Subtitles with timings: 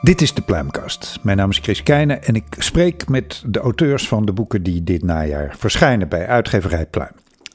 [0.00, 1.18] Dit is de Pluimkast.
[1.22, 4.84] Mijn naam is Chris Keijnen en ik spreek met de auteurs van de boeken die
[4.84, 7.12] dit najaar verschijnen bij uitgeverij Pluim.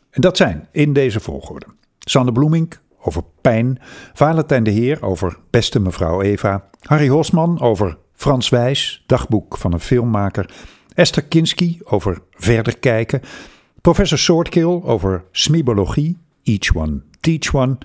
[0.09, 1.65] En dat zijn in deze volgorde:
[1.99, 3.79] Sanne Bloemink over pijn,
[4.13, 9.79] Valentijn de Heer over Beste mevrouw Eva, Harry Hosman over Frans Wijs, dagboek van een
[9.79, 10.49] filmmaker,
[10.93, 13.21] Esther Kinski over Verder kijken,
[13.81, 17.77] professor Soortkill over smibologie, Each One Teach One.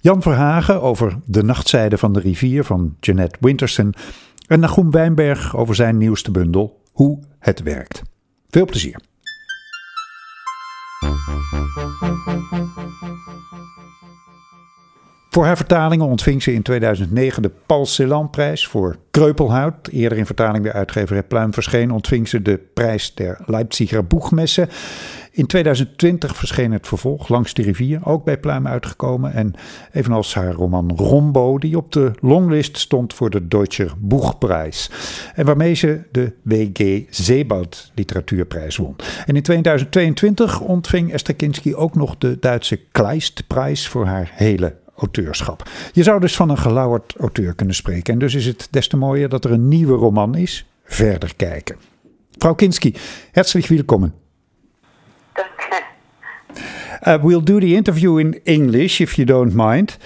[0.00, 3.94] Jan Verhagen over De Nachtzijde van de Rivier van Jeanette Winterson.
[4.46, 8.02] En Nagoem Wijnberg over zijn nieuwste bundel Hoe het werkt.
[8.50, 9.00] Veel plezier.
[15.32, 19.88] Voor haar vertalingen ontving ze in 2009 de Paul Celan-prijs voor Kreupelhout.
[19.88, 24.68] Eerder in vertaling bij uitgeverij Pluim verscheen ontving ze de prijs der Leipziger Boegmessen.
[25.30, 29.32] In 2020 verscheen het vervolg Langs de rivier, ook bij Pluim uitgekomen.
[29.32, 29.54] En
[29.92, 34.90] evenals haar roman Rombo, die op de longlist stond voor de Deutscher Buchprijs.
[35.34, 37.02] En waarmee ze de W.G.
[37.10, 38.96] Zeeboud Literatuurprijs won.
[39.26, 45.62] En in 2022 ontving Esther Kinski ook nog de Duitse Kleistprijs voor haar hele auteurschap.
[45.92, 48.12] Je zou dus van een gelauwerd auteur kunnen spreken.
[48.12, 50.66] En dus is het des te mooier dat er een nieuwe roman is.
[50.84, 51.76] Verder kijken.
[52.38, 52.94] Frau Kinski,
[53.32, 54.14] herzlich willkommen.
[57.06, 59.98] Uh, we'll do the interview in English if you don't mind.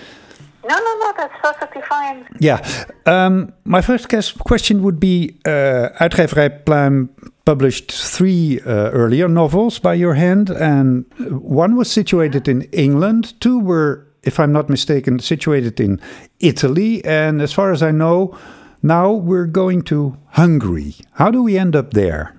[0.63, 2.25] No, no, no, that's perfectly fine.
[2.39, 2.61] Yeah.
[3.05, 4.07] Um, my first
[4.43, 7.11] question would be uh, Uitgeverij Pluim
[7.43, 11.05] published three uh, earlier novels by your hand, and
[11.43, 16.01] one was situated in England, two were, if I'm not mistaken, situated in
[16.41, 18.37] Italy, and as far as I know,
[18.83, 20.97] now we're going to Hungary.
[21.13, 22.35] How do we end up there?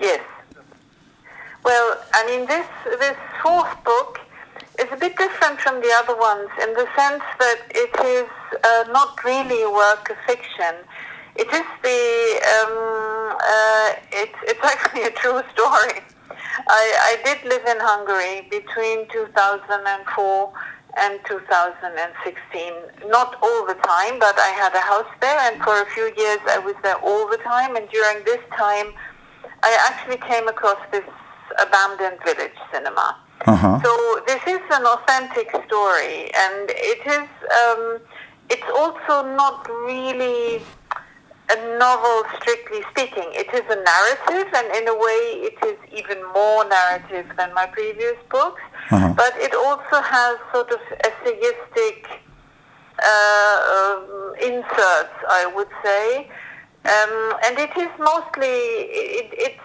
[0.00, 0.24] Yes.
[1.62, 2.66] Well, I mean, this
[2.98, 4.18] this fourth book
[4.80, 8.28] is a bit different from the other ones in the sense that it is
[8.64, 10.74] uh, not really a work of fiction.
[11.36, 12.02] It is the
[12.54, 16.00] um, uh, it's it's actually a true story.
[16.68, 20.52] I, I did live in Hungary between 2004
[20.96, 23.10] and 2016.
[23.10, 26.40] Not all the time, but I had a house there, and for a few years
[26.48, 27.76] I was there all the time.
[27.76, 28.92] And during this time,
[29.62, 31.04] I actually came across this
[31.60, 33.16] abandoned village cinema.
[33.46, 33.80] Uh-huh.
[33.82, 37.28] So this is an authentic story, and it is.
[37.62, 38.00] Um,
[38.48, 40.62] it's also not really
[41.48, 43.28] a novel, strictly speaking.
[43.32, 47.66] It is a narrative, and in a way, it is even more narrative than my
[47.66, 48.62] previous books.
[48.90, 49.14] Uh-huh.
[49.16, 52.06] But it also has sort of essayistic
[53.02, 56.28] uh, um, inserts, I would say,
[56.84, 59.60] um, and it is mostly it, it's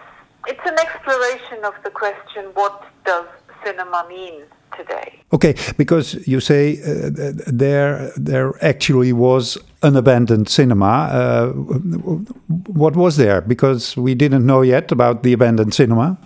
[0.48, 3.26] it's an exploration of the question: what does
[3.64, 4.44] cinema mean
[4.78, 5.20] today?
[5.34, 7.10] Okay, because you say uh,
[7.48, 11.10] there there actually was an abandoned cinema.
[11.12, 11.48] Uh,
[12.68, 13.42] what was there?
[13.42, 16.18] Because we didn't know yet about the abandoned cinema.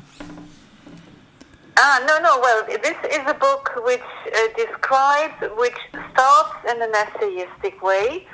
[1.78, 2.40] Ah, no, no.
[2.40, 5.78] Well, this is a book which uh, describes, which
[6.12, 8.26] starts in an essayistic way,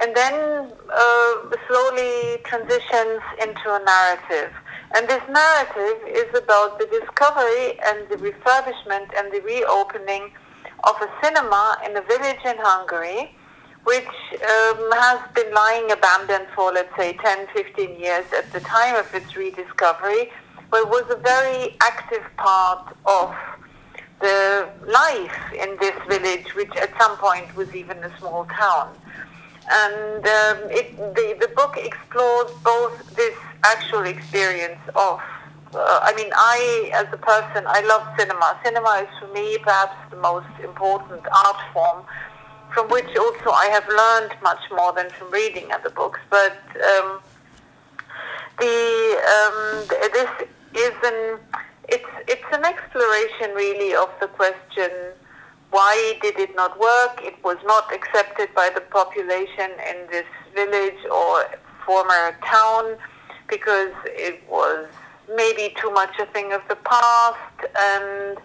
[0.00, 0.34] and then
[0.92, 1.32] uh,
[1.66, 4.52] slowly transitions into a narrative.
[4.94, 10.30] And this narrative is about the discovery and the refurbishment and the reopening
[10.84, 13.34] of a cinema in a village in Hungary,
[13.84, 18.96] which um, has been lying abandoned for, let's say, 10, 15 years at the time
[18.96, 20.30] of its rediscovery,
[20.70, 23.34] but was a very active part of
[24.20, 28.94] the life in this village, which at some point was even a small town.
[29.70, 35.20] And um, it, the, the book explores both this actual experience of
[35.74, 38.58] uh, I mean, I, as a person, I love cinema.
[38.64, 42.04] Cinema is for me perhaps the most important art form,
[42.74, 46.20] from which also I have learned much more than from reading other books.
[46.28, 47.20] But um,
[48.58, 48.76] the
[49.34, 50.30] um, this
[50.74, 51.38] is an
[51.88, 54.90] it's it's an exploration really of the question
[55.72, 57.20] why did it not work?
[57.22, 61.46] It was not accepted by the population in this village or
[61.84, 62.96] former town
[63.48, 64.86] because it was
[65.34, 68.38] maybe too much a thing of the past and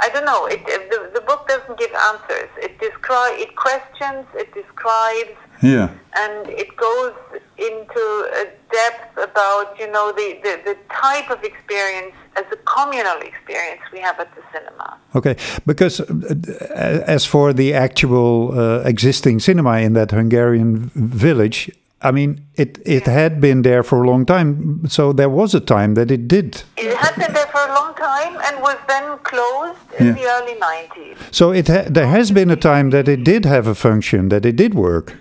[0.00, 0.46] I don't know.
[0.46, 2.50] It, the, the book doesn't give answers.
[2.56, 4.26] It describe it questions.
[4.34, 5.38] It describes.
[5.62, 5.94] Yeah.
[6.16, 7.14] And it goes
[7.56, 8.04] into
[8.34, 13.80] a depth about you know the, the, the type of experience as a communal experience
[13.92, 14.98] we have at the cinema.
[15.14, 15.36] Okay,
[15.66, 21.70] because uh, as for the actual uh, existing cinema in that Hungarian village,
[22.02, 23.12] I mean, it, it yeah.
[23.12, 26.62] had been there for a long time, so there was a time that it did.
[26.76, 30.12] It had been there for a long time and was then closed in yeah.
[30.12, 31.16] the early 90s.
[31.30, 34.44] So it ha there has been a time that it did have a function, that
[34.44, 35.16] it did work.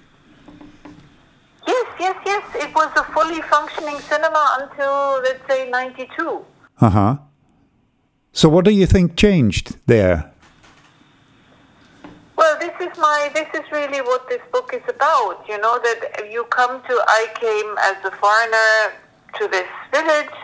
[1.68, 2.44] Yes, yes, yes.
[2.56, 6.44] It was a fully functioning cinema until, let's say, 92.
[6.82, 7.18] Uh huh.
[8.34, 10.32] So what do you think changed there?
[12.36, 15.46] Well, this is my this is really what this book is about.
[15.48, 18.98] You know that you come to I came as a foreigner
[19.38, 20.36] to this village,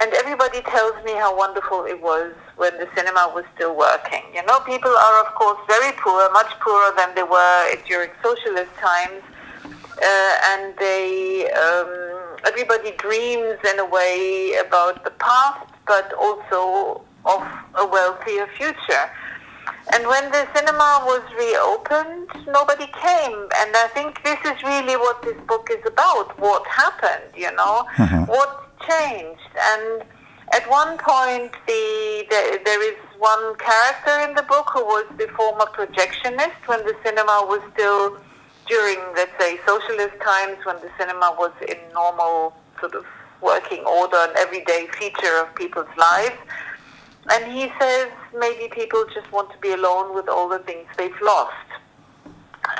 [0.00, 4.24] and everybody tells me how wonderful it was when the cinema was still working.
[4.34, 8.74] You know, people are of course very poor, much poorer than they were during socialist
[8.82, 9.22] times,
[10.02, 17.42] uh, and they um, everybody dreams in a way about the past, but also of
[17.74, 19.10] a wealthier future.
[19.92, 23.38] And when the cinema was reopened, nobody came.
[23.60, 26.38] And I think this is really what this book is about.
[26.38, 27.86] What happened, you know?
[27.96, 28.24] Mm-hmm.
[28.24, 29.50] What changed?
[29.56, 30.04] And
[30.52, 35.28] at one point, the, the, there is one character in the book who was the
[35.28, 38.18] former projectionist when the cinema was still
[38.68, 43.04] during, let's say, socialist times when the cinema was in normal sort of
[43.40, 46.36] working order, and everyday feature of people's lives.
[47.30, 51.22] And he says maybe people just want to be alone with all the things they've
[51.22, 51.54] lost.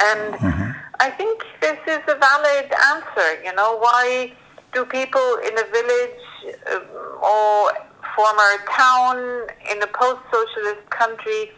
[0.00, 0.70] And mm-hmm.
[1.00, 3.42] I think this is a valid answer.
[3.44, 4.32] You know, why
[4.72, 6.82] do people in a village um,
[7.22, 7.72] or
[8.16, 11.52] former town in a post-socialist country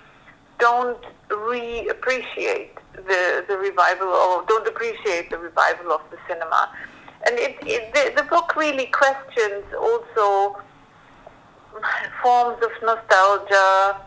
[0.59, 2.77] don't re-appreciate
[3.07, 6.71] the, the revival or don't appreciate the revival of the cinema?
[7.27, 10.57] And it, it the, the book really questions also
[12.23, 14.01] forms of nostalgia,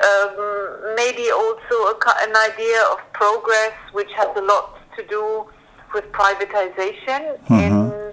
[0.00, 5.46] um, maybe also a, an idea of progress, which has a lot to do
[5.92, 7.54] with privatization mm-hmm.
[7.54, 8.12] in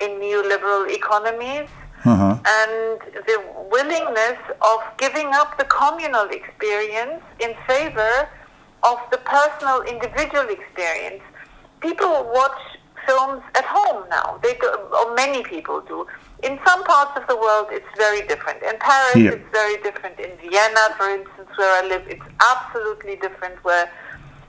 [0.00, 1.68] in neoliberal economies.
[2.04, 2.32] Mm-hmm.
[2.58, 8.28] And the willingness of giving up the communal experience in favor
[8.82, 11.22] of the personal individual experience.
[11.80, 12.60] People watch
[13.06, 14.38] films at home now.
[14.42, 16.06] They do, or many people do.
[16.42, 18.62] In some parts of the world, it's very different.
[18.62, 19.30] In Paris, yeah.
[19.32, 20.18] it's very different.
[20.18, 23.62] In Vienna, for instance, where I live, it's absolutely different.
[23.64, 23.90] Where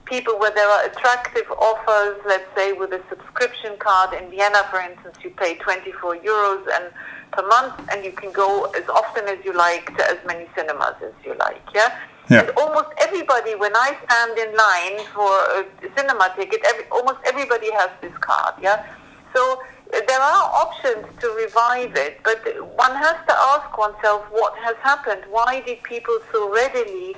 [0.04, 4.80] people, where there are attractive offers, let's say with a subscription card in Vienna, for
[4.80, 6.92] instance, you pay 24 euros and
[7.32, 10.96] per month, and you can go as often as you like to as many cinemas
[11.02, 11.62] as you like.
[11.74, 11.98] Yeah.
[12.30, 12.40] Yeah.
[12.40, 15.66] And almost everybody, when I stand in line for a
[15.96, 18.54] cinema ticket, every, almost everybody has this card.
[18.60, 18.86] Yeah.
[19.34, 19.60] So
[19.90, 22.38] there are options to revive it, but
[22.76, 25.22] one has to ask oneself what has happened.
[25.30, 27.16] Why did people so readily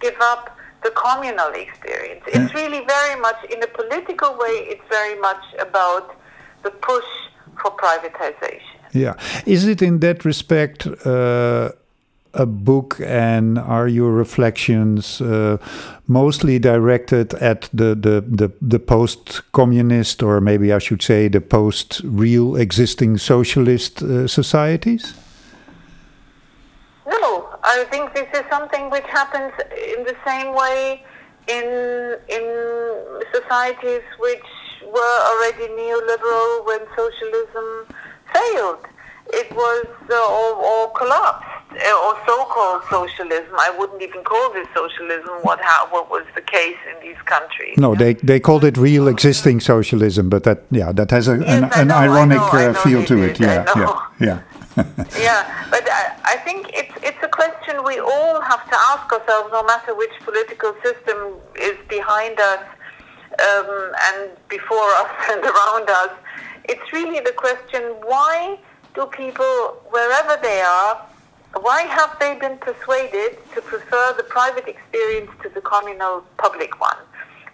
[0.00, 2.22] give up the communal experience?
[2.26, 2.44] Yeah.
[2.44, 6.14] It's really very much, in a political way, it's very much about
[6.62, 7.10] the push
[7.60, 8.78] for privatization.
[8.92, 9.14] Yeah.
[9.46, 10.86] Is it in that respect?
[10.86, 11.70] Uh,
[12.34, 15.58] a book and are your reflections uh,
[16.06, 21.40] mostly directed at the the the, the post communist or maybe I should say the
[21.40, 25.14] post real existing socialist uh, societies?
[27.06, 29.52] No, I think this is something which happens
[29.96, 31.04] in the same way
[31.48, 32.44] in in
[33.34, 34.48] societies which
[34.86, 37.94] were already neoliberal when socialism
[38.32, 38.86] failed.
[39.34, 43.54] It was uh, or, or collapsed or so-called socialism.
[43.58, 45.30] I wouldn't even call this socialism.
[45.42, 47.76] What how, what was the case in these countries?
[47.78, 51.48] No, they they called it real existing socialism, but that yeah, that has a, yes,
[51.48, 53.40] an, an know, ironic I know, I uh, feel to it.
[53.40, 54.40] Yeah, yeah, yeah.
[55.20, 59.50] yeah, but I, I think it's it's a question we all have to ask ourselves,
[59.52, 62.64] no matter which political system is behind us
[63.48, 66.12] um, and before us and around us.
[66.64, 68.58] It's really the question: Why
[68.94, 71.06] do people, wherever they are,
[71.60, 76.96] why have they been persuaded to prefer the private experience to the communal public one?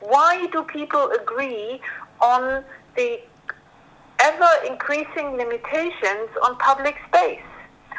[0.01, 1.81] Why do people agree
[2.21, 2.65] on
[2.97, 3.21] the
[4.21, 7.43] ever increasing limitations on public space,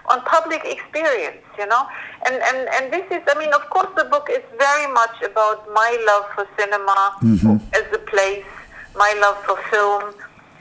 [0.09, 1.85] on public experience, you know?
[2.25, 5.67] And, and, and this is, I mean, of course, the book is very much about
[5.73, 7.57] my love for cinema mm-hmm.
[7.73, 8.45] as a place,
[8.95, 10.13] my love for film,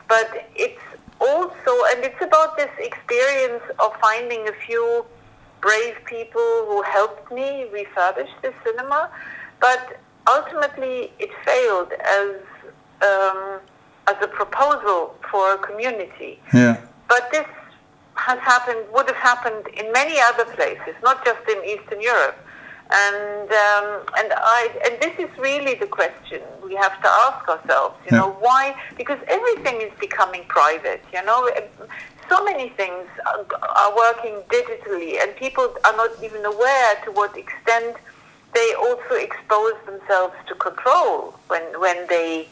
[0.09, 0.83] but it's
[1.21, 5.05] also, and it's about this experience of finding a few
[5.61, 9.11] brave people who helped me refurbish the cinema,
[9.61, 12.31] but ultimately it failed as
[13.09, 13.61] um,
[14.09, 16.41] as a proposal for a community.
[16.55, 16.81] Yeah.
[17.09, 17.47] But this
[18.15, 22.37] has happened, would have happened in many other places, not just in Eastern Europe.
[22.91, 23.87] And um,
[24.19, 27.97] and I and this is really the question we have to ask ourselves.
[28.07, 28.21] You Yeah.
[28.21, 28.75] know why?
[28.97, 31.03] Because everything is becoming private.
[31.13, 31.51] You know,
[32.29, 37.97] so many things are, working digitally, and people are not even aware to what extent
[38.55, 42.49] they also expose themselves to control when when they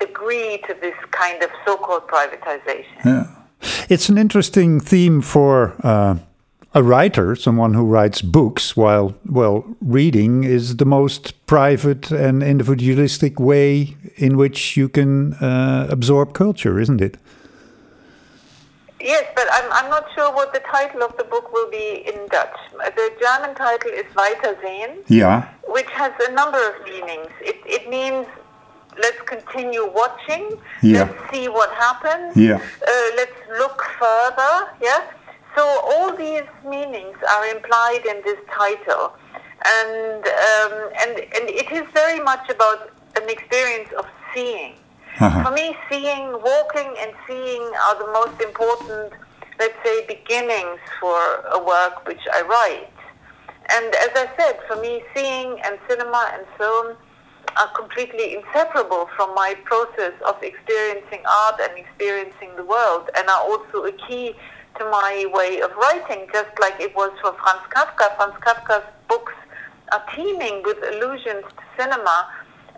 [0.00, 3.04] agree to this kind of so-called privatization.
[3.04, 3.26] Yeah.
[3.88, 6.16] It's an interesting theme for uh,
[6.74, 13.38] a writer, someone who writes books, while, well, reading is the most private and individualistic
[13.38, 17.16] way in which you can uh, absorb culture, isn't it?
[19.04, 22.26] Yes, but I'm, I'm not sure what the title of the book will be in
[22.28, 22.56] Dutch.
[22.72, 25.42] The German title is Weitersehen, Ja.
[25.68, 27.28] which has a number of meanings.
[27.42, 28.26] It, it means
[28.98, 31.02] let's continue watching, Yeah.
[31.04, 32.56] let's see what happens, Yeah.
[32.56, 34.54] uh, let's look further.
[34.80, 35.02] Yeah.
[35.54, 39.12] So all these meanings are implied in this title,
[39.76, 44.74] and um, and and it is very much about an experience of seeing.
[45.20, 45.44] Uh-huh.
[45.44, 49.12] For me, seeing, walking, and seeing are the most important,
[49.60, 51.18] let's say, beginnings for
[51.52, 52.90] a work which I write.
[53.70, 56.96] And as I said, for me, seeing and cinema and film
[57.56, 63.42] are completely inseparable from my process of experiencing art and experiencing the world, and are
[63.42, 64.34] also a key
[64.78, 68.16] to my way of writing, just like it was for Franz Kafka.
[68.16, 69.32] Franz Kafka's books
[69.92, 72.26] are teeming with allusions to cinema,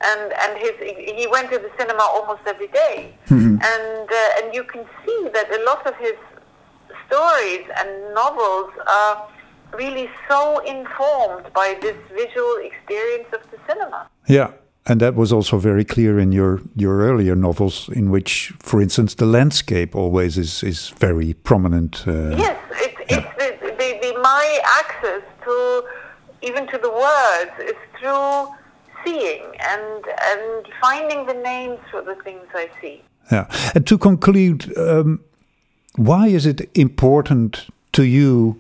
[0.03, 0.73] and and his
[1.17, 3.15] he went to the cinema almost every day.
[3.31, 6.17] and uh, and you can see that a lot of his
[7.07, 9.29] stories and novels are
[9.75, 14.09] really so informed by this visual experience of the cinema.
[14.29, 14.53] Yeah.
[14.89, 19.15] And that was also very clear in your, your earlier novels, in which, for instance,
[19.15, 22.07] the landscape always is, is very prominent.
[22.07, 25.85] Uh, Yes, it, it's the, the, the my access to
[26.43, 28.55] even to the words is through
[29.07, 33.03] seeing and and finding the names for the things I see.
[33.31, 33.47] Yeah.
[33.75, 35.21] And to conclude, um,
[35.97, 38.57] why is it important to you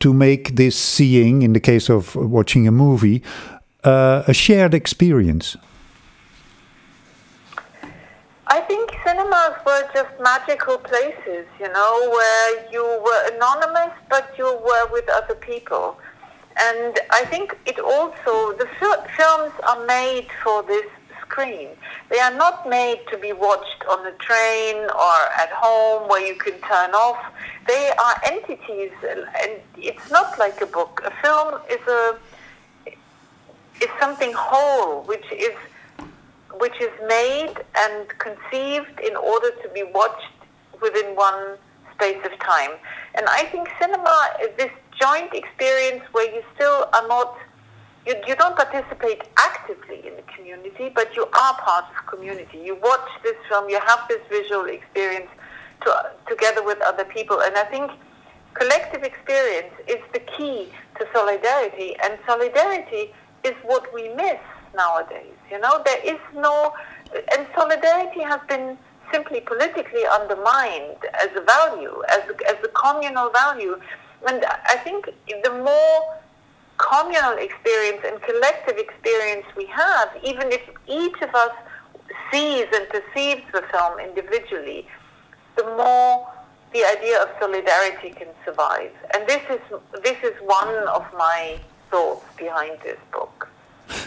[0.00, 3.22] to make this seeing, in the case of watching a movie,
[3.84, 5.56] uh, a shared experience?
[8.48, 14.44] I think cinemas were just magical places, you know, where you were anonymous, but you
[14.44, 15.98] were with other people.
[16.58, 20.86] And I think it also, the fil- films are made for this
[21.22, 21.68] screen.
[22.08, 26.36] They are not made to be watched on the train or at home where you
[26.36, 27.18] can turn off.
[27.66, 31.02] They are entities, and it's not like a book.
[31.04, 32.16] A film is a
[33.82, 35.54] is something whole, which is
[36.58, 40.32] which is made and conceived in order to be watched
[40.80, 41.58] within one
[41.92, 42.70] space of time.
[43.16, 44.70] And I think cinema is this
[45.00, 47.36] joint experience where you still are not,
[48.06, 52.58] you, you don't participate actively in the community, but you are part of community.
[52.58, 55.30] You watch this film, you have this visual experience
[55.84, 57.40] to, together with other people.
[57.40, 57.90] And I think
[58.54, 60.68] collective experience is the key
[60.98, 63.12] to solidarity, and solidarity
[63.44, 64.40] is what we miss
[64.74, 65.36] nowadays.
[65.50, 66.72] You know, there is no,
[67.36, 68.76] and solidarity has been
[69.16, 73.74] simply politically undermined as a value, as a, as a communal value.
[74.28, 75.06] And I think
[75.46, 75.96] the more
[76.76, 81.54] communal experience and collective experience we have, even if each of us
[82.30, 84.86] sees and perceives the film individually,
[85.56, 86.28] the more
[86.74, 88.92] the idea of solidarity can survive.
[89.14, 89.60] And this is
[90.02, 91.58] this is one of my
[91.90, 93.48] thoughts behind this book.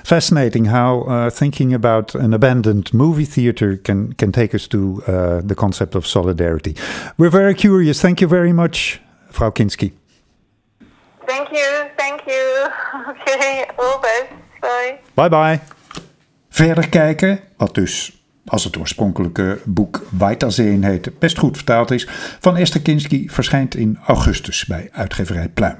[0.10, 5.42] Fascinating how uh, thinking about an abandoned movie theater can, can take us to uh,
[5.46, 6.76] the concept of solidarity.
[7.18, 8.02] We're very curious.
[8.02, 9.00] Thank you very much,
[9.30, 9.92] Frau Kinski.
[11.28, 12.68] Thank you, thank you.
[13.10, 14.34] Okay, all best.
[14.62, 15.00] Bye.
[15.14, 15.60] Bye bye.
[16.50, 22.08] Verder kijken, wat dus als het oorspronkelijke boek Weitersehen heet, best goed vertaald is,
[22.40, 25.78] van Esther Kinski verschijnt in augustus bij uitgeverij Pluim.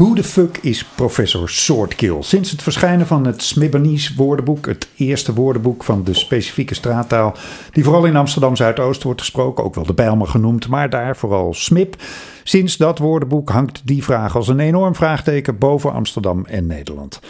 [0.00, 2.22] Hoe de fuck is professor Swordkill?
[2.22, 7.34] Sinds het verschijnen van het Smibbernese woordenboek, het eerste woordenboek van de specifieke straattaal,
[7.72, 11.54] die vooral in Amsterdam Zuidoost wordt gesproken, ook wel de Bijlmer genoemd, maar daar vooral
[11.54, 11.96] Smip.
[12.44, 17.20] Sinds dat woordenboek hangt die vraag als een enorm vraagteken boven Amsterdam en Nederland.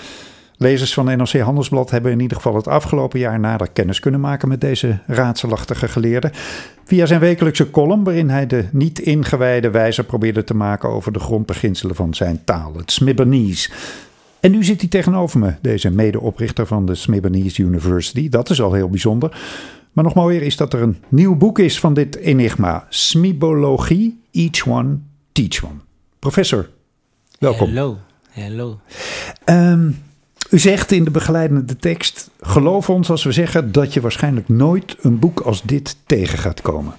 [0.62, 4.48] Lezers van NRC Handelsblad hebben in ieder geval het afgelopen jaar nader kennis kunnen maken
[4.48, 6.30] met deze raadselachtige geleerde.
[6.84, 11.18] Via zijn wekelijkse column, waarin hij de niet ingewijde wijzer probeerde te maken over de
[11.18, 13.70] grondbeginselen van zijn taal, het Smibbernese.
[14.40, 18.28] En nu zit hij tegenover me, deze medeoprichter van de Smibanese University.
[18.28, 19.40] Dat is al heel bijzonder.
[19.92, 22.86] Maar nog mooier is dat er een nieuw boek is van dit enigma.
[22.88, 24.98] Smibologie, Each One,
[25.32, 25.78] Teach One.
[26.18, 26.68] Professor,
[27.38, 27.66] welkom.
[27.66, 27.96] Hallo,
[28.30, 28.80] hallo.
[29.44, 29.90] Ehm,
[30.50, 34.96] u zegt in de begeleidende tekst: geloof ons als we zeggen dat je waarschijnlijk nooit
[35.00, 36.94] een boek als dit tegen gaat komen.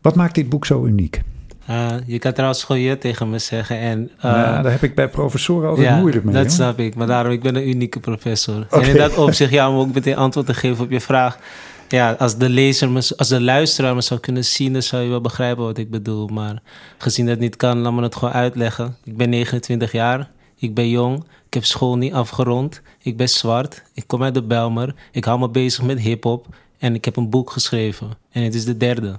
[0.00, 1.22] Wat maakt dit boek zo uniek?
[1.70, 3.78] Uh, je kan trouwens gewoon je tegen me zeggen.
[3.78, 6.34] En, uh, ja, daar heb ik bij professoren altijd ja, moeilijk mee.
[6.34, 6.52] dat hoor.
[6.52, 6.94] snap ik.
[6.94, 8.66] Maar daarom, ik ben een unieke professor.
[8.70, 11.38] En in dat opzicht, ja, om ook meteen antwoord te geven op je vraag.
[11.88, 15.08] Ja, als de lezer, me, als de luisteraar me zou kunnen zien, dan zou je
[15.08, 16.26] wel begrijpen wat ik bedoel.
[16.26, 16.62] Maar
[16.98, 18.96] gezien dat niet kan, laat me het gewoon uitleggen.
[19.04, 20.28] Ik ben 29 jaar,
[20.60, 24.42] ik ben jong, ik heb school niet afgerond, ik ben zwart, ik kom uit de
[24.42, 26.46] Belmer, ik hou me bezig met hip-hop
[26.78, 28.10] en ik heb een boek geschreven.
[28.30, 29.18] En het is de derde.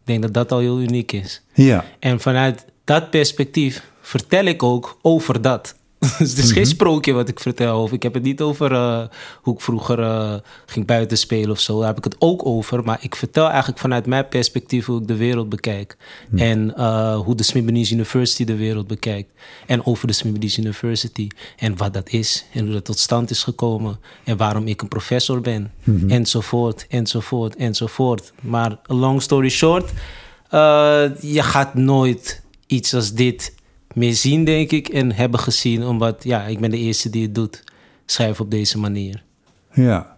[0.00, 1.42] Ik denk dat dat al heel uniek is.
[1.54, 1.84] Ja.
[1.98, 5.74] En vanuit dat perspectief vertel ik ook over dat.
[6.18, 7.82] Dus het is geen sprookje wat ik vertel.
[7.82, 9.02] Of ik heb het niet over uh,
[9.42, 10.34] hoe ik vroeger uh,
[10.66, 11.78] ging buiten spelen of zo.
[11.78, 12.84] Daar heb ik het ook over.
[12.84, 15.96] Maar ik vertel eigenlijk vanuit mijn perspectief hoe ik de wereld bekijk.
[16.30, 16.38] Hm.
[16.38, 19.32] En uh, hoe de Smibanese University de wereld bekijkt.
[19.66, 21.28] En over de Smibanese University.
[21.56, 22.44] En wat dat is.
[22.52, 23.98] En hoe dat tot stand is gekomen.
[24.24, 25.72] En waarom ik een professor ben.
[25.84, 26.10] Mhm.
[26.10, 28.32] Enzovoort, enzovoort, enzovoort.
[28.40, 29.90] Maar long story short.
[31.20, 33.54] je gaat nooit iets als dit
[33.94, 35.84] meer zien, denk ik, en hebben gezien.
[35.84, 37.64] Omdat, ja, ik ben de eerste die het doet.
[38.06, 39.22] Schrijven op deze manier.
[39.72, 40.16] Ja.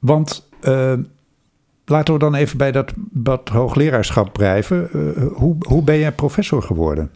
[0.00, 0.92] Want uh,
[1.84, 4.88] laten we dan even bij dat, dat hoogleraarschap blijven.
[4.94, 7.10] Uh, hoe, hoe ben jij professor geworden?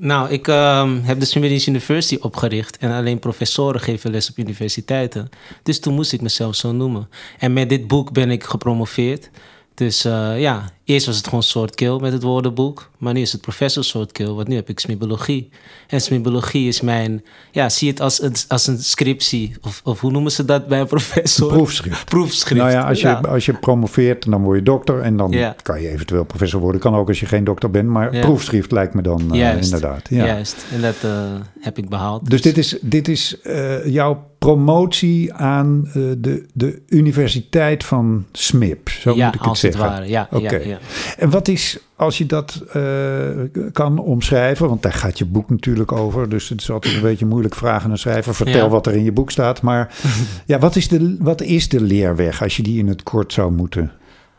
[0.00, 5.28] Nou, ik uh, heb de Smibanese University opgericht en alleen professoren geven les op universiteiten.
[5.62, 7.08] Dus toen moest ik mezelf zo noemen.
[7.38, 9.30] En met dit boek ben ik gepromoveerd.
[9.74, 12.90] Dus uh, ja, eerst was het gewoon soort kill met het woordenboek.
[12.98, 15.48] Maar nu is het professor soort kill, want nu heb ik smibologie.
[15.88, 19.54] En smibologie is mijn, ja, zie het als een, als een scriptie.
[19.60, 21.48] Of, of hoe noemen ze dat bij een professor?
[21.52, 22.04] Proefschrift.
[22.14, 22.60] Proefschrift.
[22.60, 23.14] Nou ja, als je, ja.
[23.20, 25.00] als je promoveert, dan word je dokter.
[25.00, 25.56] En dan Ja.
[25.62, 26.80] kan je eventueel professor worden.
[26.80, 27.88] Kan ook als je geen dokter bent.
[27.88, 28.20] Maar Ja.
[28.20, 29.64] proefschrift lijkt me dan uh, Juist.
[29.64, 30.08] inderdaad.
[30.10, 30.26] Ja.
[30.26, 32.30] Juist, en dat uh, heb ik behaald.
[32.30, 33.36] Dus dit is, dit is
[33.84, 38.88] jouw promotie aan uh, de, de Universiteit van SMIP.
[38.88, 39.82] Zo ja, moet ik het als zeggen.
[39.82, 40.08] het ware.
[40.08, 40.78] Ja, ja, ja.
[41.18, 43.28] En wat is, als je dat uh,
[43.72, 47.26] kan omschrijven, want daar gaat je boek natuurlijk over, dus het is altijd een beetje
[47.26, 48.34] moeilijk vragen aan een schrijver.
[48.34, 48.68] Vertel Ja.
[48.68, 49.62] wat er in je boek staat.
[49.62, 49.94] Maar
[50.46, 53.52] ja, wat is, de, wat is de leerweg als je die in het kort zou
[53.52, 53.92] moeten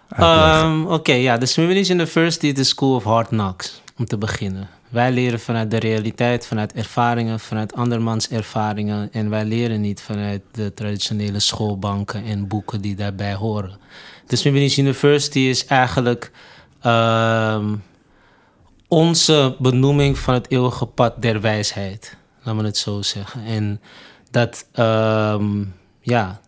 [0.09, 0.71] uitleggen?
[0.71, 4.17] Um, Oké, okay, ja, de Smibanese University is de School of Hard Knocks, om te
[4.17, 4.69] beginnen.
[4.91, 9.09] Wij leren vanuit de realiteit, vanuit ervaringen, vanuit andermans ervaringen.
[9.11, 13.77] En wij leren niet vanuit de traditionele schoolbanken en boeken die daarbij horen.
[14.27, 16.31] De Smibanese University is eigenlijk
[16.85, 17.83] um,
[18.87, 22.17] onze benoeming van het eeuwige pad der wijsheid.
[22.43, 23.43] Laat me het zo zeggen.
[23.45, 23.81] En
[24.31, 26.41] dat, um, ja,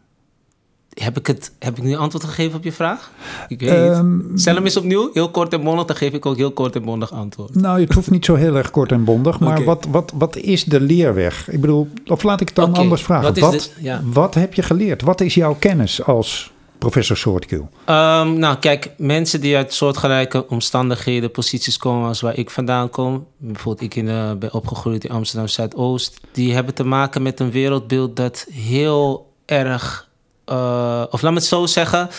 [0.93, 3.11] heb ik, het, heb ik nu antwoord gegeven op je vraag?
[3.47, 4.31] Ik weet um.
[4.35, 6.83] Stel hem eens opnieuw, heel kort en bondig, dan geef ik ook heel kort en
[6.83, 7.55] bondig antwoord.
[7.55, 9.65] Nou, het hoeft niet zo heel erg kort en bondig, maar okay.
[9.65, 11.51] wat, wat, wat is de leerweg?
[11.51, 12.81] Ik bedoel, of laat ik het dan okay.
[12.81, 13.23] anders vragen.
[13.23, 14.01] Wat, wat, de, ja.
[14.03, 15.01] wat heb je geleerd?
[15.01, 17.57] Wat is jouw kennis als professor Soortkill?
[17.59, 23.25] Um, nou, kijk, mensen die uit soortgelijke omstandigheden, posities komen als waar ik vandaan kom.
[23.37, 26.19] Bijvoorbeeld, ik in, uh, ben opgegroeid in Amsterdam Zuidoost.
[26.31, 30.11] Die hebben te maken met een wereldbeeld dat heel erg
[30.45, 32.09] uh, of laat me het zo zeggen,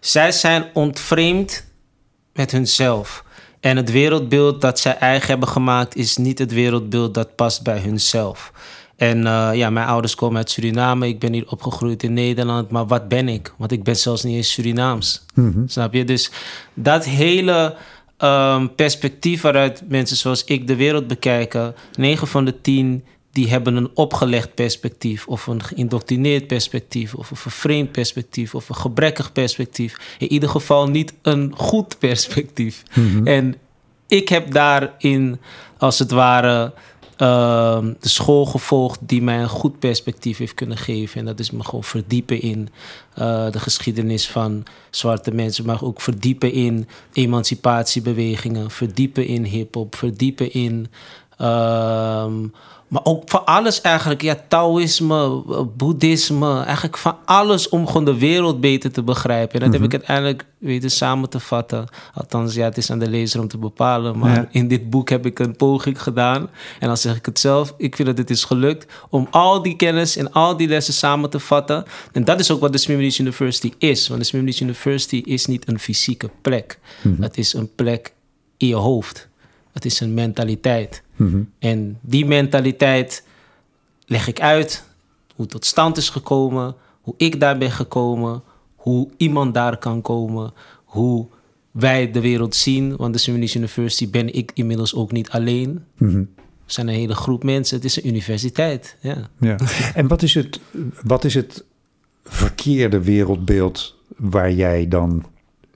[0.00, 1.66] zij zijn ontvreemd
[2.32, 3.24] met hunzelf.
[3.60, 7.78] En het wereldbeeld dat zij eigen hebben gemaakt is niet het wereldbeeld dat past bij
[7.78, 8.52] hunzelf.
[8.96, 11.08] En uh, ja, mijn ouders komen uit Suriname.
[11.08, 12.70] Ik ben hier opgegroeid in Nederland.
[12.70, 13.54] Maar wat ben ik?
[13.58, 15.24] Want ik ben zelfs niet eens Surinaams.
[15.34, 15.68] Mm-hmm.
[15.68, 16.04] Snap je?
[16.04, 16.30] Dus
[16.74, 17.76] dat hele
[18.18, 21.74] um, perspectief waaruit mensen zoals ik de wereld bekijken...
[21.96, 25.26] 9 van de 10 die hebben een opgelegd perspectief...
[25.26, 27.14] of een geïndoctrineerd perspectief...
[27.14, 28.54] of een vervreemd perspectief...
[28.54, 30.16] of een gebrekkig perspectief.
[30.18, 32.82] In ieder geval niet een goed perspectief.
[32.94, 33.26] Mm-hmm.
[33.26, 33.54] En
[34.06, 35.40] ik heb daarin,
[35.78, 36.72] als het ware...
[37.18, 41.18] Uh, de school gevolgd die mij een goed perspectief heeft kunnen geven.
[41.18, 42.68] En dat is me gewoon verdiepen in
[43.18, 50.52] uh, de geschiedenis van zwarte mensen, maar ook verdiepen in emancipatiebewegingen, verdiepen in hip-hop, verdiepen
[50.52, 50.88] in.
[51.40, 52.26] Uh,
[52.94, 54.22] maar ook van alles eigenlijk.
[54.22, 55.42] Ja, Taoïsme,
[55.76, 56.62] Boeddhisme.
[56.62, 59.60] Eigenlijk van alles om gewoon de wereld beter te begrijpen.
[59.60, 61.86] En dat heb ik uiteindelijk weten samen te vatten.
[62.14, 64.18] Althans, ja, het is aan de lezer om te bepalen.
[64.18, 64.48] Maar ja.
[64.50, 66.50] in dit boek heb ik een poging gedaan.
[66.80, 67.74] En dan zeg ik het zelf.
[67.76, 71.30] Ik vind dat het is gelukt om al die kennis en al die lessen samen
[71.30, 71.84] te vatten.
[72.12, 74.08] En dat is ook wat de Smibanese University is.
[74.08, 76.78] Want de Smibanese University is niet een fysieke plek.
[77.02, 77.22] Mm-hmm.
[77.22, 78.12] Het is een plek
[78.56, 79.28] in je hoofd.
[79.72, 81.03] Het is een mentaliteit.
[81.16, 81.50] Mm-hmm.
[81.58, 83.24] En die mentaliteit,
[84.06, 84.84] leg ik uit
[85.34, 88.42] hoe het tot stand is gekomen, hoe ik daar ben gekomen,
[88.74, 90.52] hoe iemand daar kan komen,
[90.84, 91.26] hoe
[91.70, 92.96] wij de wereld zien.
[92.96, 95.84] Want de Swedish University ben ik inmiddels ook niet alleen.
[95.96, 96.24] Mhm.
[96.64, 97.76] We zijn een hele groep mensen.
[97.76, 98.96] Het is een universiteit.
[99.00, 99.28] Ja.
[99.40, 99.56] Ja.
[99.94, 100.60] En wat is, het,
[101.04, 101.64] wat is het
[102.24, 105.24] verkeerde wereldbeeld waar jij dan,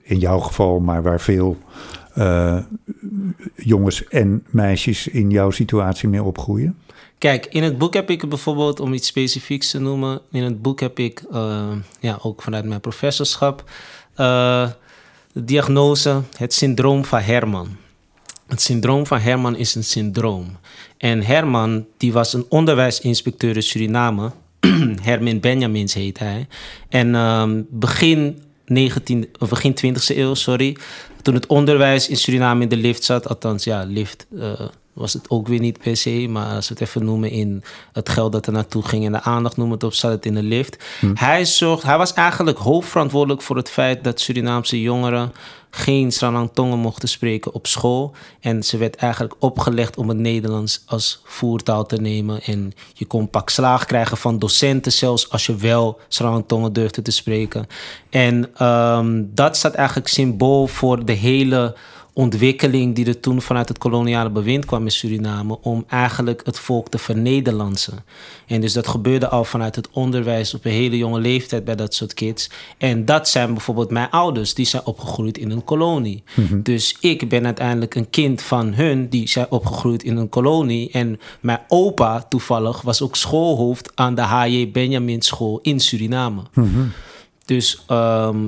[0.02, 1.58] in jouw geval, maar waar veel
[2.14, 2.58] eh,
[3.56, 6.76] jongens en meisjes in jouw situatie mee opgroeien?
[7.18, 10.80] Kijk, in het boek heb ik bijvoorbeeld, om iets specifieks te noemen, in het boek
[10.80, 13.70] heb ik, eh, ja, ook vanuit mijn professorschap,
[14.14, 14.70] eh,
[15.32, 17.68] de diagnose, het syndroom van Herman.
[18.46, 20.56] Het syndroom van Herman is een syndroom.
[20.98, 24.32] En Herman, die was een onderwijsinspecteur in Suriname.
[25.02, 26.46] Hermin Benjamins heet hij.
[26.88, 30.76] En ehm, begin, 19, of begin 20e eeuw, sorry.
[31.22, 34.60] Toen het onderwijs in Suriname in de lift zat, althans ja, lift eh,
[34.98, 36.26] was het ook weer niet per se.
[36.30, 39.22] Maar als we het even noemen in het geld dat er naartoe ging en de
[39.22, 40.84] aandacht noemen het op, zat het in de lift.
[41.14, 45.32] Hij, zorgt, hij was eigenlijk hoofdverantwoordelijk voor het feit dat Surinaamse jongeren
[45.70, 48.14] geen Sranang mochten spreken op school.
[48.40, 52.42] En ze werd eigenlijk opgelegd om het Nederlands als voertaal te nemen.
[52.42, 57.10] En je kon pak slaag krijgen van docenten zelfs als je wel Sranang durfde te
[57.10, 57.66] spreken.
[58.10, 61.76] En ehm, dat staat eigenlijk symbool voor de hele
[62.18, 66.88] ontwikkeling die er toen vanuit het koloniale bewind kwam in Suriname om eigenlijk het volk
[66.88, 68.04] te vernederlandsen.
[68.46, 71.94] En dus dat gebeurde al vanuit het onderwijs op een hele jonge leeftijd bij dat
[71.94, 72.50] soort kids.
[72.78, 76.22] En dat zijn bijvoorbeeld mijn ouders, die zijn opgegroeid in een kolonie.
[76.52, 80.90] Dus ik ben uiteindelijk een kind van hun, die zijn opgegroeid in een kolonie.
[80.90, 84.70] En mijn opa toevallig was ook schoolhoofd aan de H.J.
[84.70, 86.42] Benjamin School in Suriname.
[87.44, 88.38] Dus ehm,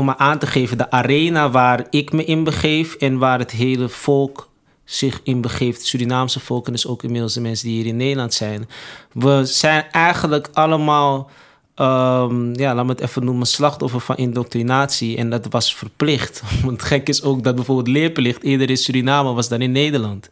[0.00, 3.50] om maar aan te geven, de arena waar ik me in begeef en waar het
[3.50, 4.48] hele volk
[4.84, 7.96] zich in begeeft, het Surinaamse volk en dus ook inmiddels de mensen die hier in
[7.96, 8.68] Nederland zijn.
[9.12, 11.30] We zijn eigenlijk allemaal,
[11.74, 15.16] ehm, ja, laat me het even noemen, slachtoffer van indoctrinatie.
[15.16, 16.42] En dat was verplicht.
[16.64, 20.28] Want gek is ook dat bijvoorbeeld leerplicht eerder in Suriname was dan in Nederland.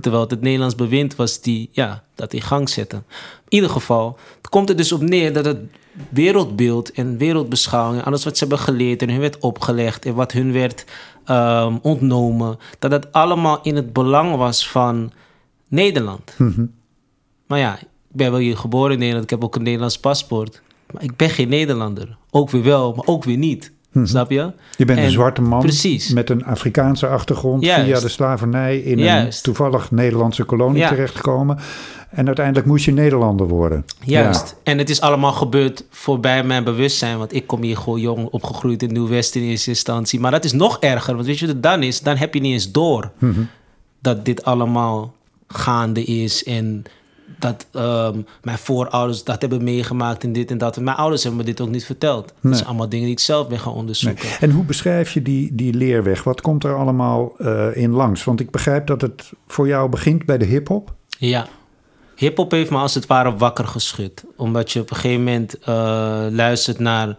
[0.00, 2.96] Terwijl het het Nederlands bewind was die ja, dat in gang zette.
[2.96, 3.02] In
[3.48, 5.58] ieder geval, het komt er dus op neer dat het
[6.08, 7.98] wereldbeeld en wereldbeschouwing...
[8.00, 10.04] en alles wat ze hebben geleerd en hun werd opgelegd...
[10.04, 10.84] en wat hun werd
[11.24, 12.58] ehm, ontnomen...
[12.78, 15.12] dat dat allemaal in het belang was van
[15.68, 16.36] Nederland.
[17.46, 19.24] Maar ja, ik ben wel hier geboren in Nederland.
[19.24, 20.62] Ik heb ook een Nederlands paspoort.
[20.92, 22.16] Maar ik ben geen Nederlander.
[22.30, 23.72] Ook weer wel, maar ook weer niet.
[24.02, 24.52] Snap je?
[24.76, 26.12] Je bent En- een zwarte man Precies.
[26.12, 27.84] met een Afrikaanse achtergrond Juist.
[27.84, 30.88] via de slavernij in een toevallig Nederlandse kolonie Ja.
[30.88, 31.58] terechtgekomen.
[32.12, 33.84] En uiteindelijk moest je Nederlander worden.
[34.04, 34.56] Juist.
[34.62, 37.18] En het is allemaal gebeurd voorbij mijn bewustzijn.
[37.18, 40.20] Want ik kom hier gewoon jong opgegroeid in Nieuw-West in eerste instantie.
[40.20, 41.14] Maar dat is nog erger.
[41.14, 42.00] Want weet je wat het dan is?
[42.00, 43.10] Dan heb je niet eens door
[44.00, 45.14] dat dit allemaal
[45.46, 46.44] gaande is.
[46.44, 46.82] En
[47.38, 50.76] dat ehm, mijn voorouders dat hebben meegemaakt en dit en dat.
[50.76, 52.32] En mijn ouders hebben me dit ook niet verteld.
[52.40, 53.80] Dat zijn allemaal dingen die ik zelf ben gaan Nee.
[53.80, 54.28] onderzoeken.
[54.40, 56.24] En hoe beschrijf je die, die leerweg?
[56.24, 58.24] Wat komt er allemaal eh, in langs?
[58.24, 60.94] Want ik begrijp dat het voor jou begint bij de hip-hop.
[61.18, 61.46] Ja.
[62.22, 64.24] Hip-hop heeft me als het ware wakker geschud.
[64.36, 67.16] Omdat je op een gegeven moment eh, luistert naar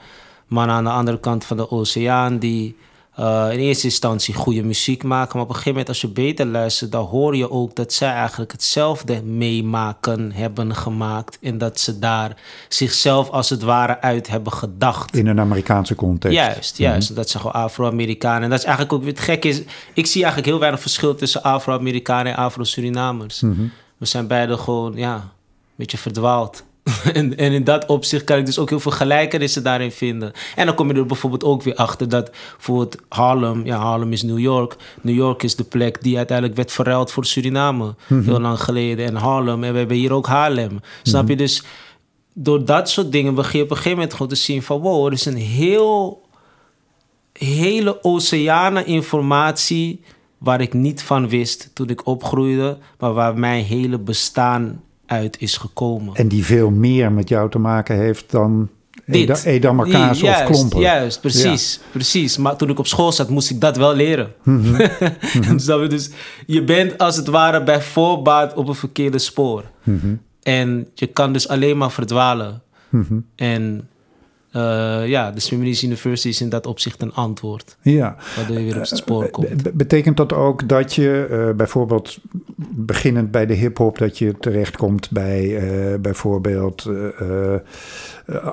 [0.48, 2.38] mannen aan de andere kant van de oceaan.
[2.38, 2.76] die
[3.16, 5.32] eh, in eerste instantie goede muziek maken.
[5.34, 8.12] Maar op een gegeven moment, als je beter luistert, dan hoor je ook dat zij
[8.14, 11.38] eigenlijk hetzelfde meemaken hebben gemaakt.
[11.42, 12.36] En dat ze daar
[12.68, 15.16] zichzelf als het ware uit hebben gedacht.
[15.16, 16.38] In een Amerikaanse context.
[16.38, 17.16] Juist, juist.
[17.16, 18.44] Dat zijn gewoon Afro-Amerikanen.
[18.44, 19.62] En dat is eigenlijk ook weer het gekke is.
[19.94, 23.44] Ik zie eigenlijk heel weinig verschil tussen Afro-Amerikanen en Afro-Surinamers.
[23.98, 25.22] We zijn beide gewoon, ja, een
[25.76, 26.64] beetje verdwaald.
[27.14, 30.32] en, en in dat opzicht kan ik dus ook heel veel gelijkenissen daarin vinden.
[30.56, 34.12] En dan kom je er bijvoorbeeld ook weer achter dat voor het Harlem, ja, Harlem
[34.12, 34.76] is New York.
[35.02, 37.96] New York is de plek die uiteindelijk werd verruild voor Suriname.
[38.08, 39.06] Heel lang geleden.
[39.06, 40.80] En Harlem, en we hebben hier ook Haarlem.
[41.04, 41.36] Snap je?
[41.36, 41.64] Dus
[42.34, 44.82] door dat soort dingen begin je op een gegeven moment gewoon te zien van...
[44.82, 46.22] wow, er is een heel,
[47.34, 50.04] hele oceanen informatie...
[50.44, 52.78] waar ik niet van wist toen ik opgroeide...
[53.00, 56.16] maar waar mijn hele bestaan uit is gekomen.
[56.16, 58.70] En die veel meer met jou te maken heeft dan
[59.06, 59.16] Dit.
[59.16, 60.80] Eda- Edammer kaas juist, of klompen.
[60.80, 62.38] Juist, precies, precies.
[62.38, 64.34] Maar toen ik op school zat, moest ik dat wel leren.
[64.44, 64.88] Mhm.
[65.56, 65.88] Snap je?
[65.88, 66.10] dus
[66.46, 69.64] je bent als het ware bij voorbaat op een verkeerde spoor.
[69.84, 70.16] Mhm.
[70.42, 72.62] En je kan dus alleen maar verdwalen.
[72.90, 73.20] Mhm.
[73.36, 73.88] En
[74.54, 77.78] eh, ja, de Swiminis University is in dat opzicht een antwoord.
[77.82, 78.16] Ja.
[78.36, 79.64] Waardoor je weer op het spoor komt.
[79.64, 82.18] Be- betekent dat ook dat je eh, bijvoorbeeld
[82.76, 86.90] beginnend bij de hip-hop, dat je terechtkomt bij eh, bijvoorbeeld
[87.20, 87.56] eh,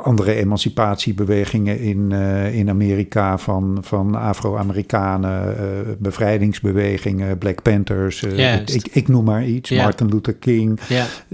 [0.03, 2.13] andere emancipatiebewegingen in,
[2.53, 5.57] in Amerika van, van Afro-Amerikanen,
[5.99, 10.81] bevrijdingsbewegingen, Black Panthers, ik, ik, noem maar iets, Martin Luther King.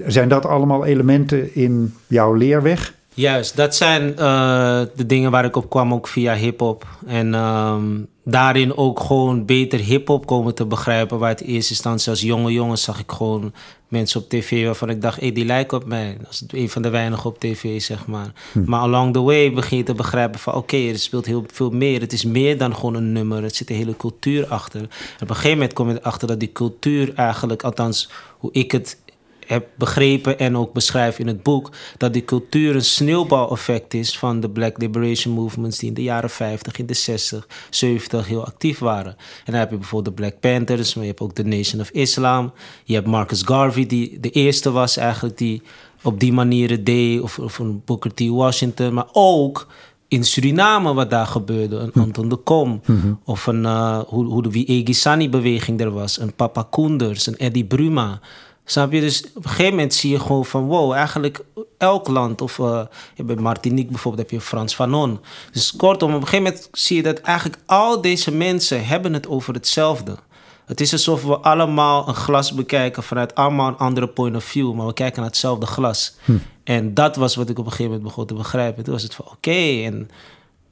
[0.07, 2.95] Zijn dat allemaal elementen in jouw leerweg?
[3.17, 6.87] Juist, dat zijn de dingen waar ik op kwam, ook via hip-hop.
[7.07, 7.85] En ehm,
[8.25, 11.19] daarin ook gewoon beter hip-hop komen te begrijpen.
[11.19, 13.53] Waar het in eerste instantie als jonge jongen zag ik gewoon
[13.89, 16.17] mensen op tv waarvan ik dacht, hé, hey, die lijken op mij.
[16.21, 18.33] Dat is een van de weinigen op tv, zeg maar.
[18.53, 18.63] Hm.
[18.65, 22.01] Maar along the way begin je te begrijpen van, oké, er speelt heel veel meer.
[22.01, 23.43] Het is meer dan gewoon een nummer.
[23.43, 24.81] Het zit een hele cultuur achter.
[24.81, 24.89] En
[25.23, 28.99] op een gegeven moment kom je erachter dat die cultuur eigenlijk, althans hoe ik het
[29.47, 34.41] heb begrepen en ook beschrijf in het boek, dat die cultuur een sneeuwbaleffect is van
[34.41, 38.79] de Black Liberation Movements die in de jaren 50, in de 60, 70 heel actief
[38.79, 39.17] waren.
[39.17, 41.91] En dan heb je bijvoorbeeld de Black Panthers, maar je hebt ook de Nation of
[41.91, 42.53] Islam.
[42.85, 45.63] Je hebt Marcus Garvey, die de eerste was eigenlijk die
[46.03, 48.29] op die manier het deed, of, of een Booker T.
[48.29, 49.67] Washington, maar ook
[50.09, 51.77] in Suriname wat daar gebeurde.
[51.77, 52.01] Een hm.
[52.01, 52.81] Anton de Kom.
[52.87, 53.13] Mhm.
[53.25, 56.21] Of een, uh, hoe, hoe de Wiegi-Sani-beweging er was.
[56.21, 58.21] Een Papa Koenders, een Eddie Bruma.
[58.69, 59.01] Snap je?
[59.01, 60.67] Dus op een gegeven moment zie je gewoon van...
[60.67, 61.45] wow, eigenlijk
[61.79, 62.41] elk land...
[62.41, 62.81] of uh,
[63.17, 65.21] bij Martinique bijvoorbeeld heb je Frans Fanon.
[65.53, 67.59] Dus kortom, op een gegeven moment zie je dat eigenlijk...
[67.67, 70.17] al deze mensen hebben het over hetzelfde.
[70.65, 73.03] Het is alsof we allemaal een glas bekijken...
[73.03, 74.75] vanuit allemaal een andere point of view...
[74.75, 76.15] maar we kijken naar hetzelfde glas.
[76.25, 76.37] Hm.
[76.65, 78.85] En dat was wat ik op een gegeven moment begon te begrijpen.
[78.85, 80.11] Toen was het van oké, en...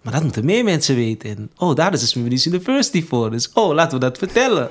[0.02, 1.36] Maar dat moeten meer mensen weten.
[1.36, 3.30] En, oh, daar is de Smithsonian University voor.
[3.30, 4.68] Dus, oh, laten we dat vertellen.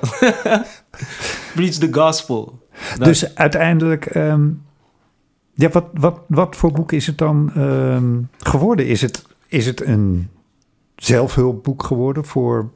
[1.54, 2.62] Preach the gospel.
[2.98, 4.48] Dus uiteindelijk, ehm,
[5.54, 8.86] ja, wat, wat, wat voor boek is het dan ehm, geworden?
[8.86, 10.28] Is het, is het een
[10.96, 12.70] zelfhulpboek geworden voor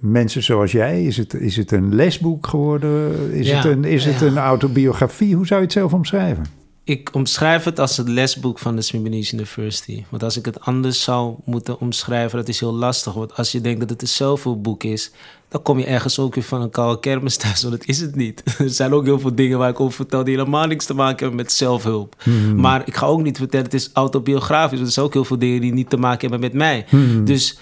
[0.00, 1.04] mensen zoals jij?
[1.04, 3.32] Is het, is het een lesboek geworden?
[3.32, 5.34] Is, het, een, is het een autobiografie?
[5.34, 6.44] Hoe zou je het zelf omschrijven?
[6.86, 10.04] ik omschrijf het als het lesboek van de Smithsonian University.
[10.08, 13.12] Want als ik het anders zou moeten omschrijven, dat is heel lastig.
[13.12, 15.10] Want als je denkt dat het een zelfhulpboek is,
[15.56, 17.62] dan kom je ergens ook weer van een koude kermis thuis.
[17.62, 18.42] Want dat is het niet.
[18.58, 21.18] Er zijn ook heel veel dingen waar ik over vertel die helemaal niks te maken
[21.18, 22.14] hebben met zelfhulp.
[22.22, 22.60] Hmm.
[22.60, 24.76] Maar ik ga ook niet vertellen, het is autobiografisch.
[24.76, 26.84] Want er zijn ook heel veel dingen die niet te maken hebben met mij.
[26.88, 27.24] Hmm.
[27.24, 27.58] Dus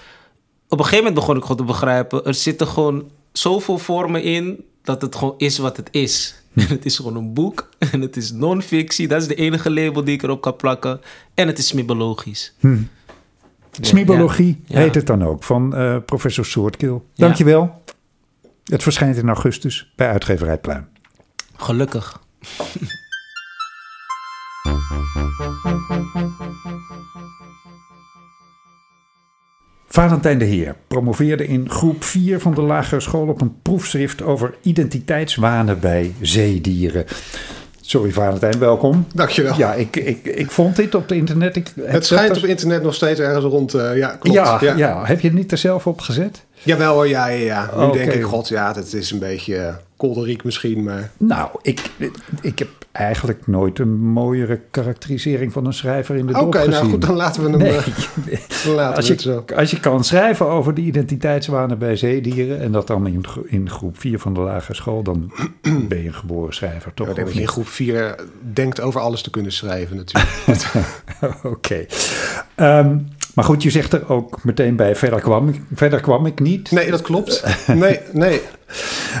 [0.67, 4.63] op een gegeven moment begon ik gewoon te begrijpen, er zitten gewoon zoveel vormen in
[4.83, 6.35] dat het gewoon is wat het is.
[6.55, 7.69] En het is gewoon een boek.
[7.91, 9.07] En het is non-fictie.
[9.07, 11.01] Dat is de enige label die ik erop kan plakken.
[11.33, 12.53] En het is smibologisch.
[12.59, 12.77] Hm.
[13.81, 15.43] Smibologie heet het dan ook.
[15.43, 17.05] Van uh, professor Soortkil.
[17.15, 17.81] Dankjewel.
[18.65, 20.87] Het verschijnt in augustus bij uitgeverij Pluim.
[21.55, 22.23] Gelukkig.
[29.87, 34.55] Valentijn de Heer promoveerde in groep 4 van de lagere school op een proefschrift over
[34.61, 37.05] identiteitswanen bij zeedieren.
[37.87, 39.07] Sorry Valentijn, welkom.
[39.13, 39.57] Dankjewel.
[39.57, 41.55] Ja, ik, ik, ik vond dit op het internet.
[41.55, 43.75] Ik, het schijnt op internet nog steeds ergens rond.
[43.75, 44.37] Uh, ja, klopt.
[44.37, 45.05] Ja, ja.
[45.05, 46.43] heb je het niet er zelf op gezet?
[46.63, 47.85] Jawel hoor, ja, ja, ja.
[47.85, 49.67] Nu denk ik, god, ja, het is een beetje uh,
[49.97, 51.09] kolderiek misschien, maar...
[51.17, 51.91] Nou, ik,
[52.41, 57.01] ik heb eigenlijk nooit een mooiere karakterisering van een schrijver in de Oké, nou goed,
[57.01, 57.57] dan laten we hem...
[57.57, 57.79] Nee.
[58.65, 59.43] dan laten als, je, zo.
[59.55, 62.59] als je kan schrijven over de identiteitswanen bij zeedieren...
[62.59, 65.03] en dat dan in, in groep 4 van de lagere school...
[65.03, 65.31] dan
[65.89, 67.07] ben je een geboren schrijver, toch?
[67.07, 68.15] Ja, dat je in groep 4
[68.53, 70.31] denkt over alles te kunnen schrijven natuurlijk.
[71.53, 71.85] Oké.
[72.55, 72.97] Ehm,
[73.33, 76.71] maar goed, je zegt er ook meteen bij, verder kwam, ik, verder kwam ik niet.
[76.71, 77.43] Nee, dat klopt.
[77.67, 78.41] Nee, nee.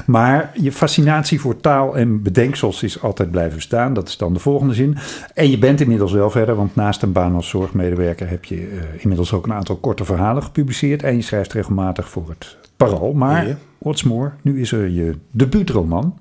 [0.05, 3.93] Maar je fascinatie voor taal en bedenksels is altijd blijven staan.
[3.93, 4.97] Dat is dan de volgende zin.
[5.33, 8.81] En je bent inmiddels wel verder, want naast een baan als zorgmedewerker heb je uh,
[8.97, 11.03] inmiddels ook een aantal korte verhalen gepubliceerd.
[11.03, 13.13] En je schrijft regelmatig voor het Parool.
[13.13, 16.17] Maar, what's more, nu is er je debuutroman,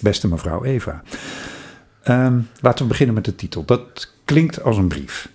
[0.00, 1.02] Beste mevrouw Eva.
[2.08, 3.64] Um, laten we beginnen met de titel.
[3.64, 5.28] Dat klinkt als een brief.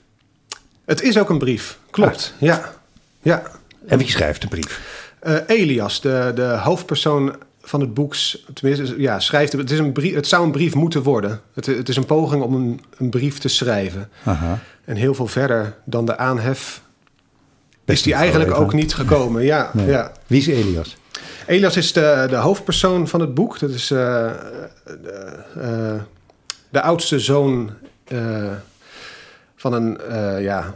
[0.86, 2.34] Het is ook een brief, klopt.
[2.36, 2.42] Ah.
[2.42, 2.74] Ja.
[3.22, 3.44] ja.
[3.88, 5.06] En wie schrijft de brief?
[5.24, 8.16] Uh, Elias, de, de hoofdpersoon van het boek,
[8.54, 9.72] tenminste, ja, schrijft het.
[9.72, 11.42] Is een brief, het zou een brief moeten worden.
[11.54, 14.10] Het, het is een poging om een, een brief te schrijven.
[14.24, 14.60] Aha.
[14.86, 16.82] En heel veel verder dan de aanhef
[17.86, 19.44] is die eigenlijk ook niet gekomen.
[19.44, 20.12] Ja, ja.
[20.28, 20.98] Wie is Elias?
[21.46, 23.60] Elias is de, de hoofdpersoon van het boek.
[23.60, 23.98] Dat is uh,
[24.84, 26.02] de, uh,
[26.70, 27.72] de, oudste zoon
[29.56, 29.98] van een,
[30.42, 30.74] ja,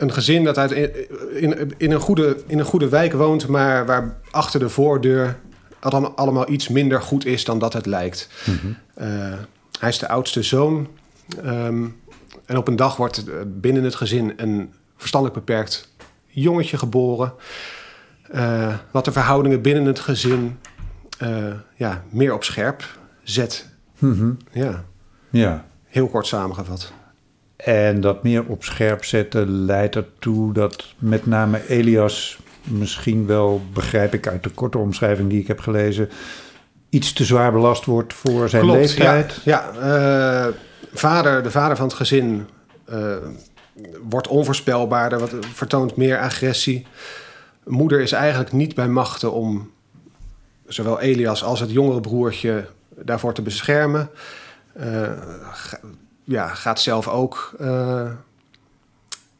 [0.00, 4.16] een gezin dat uit in, in, een goede, in een goede wijk woont, maar waar
[4.30, 5.38] achter de voordeur
[5.80, 8.28] dan allemaal iets minder goed is dan dat het lijkt.
[8.44, 8.76] Mm -hmm.
[8.98, 9.34] uh,
[9.78, 10.88] hij is de oudste zoon.
[11.44, 12.00] Um,
[12.46, 13.24] en op een dag wordt
[13.60, 15.88] binnen het gezin een verstandelijk beperkt
[16.26, 17.32] jongetje geboren.
[18.34, 20.58] Uh, wat de verhoudingen binnen het gezin
[21.22, 23.68] uh, ja, meer op scherp zet.
[23.98, 24.32] Mhm.
[24.52, 24.84] Ja,
[25.30, 25.64] Ja.
[25.86, 26.92] heel kort samengevat.
[27.64, 34.14] En dat meer op scherp zetten leidt ertoe dat met name Elias misschien wel, begrijp
[34.14, 36.08] ik uit de korte omschrijving die ik heb gelezen,
[36.88, 39.40] iets te zwaar belast wordt voor zijn leeftijd.
[39.44, 40.54] Ja, ja eh,
[40.92, 42.46] vader, de vader van het gezin
[42.84, 43.16] eh,
[44.02, 46.86] wordt onvoorspelbaarder, wat, vertoont meer agressie.
[47.64, 49.70] Moeder is eigenlijk niet bij machten om
[50.66, 54.10] zowel Elias als het jongere broertje daarvoor te beschermen.
[55.52, 55.80] Ga-
[56.30, 58.10] ja, gaat zelf ook, eh,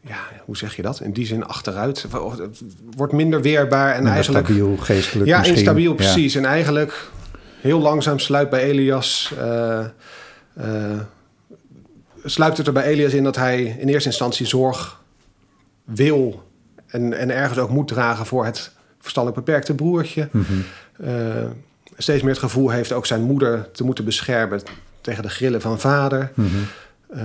[0.01, 1.01] ja, hoe zeg je dat?
[1.01, 2.07] In die zin achteruit.
[2.97, 4.47] Wordt minder weerbaar en Minder eigenlijk...
[4.47, 5.57] stabiel, geestelijk Ja, misschien.
[5.57, 5.97] instabiel, Ja.
[5.97, 6.35] precies.
[6.35, 7.11] En eigenlijk
[7.61, 9.35] heel langzaam sluit bij Elias...
[12.25, 15.03] sluipt het er bij Elias in dat hij in eerste instantie zorg
[15.85, 16.49] wil...
[16.87, 20.29] en, en ergens ook moet dragen voor het verstandelijk beperkte broertje.
[20.31, 20.53] Mhm.
[21.97, 24.61] Steeds meer het gevoel heeft ook zijn moeder te moeten beschermen...
[25.01, 26.33] tegen de grillen van vader.
[26.35, 26.49] Mhm.
[27.09, 27.23] Eh,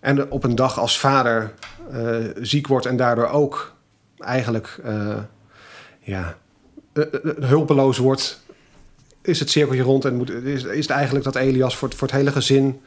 [0.00, 1.52] en op een dag als vader
[1.92, 3.74] eh, ziek wordt en daardoor ook
[4.18, 5.16] eigenlijk eh,
[6.00, 6.34] ja,
[7.40, 8.42] hulpeloos wordt,
[9.22, 12.08] is het cirkeltje rond en moet, is, is het eigenlijk dat Elias voor het, voor
[12.08, 12.80] het hele gezin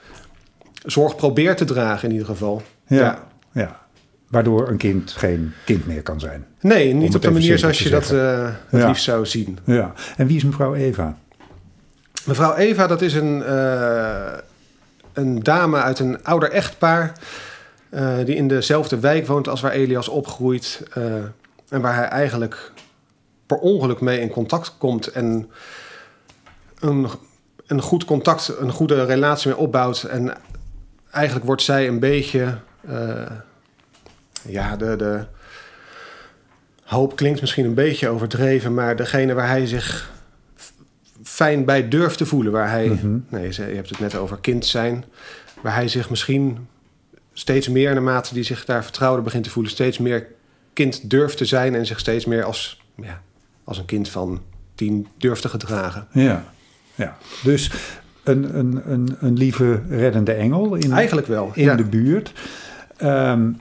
[0.85, 2.61] zorg probeert te dragen in ieder geval.
[2.87, 3.23] Ja.
[3.51, 3.81] ja.
[4.29, 6.45] Waardoor een kind geen kind meer kan zijn.
[6.61, 8.87] Nee, niet op de manier zoals je dat eh, het Ja.
[8.87, 9.57] liefst zou zien.
[9.63, 9.93] Ja.
[10.17, 11.17] En wie is mevrouw Eva?
[12.23, 14.37] Mevrouw Eva, dat is een, eh,
[15.13, 17.13] een dame uit een ouder echtpaar...
[17.89, 20.83] eh, die in dezelfde wijk woont als waar Elias opgroeit...
[20.93, 21.13] eh,
[21.69, 22.71] en waar hij eigenlijk
[23.45, 25.07] per ongeluk mee in contact komt...
[25.07, 25.51] en
[26.79, 27.07] een,
[27.67, 30.03] een goed contact, een goede relatie mee opbouwt...
[30.03, 30.33] en
[31.11, 32.57] eigenlijk wordt zij een beetje...
[34.47, 35.25] ja, de, de
[36.83, 38.73] hoop klinkt misschien een beetje overdreven...
[38.73, 40.12] maar degene waar hij zich
[41.23, 42.51] fijn bij durft te voelen.
[42.51, 43.17] Waar hij, Mhm.
[43.29, 45.05] nee, je hebt het net over kind zijn.
[45.61, 46.67] Waar hij zich misschien
[47.33, 50.27] steeds meer, naarmate die zich daar vertrouwder begint te voelen, steeds meer
[50.73, 53.21] kind durft te zijn en zich steeds meer als, ja,
[53.63, 54.41] als een kind van
[54.75, 56.07] tien durft te gedragen.
[56.11, 56.43] Ja.
[56.95, 57.17] ja.
[57.43, 57.71] Dus
[58.23, 61.51] een, een, een, een lieve reddende engel in, Eigenlijk wel.
[61.53, 61.75] in ja.
[61.75, 62.33] de buurt.
[62.97, 63.51] Ehm,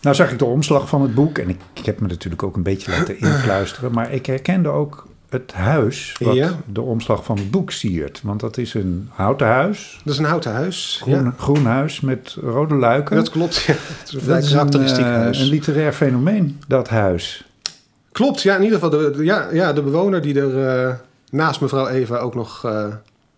[0.00, 2.56] nou zag ik de omslag van het boek en ik, ik heb me natuurlijk ook
[2.56, 6.50] een beetje laten inkluisteren, maar ik herkende ook het huis wat Ja.
[6.66, 8.20] de omslag van het boek siert.
[8.22, 10.98] Want dat is een houten huis, Dat is een houten huis.
[11.02, 11.34] groen, Ja.
[11.38, 13.16] groen huis met rode luiken.
[13.16, 13.56] Dat klopt.
[13.62, 13.72] Ja.
[13.72, 15.40] Het is Dat is een, eh, huis.
[15.40, 17.44] een literair fenomeen, dat huis.
[18.12, 20.94] Klopt, ja, in ieder geval de, de- ja, ja, de bewoner die er eh,
[21.30, 22.84] naast mevrouw Eva ook nog eh,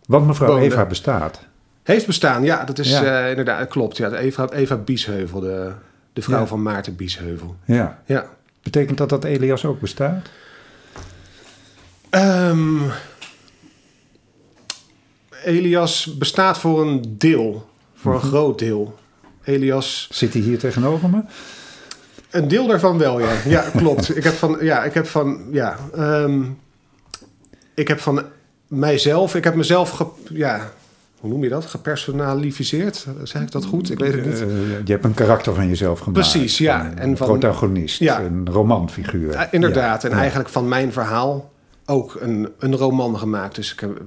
[0.06, 0.64] Want mevrouw Woonde.
[0.64, 1.40] Eva bestaat.
[1.82, 2.42] heeft bestaan.
[2.44, 3.26] Ja, dat is Ja.
[3.26, 3.96] inderdaad, klopt.
[3.96, 5.70] Ja, de Eva, Eva Biesheuvel, de,
[6.12, 7.56] de vrouw van Maarten Biesheuvel.
[7.64, 7.98] Ja.
[8.06, 8.24] Ja.
[8.62, 10.28] Betekent dat dat Elias ook bestaat?
[12.14, 12.78] Ehm,
[15.44, 18.94] Elias bestaat voor een deel, voor een groot deel.
[19.44, 21.20] Elias, Zit hij hier tegenover me?
[22.30, 23.28] een deel daarvan wel, ja.
[23.46, 24.08] Ja, klopt.
[24.16, 26.42] Ik heb van, ja, ik heb van, ja, ehm,
[27.74, 28.22] ik heb van
[28.68, 30.70] mijzelf, ik heb mezelf, ge, ja,
[31.20, 31.66] hoe noem je dat?
[31.66, 33.06] Gepersonalificeerd?
[33.22, 33.90] Zeg ik dat goed?
[33.90, 34.40] Ik weet het niet.
[34.40, 34.46] Eh,
[34.84, 36.30] je hebt een karakter van jezelf gemaakt.
[36.30, 36.86] Precies, ja.
[36.90, 38.20] Een En van- protagonist, Ja.
[38.20, 39.32] een romanfiguur.
[39.32, 40.04] Ja, inderdaad.
[40.04, 41.52] En eigenlijk van mijn verhaal
[41.86, 43.54] ook een, een roman gemaakt.
[43.54, 44.00] Dus ik heb,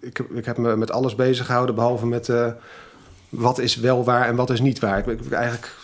[0.00, 2.46] ik, heb, ik heb me met alles bezig gehouden, behalve met eh,
[3.28, 4.98] wat is wel waar en wat is niet waar.
[4.98, 5.76] Ik, ik, eigenlijk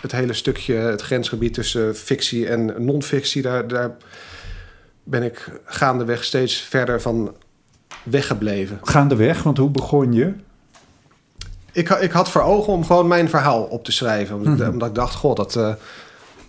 [0.00, 3.96] het hele stukje, het grensgebied tussen fictie en non-fictie, daar, daar
[5.02, 7.34] ben ik gaandeweg steeds verder van
[8.02, 8.78] weggebleven.
[8.82, 10.32] Gaandeweg, want hoe begon je?
[11.72, 14.36] Ik, ik had voor ogen om gewoon mijn verhaal op te schrijven.
[14.36, 14.70] Omdat, Mhm.
[14.70, 15.74] omdat ik dacht, god, dat, eh,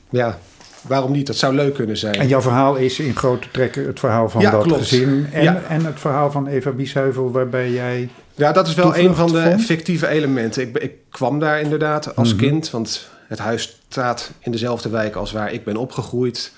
[0.10, 0.40] ja,
[0.88, 1.28] waarom niet?
[1.28, 2.16] Dat zou leuk kunnen zijn.
[2.16, 4.80] En jouw verhaal is in grote trekken het verhaal van Ja, dat klopt.
[4.82, 5.28] gezin.
[5.32, 5.62] En, Ja.
[5.70, 8.10] en het verhaal van Eva Biesheuvel, waarbij jij...
[8.36, 9.62] Ja, dat is wel een van de vond?
[9.62, 10.62] fictieve elementen.
[10.62, 12.44] Ik, ik kwam daar inderdaad als Mhm.
[12.44, 16.52] kind, want het huis staat in dezelfde wijk als waar ik ben opgegroeid.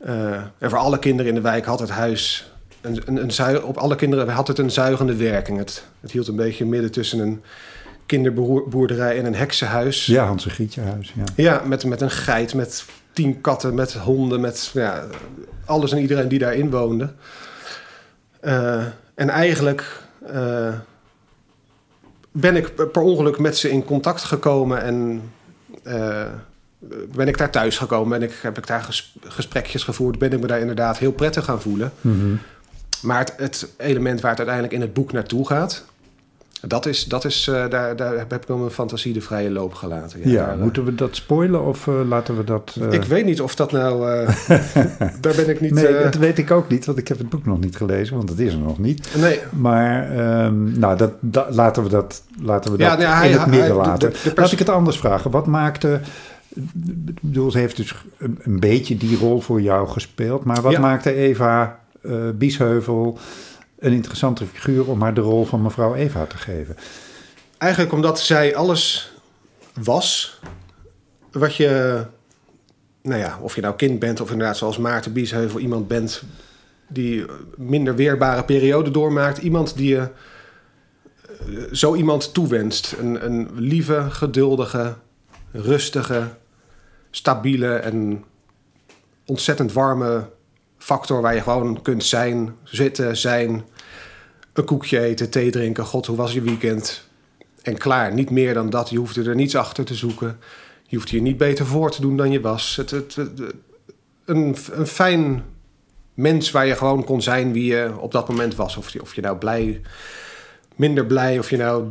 [0.00, 3.76] Eh, en voor alle kinderen in de wijk had het huis een, een, een op
[3.76, 5.58] alle kinderen had het een zuigende werking.
[5.58, 7.42] Het, het hield een beetje midden tussen een
[8.06, 10.06] kinderboerderij en een heksenhuis.
[10.06, 11.12] Ja, Hans en Grietje huis.
[11.16, 11.22] Ja.
[11.36, 15.04] Ja, met, met een geit, met tien katten, met honden, met ja,
[15.64, 17.12] alles en iedereen die daarin woonde.
[18.40, 20.74] Eh, en eigenlijk eh,
[22.30, 25.22] ben ik per ongeluk met ze in contact gekomen en
[25.82, 26.26] eh,
[27.14, 28.16] ben ik daar thuis gekomen.
[28.16, 31.44] En ik, heb ik daar ges- gesprekjes gevoerd, ben ik me daar inderdaad heel prettig
[31.44, 31.92] gaan voelen.
[32.00, 32.34] Mhm.
[33.02, 35.84] Maar het, het element waar het uiteindelijk in het boek naartoe gaat,
[36.66, 40.20] Dat is, dat is uh, daar, daar heb ik mijn fantasie de vrije loop gelaten.
[40.24, 42.76] Ja, Ja, daar, uh, moeten we dat spoilen of eh, laten we dat...
[42.80, 44.10] eh, Ik weet niet of dat nou...
[44.10, 44.28] eh,
[45.20, 45.70] daar ben ik niet...
[45.72, 48.16] nee, eh, dat weet ik ook niet, want ik heb het boek nog niet gelezen,
[48.16, 49.08] want dat is er nog niet.
[49.20, 53.30] nee, Maar ehm, nou, dat, dat- laten we dat, laten we Ja, dat nee, hij-
[53.30, 54.10] in het midden hij- laten.
[54.10, 55.30] de- de pers- Laat ik het anders vragen.
[55.30, 56.00] Wat maakte...
[57.06, 60.44] Ik bedoel, ze heeft dus een, een beetje die rol voor jou gespeeld.
[60.44, 60.80] Maar wat Ja.
[60.80, 63.18] maakte Eva eh, Biesheuvel
[63.80, 64.88] een interessante figuur...
[64.88, 66.76] om haar de rol van mevrouw Eva te geven?
[67.60, 69.12] eigenlijk omdat zij alles
[69.82, 70.40] was
[71.32, 72.04] wat je...
[73.02, 76.22] Nou ja, of je nou kind bent of inderdaad zoals Maarten Biesheuvel iemand bent...
[76.88, 77.24] die
[77.56, 79.38] minder weerbare periode doormaakt.
[79.38, 80.08] Iemand die je
[81.26, 82.94] eh, zo iemand toewenst.
[82.98, 84.94] Een, een lieve, geduldige,
[85.52, 86.28] rustige,
[87.10, 88.24] stabiele en
[89.26, 90.28] ontzettend warme
[90.82, 91.20] factor...
[91.22, 93.64] waar je gewoon kunt zijn, zitten, zijn...
[94.52, 95.84] een koekje eten, thee drinken.
[95.84, 97.08] God, hoe was je weekend?
[97.62, 98.90] En klaar, niet meer dan dat.
[98.90, 100.38] Je hoefde er niets achter te zoeken.
[100.86, 102.76] Je hoeft je niet beter voor te doen dan je was.
[102.76, 103.40] Het, het, het-
[104.24, 105.44] een, een fijn
[106.14, 108.76] mens waar je gewoon kon zijn wie je op dat moment was.
[108.76, 109.80] Of je, of je nou blij,
[110.76, 111.84] minder blij, of je nou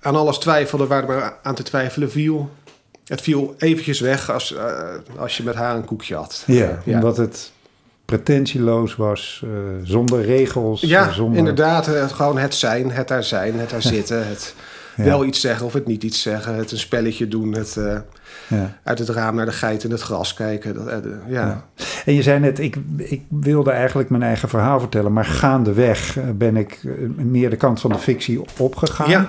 [0.00, 2.50] aan alles twijfelde waar er maar aan te twijfelen viel.
[3.04, 6.42] Het viel eventjes weg als, eh, als je met haar een koekje had.
[6.46, 6.94] Ja, Ja.
[6.94, 7.52] omdat het
[8.10, 9.50] pretentieloos was, eh,
[9.82, 10.80] zonder regels.
[10.80, 11.38] Ja, zonder...
[11.38, 11.88] inderdaad.
[11.88, 14.28] eh, gewoon het zijn, het daar zijn, het daar zitten.
[14.28, 14.54] Het
[14.96, 15.04] Ja.
[15.04, 16.54] wel iets zeggen of het niet iets zeggen.
[16.54, 17.52] Het een spelletje doen.
[17.54, 17.96] Het eh,
[18.48, 18.78] Ja.
[18.84, 20.74] uit het raam naar de geit in het gras kijken.
[20.74, 21.04] Dat, ja.
[21.28, 21.64] Ja.
[22.04, 26.56] En je zei net, ik, ik wilde eigenlijk mijn eigen verhaal vertellen, maar gaandeweg ben
[26.56, 26.80] ik
[27.16, 29.10] meer de kant van de fictie opgegaan.
[29.10, 29.26] Ja.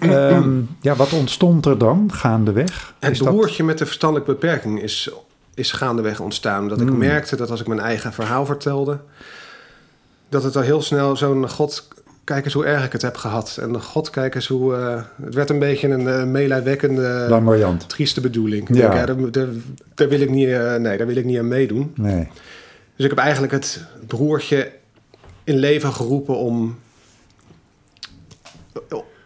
[0.00, 2.94] Ehm, ja, wat ontstond er dan gaandeweg?
[2.98, 5.10] Het Is dat- met de verstandelijke beperking is,
[5.54, 6.68] is gaandeweg ontstaan.
[6.68, 6.98] Dat ik Hmm.
[6.98, 8.98] merkte dat als ik mijn eigen verhaal vertelde...
[10.28, 11.50] dat het al heel snel zo'n...
[11.50, 11.88] God,
[12.24, 13.58] kijk eens hoe erg ik het heb gehad.
[13.60, 14.74] En God, kijk eens hoe...
[14.76, 17.26] eh, het werd een beetje een uh, meelijwekkende,
[17.86, 18.68] trieste bedoeling.
[18.68, 18.74] Ja.
[18.74, 19.48] denk, ja, daar, daar,
[19.94, 21.92] daar wil ik niet, eh, nee, daar wil ik niet aan meedoen.
[21.96, 22.28] Nee.
[22.96, 24.72] Dus ik heb eigenlijk het broertje
[25.44, 26.78] in leven geroepen om,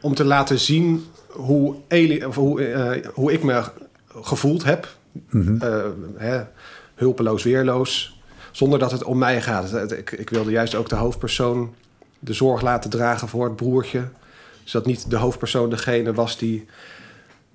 [0.01, 3.63] om te laten zien hoe, Ali- of hoe, eh, hoe ik me
[4.23, 4.89] gevoeld heb.
[5.31, 5.57] Mhm.
[5.63, 5.85] Eh,
[6.17, 6.41] hè,
[6.95, 8.21] hulpeloos, weerloos.
[8.51, 9.93] Zonder dat het om mij gaat.
[9.93, 11.75] Ik, ik wilde juist ook de hoofdpersoon
[12.19, 14.03] de zorg laten dragen voor het broertje.
[14.65, 16.67] Zodat niet de hoofdpersoon degene was die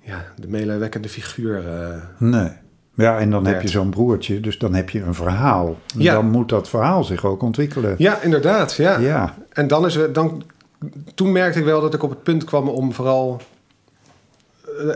[0.00, 1.68] ja, de meelijwekkende figuur...
[1.68, 2.50] eh, Nee.
[2.94, 5.66] Ja, en dan heb je zo'n broertje, dus dan heb je een verhaal.
[5.94, 6.14] En Ja.
[6.14, 7.94] Dan moet dat verhaal zich ook ontwikkelen.
[7.98, 8.74] Ja, inderdaad.
[8.74, 8.98] Ja.
[8.98, 9.34] Ja.
[9.52, 10.42] En dan is dan,
[11.14, 13.40] toen merkte ik wel dat ik op het punt kwam om vooral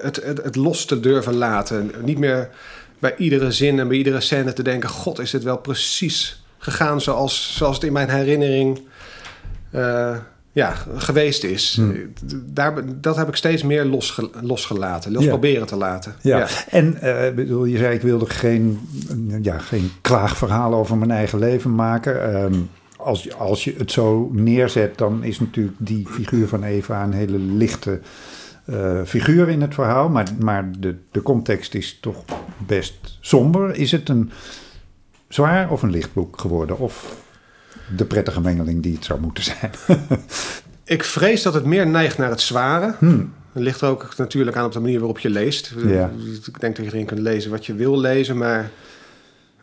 [0.02, 1.90] het, het, het los te durven laten.
[2.04, 2.48] Niet meer
[2.98, 7.00] bij iedere zin en bij iedere scène te denken: God, is dit wel precies gegaan
[7.00, 8.80] zoals, zoals het in mijn herinnering
[9.70, 10.16] eh,
[10.52, 11.74] ja, geweest is?
[11.76, 12.12] Hmm.
[12.44, 15.28] Daar, dat heb ik steeds meer losge, losgelaten, los Ja.
[15.28, 16.14] proberen te laten.
[16.20, 18.80] Ja, en eh, bedoel, je zei ik wilde geen,
[19.42, 22.34] ja, geen klaagverhaal over mijn eigen leven maken.
[22.34, 22.54] Ehm,
[22.96, 27.38] als, als je het zo neerzet, dan is natuurlijk die figuur van Eva een hele
[27.38, 28.00] lichte
[28.66, 30.08] eh, figuur in het verhaal.
[30.08, 32.24] Maar, maar de, de context is toch
[32.66, 33.74] best somber.
[33.74, 34.30] Is het een
[35.28, 36.78] zwaar of een licht boek geworden?
[36.78, 37.24] Of
[37.96, 39.70] de prettige mengeling die het zou moeten zijn?
[40.84, 42.94] Ik vrees dat het meer neigt naar het zware.
[42.98, 43.32] Hmm.
[43.52, 45.74] Het ligt er ook natuurlijk aan op de manier waarop je leest.
[45.86, 46.10] Ja.
[46.46, 48.70] Ik denk dat je erin kunt lezen wat je wil lezen, maar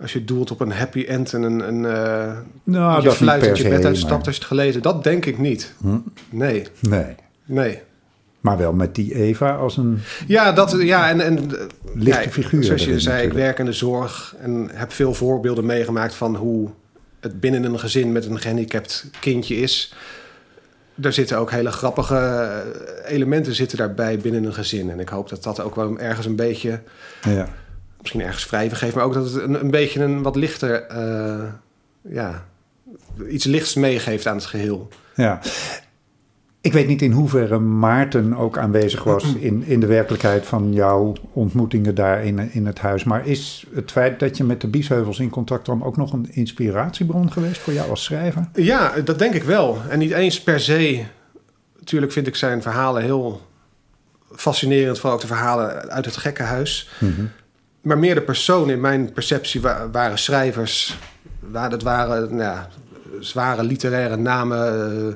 [0.01, 3.69] als je doelt op een happy end en een, een uh, Nou, je per je
[3.69, 5.73] bed uitstapt als je het gelezen, dat denk ik niet.
[5.81, 5.97] Hm?
[6.29, 7.15] Nee, Nee.
[7.45, 7.81] nee.
[8.43, 11.49] Maar wel met die Eva als een Ja, dat, ja en, en
[11.93, 12.63] lichte ja, figuur.
[12.63, 13.45] Zoals je erin zei, ik natuurlijk.
[13.45, 16.69] werk in de zorg en heb veel voorbeelden meegemaakt van hoe
[17.19, 19.93] het binnen een gezin met een gehandicapt kindje is.
[21.01, 24.89] Er zitten ook hele grappige eh, elementen zitten daarbij binnen een gezin.
[24.89, 26.81] En ik hoop dat dat ook wel ergens een beetje,
[27.21, 27.47] Ja.
[27.99, 31.43] misschien ergens wrijven geeft, maar ook dat het een, een beetje een wat lichter, eh,
[32.01, 32.45] ja,
[33.29, 34.87] iets lichts meegeeft aan het geheel.
[35.15, 35.39] Ja.
[36.63, 41.13] Ik weet niet in hoeverre Maarten ook aanwezig was in, in de werkelijkheid van jouw
[41.33, 43.03] ontmoetingen daar in, in het huis.
[43.03, 46.27] Maar is het feit dat je met de Biesheuvels in contact kwam ook nog een
[46.31, 48.47] inspiratiebron geweest voor jou als schrijver?
[48.53, 49.77] Ja, dat denk ik wel.
[49.89, 51.03] En niet eens per se.
[51.79, 53.41] Natuurlijk vind ik zijn verhalen heel
[54.31, 56.89] fascinerend, vooral ook de verhalen uit het gekkenhuis.
[57.81, 60.97] Maar meer de personen in mijn perceptie wa- waren schrijvers.
[61.69, 62.69] Dat waren nou ja,
[63.19, 64.67] zware literaire namen,
[65.07, 65.13] eh,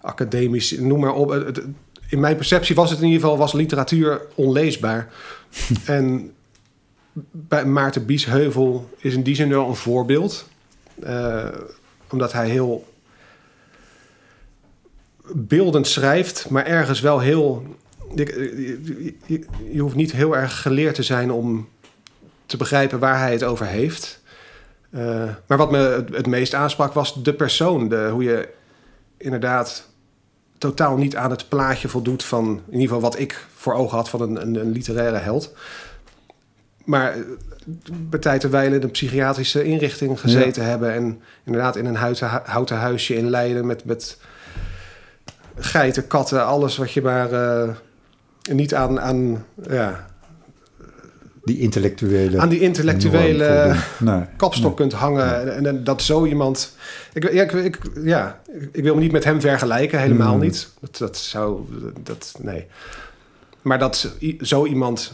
[0.00, 1.28] academisch, noem maar op.
[1.28, 1.62] Het-
[2.08, 5.08] In mijn perceptie was het in ieder geval was literatuur onleesbaar.
[5.86, 6.32] en
[7.30, 10.48] bij Maarten Biesheuvel is in die zin wel een voorbeeld.
[11.02, 11.48] Eh,
[12.10, 12.88] omdat hij heel
[15.34, 17.76] beeldend schrijft, maar ergens wel heel.
[18.14, 21.68] Je, je, je, hoeft niet heel erg geleerd te zijn om
[22.46, 24.22] te begrijpen waar hij het over heeft.
[24.90, 27.88] Uh, maar wat me het, het, meest aansprak was de persoon.
[27.88, 28.48] De, hoe je
[29.16, 29.89] inderdaad
[30.60, 34.08] totaal niet aan het plaatje voldoet van, in ieder geval wat ik voor ogen had
[34.08, 35.54] van een, een, een literaire held.
[36.84, 37.16] Maar
[37.92, 40.92] bij tijd en wijle in een psychiatrische inrichting gezeten hebben.
[40.92, 44.18] En inderdaad in een houten, houten huisje in Leiden met, met
[45.56, 47.68] geiten, katten, alles wat je maar uh,
[48.52, 50.09] niet aan, aan ja,
[51.44, 52.38] die intellectuele.
[52.38, 55.56] Aan die intellectuele nee, kapstok kunt hangen.
[55.56, 56.76] En, en, dat zo iemand.
[57.12, 58.40] Ik, ja, ik, ik, ja,
[58.72, 60.40] ik wil me niet met hem vergelijken, helemaal mm.
[60.40, 60.68] niet.
[60.80, 61.60] Dat, dat zou.
[62.02, 62.66] Dat, nee.
[63.62, 65.12] Maar dat zo iemand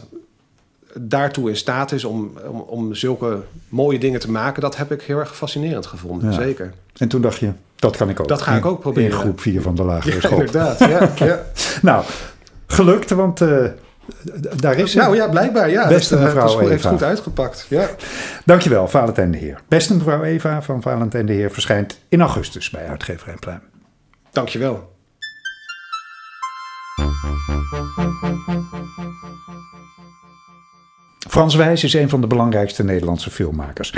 [0.93, 5.01] daartoe in staat is om, om, om, zulke mooie dingen te maken, dat heb ik
[5.01, 6.33] heel erg fascinerend gevonden.
[6.33, 6.73] Zeker.
[6.97, 8.27] En toen dacht je, dat kan ik ook.
[8.27, 9.11] Dat ga ik ook proberen.
[9.11, 10.39] In groep 4 van de lagere ja, school.
[10.39, 11.11] Inderdaad, ja.
[11.25, 11.43] ja.
[11.81, 12.05] nou,
[12.67, 13.65] gelukt, want uh,
[14.55, 15.69] daar is Nou ja, blijkbaar.
[15.69, 16.69] Ja, Beste dat, mevrouw het Eva.
[16.69, 17.65] heeft goed uitgepakt.
[17.69, 17.89] Ja.
[18.45, 19.59] Dankjewel, Valentijn de Heer.
[19.67, 23.61] Beste mevrouw Eva van Valentijn de Heer verschijnt in augustus bij Uitgeverij Pluim.
[24.31, 24.95] Dankjewel.
[31.29, 33.93] Frans Wijs is een van de belangrijkste Nederlandse filmmakers.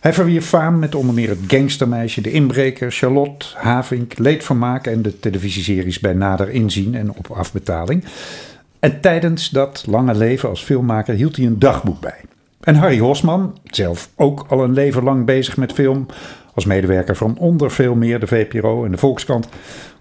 [0.00, 5.18] Hij verwierf faam met onder meer het gangstermeisje, de inbreker, Charlotte, Havink, Leedvermaak en de
[5.18, 8.04] televisieseries bij nader inzien en op afbetaling.
[8.80, 12.20] En tijdens dat lange leven als filmmaker hield hij een dagboek bij.
[12.60, 16.06] En Harry Hosman, zelf ook al een leven lang bezig met film,
[16.54, 19.48] als medewerker van onder veel meer de VPRO en de Volkskrant,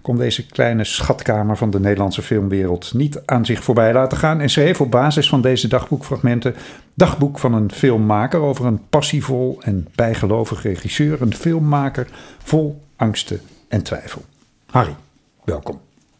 [0.01, 4.49] kon deze kleine schatkamer van de Nederlandse filmwereld niet aan zich voorbij laten gaan en
[4.49, 6.55] schreef op basis van deze dagboekfragmenten
[6.93, 12.07] dagboek van een filmmaker over een passievol en bijgelovig regisseur, een filmmaker
[12.43, 14.21] vol angsten en twijfel.
[14.65, 14.95] Harry,
[15.43, 15.79] welkom.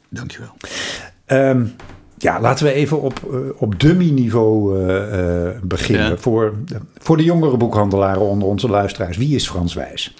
[0.09, 0.53] Dankjewel.
[1.27, 1.75] Um,
[2.17, 6.09] ja, laten we even op, uh, op dummy-niveau uh, uh, beginnen.
[6.09, 6.17] Ja.
[6.17, 6.53] Voor,
[6.97, 9.17] voor de jongere boekhandelaren onder onze luisteraars.
[9.17, 10.13] Wie is Frans Wijs?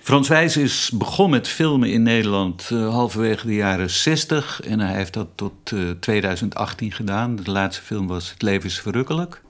[0.00, 4.60] Frans Wijs is begonnen met filmen in Nederland halverwege de jaren 60.
[4.60, 7.36] En hij heeft dat tot 2018 gedaan.
[7.36, 9.42] De laatste film was Het leven is verrukkelijk.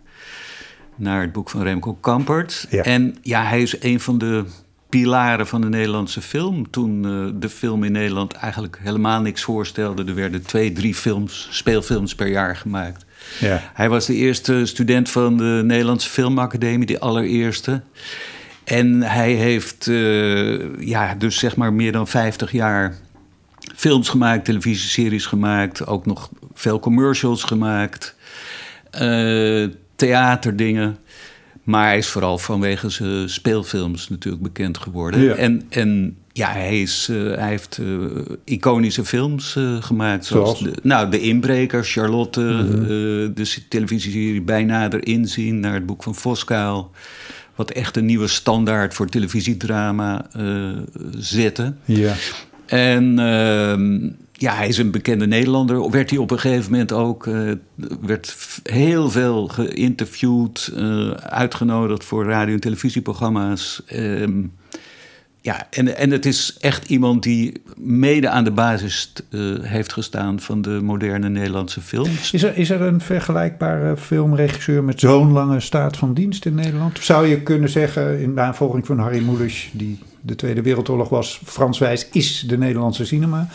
[0.96, 2.66] Naar het boek van Remco Kampert.
[2.70, 2.82] Ja.
[2.82, 4.44] En ja, hij is een van de
[5.02, 6.70] pilaren van de Nederlandse film.
[6.70, 10.04] Toen uh, de film in Nederland eigenlijk helemaal niks voorstelde.
[10.04, 13.04] Er werden twee, drie films, speelfilms per jaar gemaakt.
[13.40, 13.70] Ja.
[13.74, 17.82] Hij was de eerste student van de Nederlandse Filmacademie, de allereerste.
[18.64, 22.96] En hij heeft uh, ja, dus zeg maar meer dan 50 jaar
[23.74, 28.16] films gemaakt, televisieseries gemaakt, ook nog veel commercials gemaakt,
[29.00, 30.98] uh, theaterdingen.
[31.66, 35.20] Maar hij is vooral vanwege zijn speelfilms natuurlijk bekend geworden.
[35.20, 35.34] Ja.
[35.34, 38.06] En, en ja, hij, is, uh, hij heeft uh,
[38.44, 40.24] iconische films uh, gemaakt.
[40.24, 40.74] Zoals, zoals?
[40.74, 43.34] De, nou, De Inbreker, Charlotte, mm -hmm.
[43.34, 45.60] de televisieserie Bijna erin zien...
[45.60, 46.90] naar het boek van Voskuil.
[47.54, 50.26] Wat echt een nieuwe standaard voor televisiedrama
[51.18, 51.74] zette.
[51.84, 52.14] Ja.
[52.66, 54.08] En ehm,
[54.38, 55.90] ja, hij is een bekende Nederlander.
[55.90, 57.26] Werd hij op een gegeven moment ook.
[57.26, 57.52] Uh,
[58.00, 63.82] werd heel veel geïnterviewd, uh, uitgenodigd voor radio- en televisieprogramma's.
[63.94, 64.52] Um,
[65.40, 70.40] ja, en, en het is echt iemand die mede aan de basis uh, heeft gestaan
[70.40, 72.32] van de moderne Nederlandse films.
[72.32, 76.98] Is er, is er een vergelijkbare filmregisseur met zo'n lange staat van dienst in Nederland?
[77.00, 81.78] Zou je kunnen zeggen, in navolging van Harry Mulisch, die de Tweede Wereldoorlog was, Frans
[81.78, 83.48] Wijs is de Nederlandse cinema?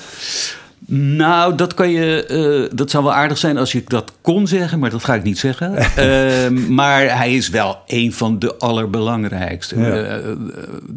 [0.93, 2.27] Nou, dat kan je.
[2.69, 5.23] Uh, dat zou wel aardig zijn als je dat kon zeggen, maar dat ga ik
[5.23, 5.73] niet zeggen.
[5.73, 9.79] uh, maar hij is wel een van de allerbelangrijkste.
[9.79, 9.89] Ja.
[9.89, 10.25] Uh,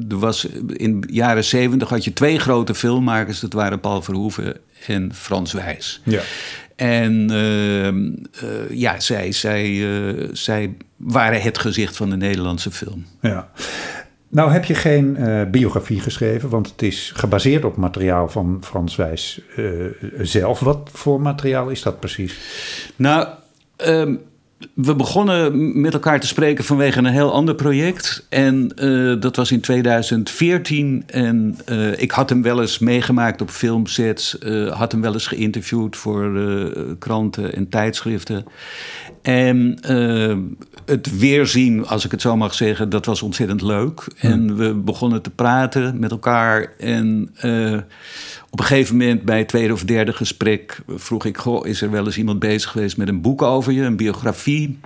[0.08, 3.40] er was in de jaren zeventig had je twee grote filmmakers.
[3.40, 6.00] Dat waren Paul Verhoeven en Frans Wijs.
[6.04, 6.20] Ja.
[6.76, 7.28] En
[8.70, 9.86] ja, zij, zij,
[10.32, 13.06] zij waren het gezicht van de Nederlandse film.
[13.20, 13.48] Ja.
[14.34, 18.96] Nou heb je geen uh, biografie geschreven, want het is gebaseerd op materiaal van Frans
[18.96, 19.86] Wijs uh,
[20.18, 20.60] zelf.
[20.60, 22.38] Wat voor materiaal is dat precies?
[22.96, 23.28] Nou,
[23.86, 24.20] um,
[24.74, 28.26] we begonnen met elkaar te spreken vanwege een heel ander project.
[28.28, 31.02] En uh, dat was in 2014.
[31.06, 31.56] En
[31.96, 34.36] ik had hem wel eens meegemaakt op filmsets.
[34.70, 36.32] had hem wel eens geïnterviewd voor
[36.98, 38.44] kranten en tijdschriften.
[39.22, 39.78] En
[40.84, 44.06] het weerzien, als ik het zo mag zeggen, dat was ontzettend leuk.
[44.18, 44.30] Hmm.
[44.30, 46.72] En we begonnen te praten met elkaar.
[46.78, 47.34] En
[48.54, 51.90] op een gegeven moment bij het tweede of derde gesprek vroeg ik: Goh, is er
[51.90, 54.78] wel eens iemand bezig geweest met een boek over je, een biografie?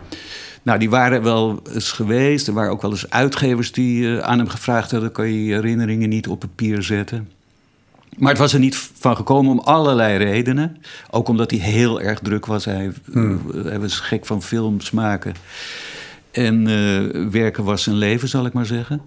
[0.63, 2.47] Nou, die waren wel eens geweest.
[2.47, 5.55] Er waren ook wel eens uitgevers die uh, aan hem gevraagd hadden: kan je je
[5.55, 7.29] herinneringen niet op papier zetten?
[8.17, 10.77] Maar het was er niet van gekomen om allerlei redenen.
[11.11, 12.65] Ook omdat hij heel erg druk was.
[12.65, 12.93] Hij,
[13.65, 15.35] hij was gek van films maken.
[16.31, 19.01] En eh, werken was zijn leven, zal ik maar zeggen.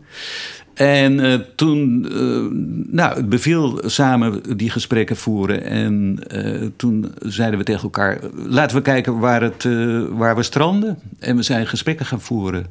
[0.74, 2.48] En uh, toen, uh,
[2.92, 5.64] nou, het beviel samen die gesprekken voeren.
[5.64, 9.64] En uh, toen zeiden we tegen elkaar: laten we kijken waar, het,
[10.10, 11.00] waar we stranden.
[11.20, 12.66] En we zijn gesprekken gaan voeren.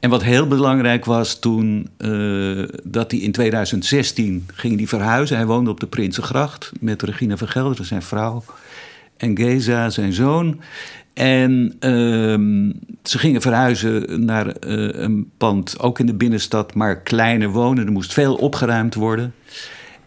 [0.00, 1.88] En wat heel belangrijk was toen,
[2.84, 5.36] dat hij in 2016 ging die verhuizen.
[5.36, 8.42] Hij woonde op de Prinsengracht met Regina van Gelderen, zijn vrouw.
[9.16, 10.60] En Geza, zijn zoon.
[11.20, 14.52] En uh, ze gingen verhuizen naar uh,
[14.92, 17.86] een pand, ook in de binnenstad, maar kleiner wonen.
[17.86, 19.34] Er moest veel opgeruimd worden.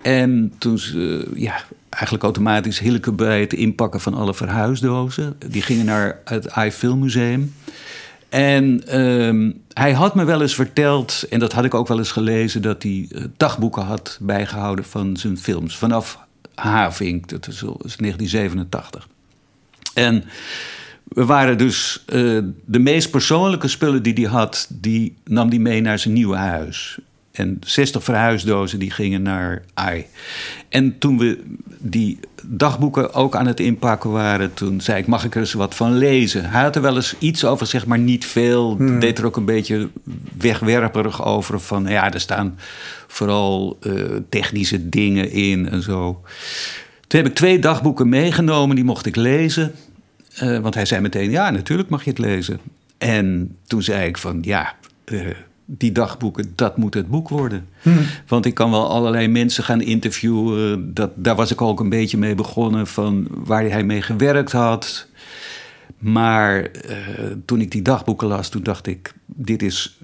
[0.01, 5.35] En toen ze, ja, eigenlijk automatisch Hilke bij het inpakken van alle verhuisdozen.
[5.47, 7.53] Die gingen naar het AI Museum.
[8.29, 12.11] En uh, hij had me wel eens verteld, en dat had ik ook wel eens
[12.11, 15.77] gelezen, dat hij uh, dagboeken had bijgehouden van zijn films.
[15.77, 16.19] Vanaf
[16.55, 19.07] Havink, dat is, dat is 1987.
[19.93, 20.23] En
[21.03, 25.99] waren dus uh, de meest persoonlijke spullen die hij had, die nam hij mee naar
[25.99, 26.99] zijn nieuwe huis.
[27.31, 30.05] En 60 verhuisdozen die gingen naar AI.
[30.69, 31.43] En toen we
[31.79, 35.75] die dagboeken ook aan het inpakken waren, toen zei ik: Mag ik er eens wat
[35.75, 36.49] van lezen?
[36.49, 38.75] Hij had er wel eens iets over, zeg maar niet veel.
[38.75, 38.99] Hmm.
[38.99, 39.89] Deed er ook een beetje
[40.37, 41.59] wegwerperig over.
[41.59, 42.57] Van ja, er staan
[43.07, 43.93] vooral uh,
[44.29, 46.21] technische dingen in en zo.
[47.07, 49.71] Toen heb ik twee dagboeken meegenomen, die mocht ik lezen.
[50.41, 52.59] Uh, want hij zei meteen, ja, natuurlijk mag je het lezen.
[52.97, 54.75] En toen zei ik van, ja,
[55.05, 55.27] uh,
[55.65, 57.67] die dagboeken, dat moet het boek worden.
[57.81, 58.05] Hmm.
[58.27, 60.93] Want ik kan wel allerlei mensen gaan interviewen.
[60.93, 65.07] Dat, daar was ik ook een beetje mee begonnen, van waar hij mee gewerkt had.
[65.97, 66.67] Maar uh,
[67.45, 69.97] toen ik die dagboeken las, toen dacht ik, dit is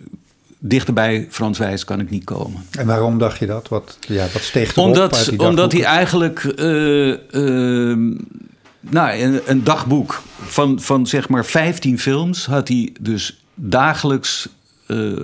[0.60, 2.66] dichterbij Frans Wijs kan ik niet komen.
[2.72, 3.68] En waarom dacht je dat?
[3.68, 6.54] Wat, ja, wat steeg erop omdat, uit die Omdat hij eigenlijk...
[6.60, 8.18] Uh, uh,
[8.80, 14.50] nou, een, een, dagboek van, van zeg maar 15 films had hij dus dagelijks
[14.88, 15.22] uh,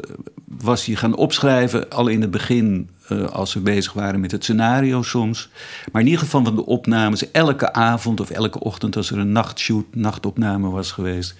[0.59, 1.89] was hij gaan opschrijven.
[1.89, 5.49] Al in het begin, uh, als we bezig waren met het scenario soms.
[5.91, 9.31] Maar in ieder geval van de opnames, elke avond of elke ochtend, als er een
[9.31, 11.35] nachtshoot, nachtopname was geweest,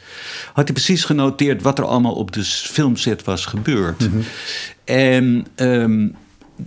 [0.54, 4.00] had hij precies genoteerd wat er allemaal op de filmset was gebeurd.
[4.00, 4.24] Mm -hmm.
[4.84, 6.16] En um,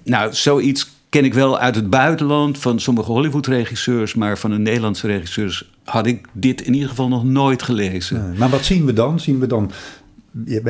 [0.04, 5.06] nou, zoiets ken ik wel uit het buitenland van sommige Hollywood-regisseurs, maar van de Nederlandse
[5.06, 8.34] regisseurs had ik dit in ieder geval nog nooit gelezen.
[8.38, 9.20] Maar wat zien we dan?
[9.20, 9.70] Zien we dan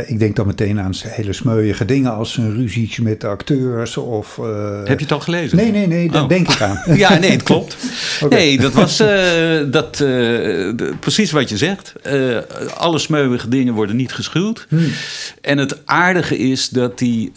[0.06, 4.36] ik denk dan meteen aan hele smeuïge dingen als een ruzietje met de acteurs of...
[4.36, 4.78] Uh...
[4.84, 5.56] Heb je het al gelezen?
[5.56, 6.28] Nee, nee, nee, daar oh.
[6.28, 6.80] denk ik aan.
[6.96, 7.76] ja, nee, het klopt.
[8.22, 8.38] okay.
[8.38, 9.08] Nee, dat was uh,
[9.70, 11.92] dat, uh, de, precies wat je zegt.
[12.76, 14.66] alle smeuïge dingen worden niet geschuwd.
[14.68, 14.90] Hmm.
[15.40, 17.32] En het aardige is dat die,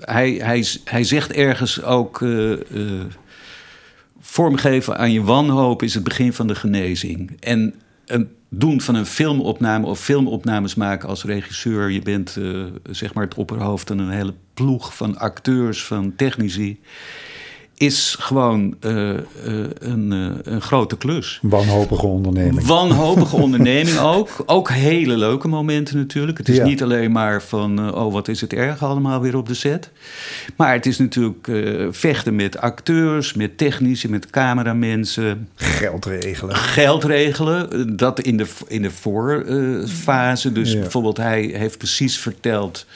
[0.00, 2.24] hij, hij, hij zegt ergens ook...
[4.20, 7.36] vormgeven aan je wanhoop is het begin van de genezing.
[7.40, 7.74] En
[8.06, 11.90] een doen van een filmopname of filmopnames maken als regisseur.
[11.90, 16.80] Je bent uh, zeg maar het opperhoofd van een hele ploeg van acteurs, van technici.
[17.78, 19.18] Is gewoon uh, uh,
[19.78, 20.10] een,
[20.42, 21.38] een grote klus.
[21.42, 22.66] Wanhopige onderneming.
[22.66, 24.28] Wanhopige onderneming ook.
[24.46, 26.38] Ook hele leuke momenten natuurlijk.
[26.38, 26.64] Het is ja.
[26.64, 29.90] niet alleen maar van, oh wat is het erg allemaal weer op de set.
[30.56, 31.50] Maar het is natuurlijk
[31.90, 35.48] vechten met acteurs, met technici, met cameramensen.
[35.54, 36.56] Geld regelen.
[36.56, 37.96] Geld regelen.
[37.96, 40.52] Dat in de, in de voorfase.
[40.52, 40.80] dus ja.
[40.80, 42.86] bijvoorbeeld hij heeft precies verteld...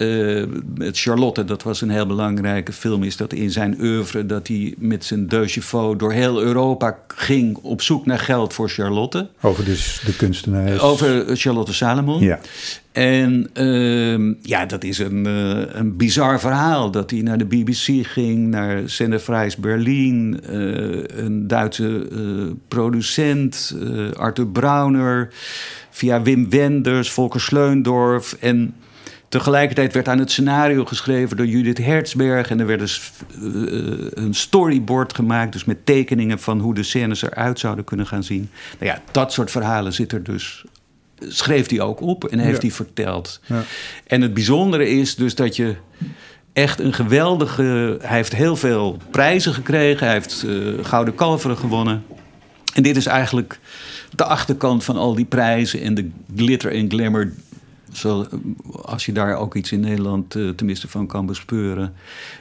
[0.00, 0.44] Uh,
[0.74, 4.74] met Charlotte, dat was een heel belangrijke film, is dat in zijn oeuvre dat hij
[4.78, 9.28] met zijn deux chevaux door heel Europa ging op zoek naar geld voor Charlotte.
[9.40, 10.80] Over dus de kunstenaar.
[10.80, 12.20] Over Charlotte Salomon.
[12.22, 12.38] Ja.
[12.92, 16.90] En uh, ja, dat is een, uh, een bizar verhaal.
[16.90, 20.40] Dat hij naar de BBC ging, naar Sennefreis Berlin,
[21.16, 22.08] een Duitse
[22.68, 23.76] producent,
[24.16, 25.28] Arthur Brauner,
[25.90, 28.74] via Wim Wenders, Volker Sleundorf en
[29.30, 32.50] Tegelijkertijd werd aan het scenario geschreven door Judith Hertzberg.
[32.50, 33.12] En er werd dus
[33.42, 38.22] uh, een storyboard gemaakt, dus met tekeningen van hoe de scènes eruit zouden kunnen gaan
[38.22, 38.50] zien.
[38.78, 40.64] Nou ja, dat soort verhalen zit er dus.
[41.18, 42.66] Schreef hij ook op en heeft ja.
[42.66, 43.40] hij verteld.
[43.46, 43.62] Ja.
[44.06, 45.74] En het bijzondere is dus dat je
[46.52, 47.98] echt een geweldige.
[48.00, 50.06] Hij heeft heel veel prijzen gekregen.
[50.06, 52.04] Hij heeft uh, Gouden Kalveren gewonnen.
[52.74, 53.58] En dit is eigenlijk
[54.14, 57.32] de achterkant van al die prijzen en de glitter en glamour
[57.92, 58.26] zo,
[58.82, 61.94] als je daar ook iets in Nederland uh, tenminste van kan bespeuren.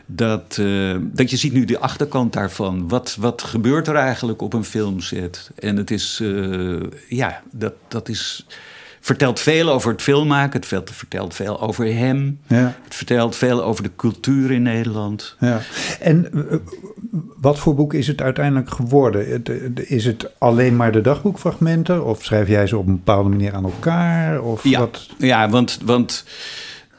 [0.06, 2.88] Dat, uh, dat je ziet nu de achterkant daarvan.
[2.88, 5.52] Wat, wat gebeurt er eigenlijk op een filmset?
[5.56, 8.46] En het is, uh, ja, dat, dat is
[9.00, 10.60] vertelt veel over het filmmaken.
[10.60, 12.40] Het vertelt veel over hem.
[12.48, 12.76] Ja.
[12.84, 15.36] Het vertelt veel over de cultuur in Nederland.
[15.40, 15.62] Ja.
[16.00, 16.44] En uh,
[17.42, 19.44] wat voor boek is het uiteindelijk geworden?
[19.88, 22.06] Is het alleen maar de dagboekfragmenten?
[22.06, 24.42] Of schrijf jij ze op een bepaalde manier aan elkaar?
[24.42, 25.10] Of ja, wat?
[25.18, 25.80] ja want...
[25.86, 26.26] want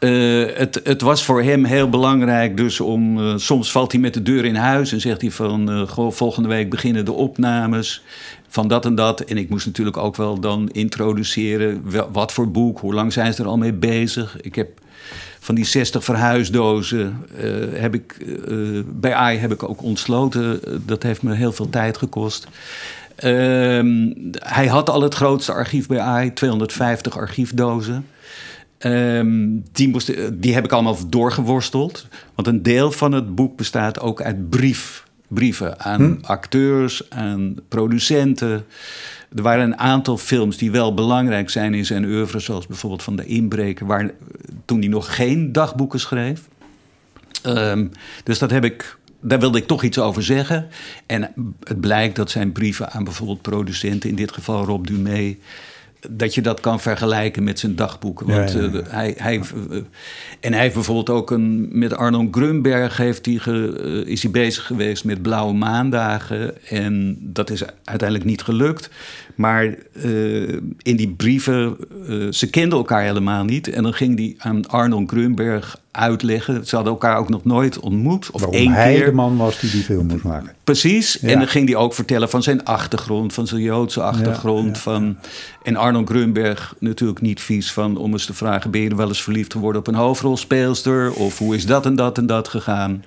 [0.01, 3.19] uh, het, het, was voor hem heel belangrijk dus om...
[3.19, 5.71] Uh, soms valt hij met de deur in huis en zegt hij van...
[5.71, 8.03] Uh, goh, volgende week beginnen de opnames
[8.51, 9.21] van dat en dat.
[9.21, 11.83] En ik moest natuurlijk ook wel dan introduceren...
[12.13, 14.41] wat voor boek, hoe lang zijn ze er al mee bezig.
[14.41, 14.69] Ik heb
[15.41, 17.27] van die 60 verhuisdozen
[17.73, 18.17] heb ik,
[18.87, 20.61] bij AI heb ik ook ontsloten.
[20.87, 22.47] Dat heeft me heel veel tijd gekost.
[23.21, 28.07] Ehm, hij had al het grootste archief bij AI, 250 archiefdozen.
[28.79, 32.07] Um, die, moest, die heb ik allemaal doorgeworsteld.
[32.35, 36.17] Want een deel van het boek bestaat ook uit brief, brieven aan hm.
[36.23, 38.65] acteurs, aan producenten.
[39.37, 43.17] Er waren een aantal films die wel belangrijk zijn in zijn oeuvre, zoals bijvoorbeeld van
[43.17, 44.11] De Inbreker, waar,
[44.65, 46.49] toen hij nog geen dagboeken schreef.
[47.47, 47.91] Um,
[48.25, 50.69] dus dat heb ik, daar wilde ik toch iets over zeggen.
[51.07, 51.33] En
[51.65, 55.37] het blijkt dat zijn brieven aan bijvoorbeeld producenten, in dit geval Rob Dumé,
[56.09, 58.27] dat je dat kan vergelijken met zijn dagboeken.
[58.27, 59.77] Want ja, ja, uh, hij, hij, uh,
[60.41, 61.69] en hij heeft bijvoorbeeld ook een.
[61.79, 66.67] Met Arno Grunberg heeft hij ge, uh, is hij bezig geweest met Blauwe Maandagen.
[66.69, 68.91] En dat is uiteindelijk niet gelukt.
[69.41, 69.75] Maar
[70.83, 71.77] in die brieven,
[72.31, 73.69] ze kenden elkaar helemaal niet.
[73.69, 76.67] En dan ging hij aan Arno Grunberg uitleggen.
[76.67, 78.31] Ze hadden elkaar ook nog nooit ontmoet.
[78.31, 79.05] Of Waarom één hij keer.
[79.05, 80.55] de man was die die film moest maken.
[80.65, 81.19] Precies.
[81.21, 81.29] Ja.
[81.29, 84.77] En dan ging hij ook vertellen van zijn achtergrond, van zijn Joodse achtergrond.
[84.77, 85.17] ja, Van,
[85.63, 89.23] en Arnold Grunberg natuurlijk niet vies van om eens te vragen: ben je wel eens
[89.23, 91.13] verliefd geworden op een hoofdrolspeelster?
[91.13, 93.05] Of hoe is dat en dat en dat gegaan?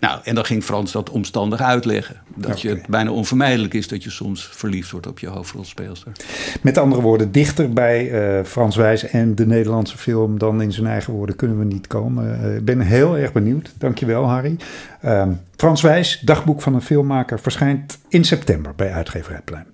[0.00, 2.16] Nou, en dan ging Frans dat omstandig uitleggen.
[2.34, 2.78] Dat je Oké.
[2.78, 6.12] het bijna onvermijdelijk is dat je soms verliefd wordt op je hoofdrolspeelster.
[6.62, 10.86] Met andere woorden, dichter bij eh, Frans Wijs en de Nederlandse film dan in zijn
[10.86, 12.42] eigen woorden kunnen we niet komen.
[12.42, 13.72] Eh, Ik ben heel erg benieuwd.
[13.78, 14.56] Dankjewel, Harry.
[15.00, 19.66] Ehm, Frans Wijs, dagboek van een filmmaker, verschijnt in september bij Uitgeverij Plein.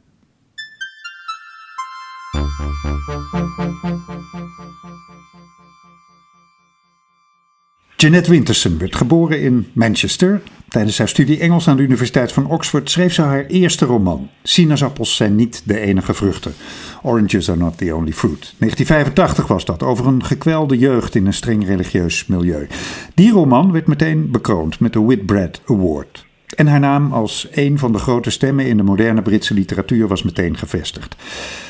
[7.96, 10.40] Jeanette Winterson werd geboren in Manchester.
[10.68, 14.28] Tijdens haar studie Engels aan de Universiteit van Oxford schreef ze haar eerste roman.
[14.42, 16.54] Sinaasappels zijn niet de enige vruchten.
[17.02, 18.54] Oranges are not the only fruit.
[18.58, 22.66] 1985 was dat, over een gekwelde jeugd in een streng religieus milieu.
[23.14, 26.23] Die roman werd meteen bekroond met de Whitbread Award.
[26.54, 30.22] En haar naam als een van de grote stemmen in de moderne Britse literatuur was
[30.22, 31.16] meteen gevestigd.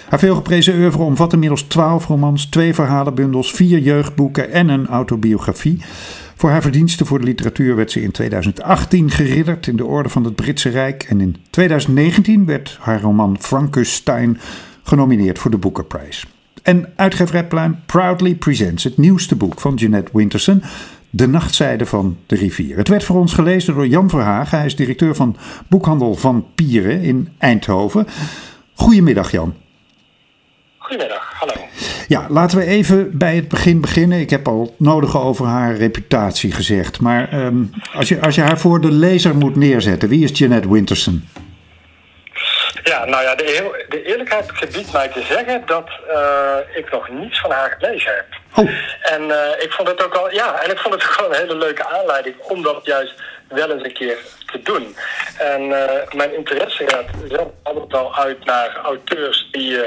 [0.08, 5.80] Haar veelgeprezen oeuvre omvat inmiddels twaalf romans, twee verhalenbundels, vier jeugdboeken en een autobiografie.
[6.36, 10.24] Voor haar verdiensten voor de literatuur werd ze in 2018 geridderd in de Orde van
[10.24, 11.02] het Britse Rijk.
[11.02, 14.38] En in 2019 werd haar roman Frankenstein
[14.82, 16.26] genomineerd voor de Booker Prize.
[16.62, 20.62] En uitgeverij Pluim proudly presents het nieuwste boek van Jeanette Winterson,
[21.16, 22.76] De Nachtzijde van de Rivier.
[22.76, 24.58] Het werd voor ons gelezen door Jan Verhagen.
[24.58, 25.36] Hij is directeur van
[25.68, 28.06] boekhandel Van Pieren in Eindhoven.
[28.74, 29.56] Goedemiddag Jan.
[30.78, 31.52] Goedemiddag, hallo.
[32.08, 34.20] Ja, laten we even bij het begin beginnen.
[34.20, 37.00] Ik heb al nodig over haar reputatie gezegd.
[37.00, 40.72] Maar um, als, je, als je haar voor de lezer moet neerzetten, wie is Jeanette
[40.72, 41.28] Winterson?
[42.82, 47.40] Ja, nou ja, de, de eerlijkheid gebiedt mij te zeggen dat uh, ik nog niets
[47.40, 48.42] van haar gelezen heb.
[48.54, 48.68] Oh.
[49.02, 49.22] En
[49.58, 52.36] ik vond het ook al, ja, en ik vond het wel een hele leuke aanleiding
[52.38, 53.14] om dat juist
[53.48, 54.18] wel eens een keer
[54.52, 54.96] te doen.
[55.38, 59.80] En uh, mijn interesse gaat zelf altijd wel uit naar auteurs die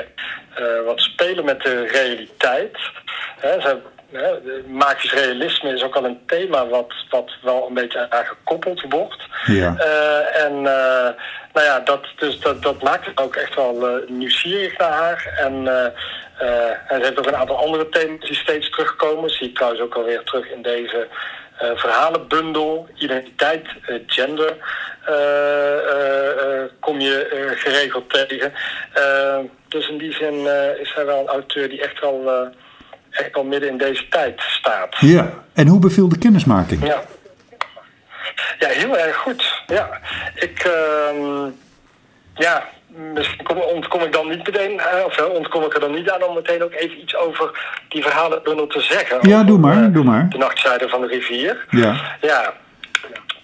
[0.86, 2.78] wat spelen met de realiteit.
[3.40, 3.78] Hè, ze
[4.68, 9.24] magisch realisme is ook al een thema wat, wat wel een beetje aan gekoppeld wordt.
[9.46, 9.76] Ja.
[9.78, 10.62] Uh, en
[11.54, 15.34] nou ja, dat, dus dat, dat maakt het ook echt wel nieuwsgierig naar haar.
[15.38, 15.68] En,
[16.88, 19.30] en ze heeft ook een aantal andere thema's die steeds terugkomen.
[19.30, 21.08] Zie ik trouwens ook alweer terug in deze
[21.76, 22.88] verhalenbundel.
[22.96, 23.68] Identiteit,
[24.06, 24.56] gender
[26.80, 28.54] kom je geregeld tegen.
[29.68, 30.34] dus in die zin
[30.80, 32.52] is hij wel een auteur die echt wel
[33.18, 34.96] echt al midden in deze tijd staat.
[35.00, 36.86] Ja, en hoe beviel de kennismaking?
[36.86, 37.02] Ja,
[38.60, 39.64] ja heel erg goed.
[39.68, 40.02] Ja,
[40.36, 41.46] ik, uh,
[42.34, 46.24] ja, misschien ontkom ik dan niet meteen, uh, of ontkom ik er dan niet aan
[46.24, 47.52] om meteen ook even iets over
[47.90, 49.30] die verhalenbundel te zeggen.
[49.30, 50.30] Ja, doe maar, uh, doe maar.
[50.30, 51.66] De nachtzijde van de rivier.
[51.70, 52.18] Ja.
[52.22, 52.54] Ja,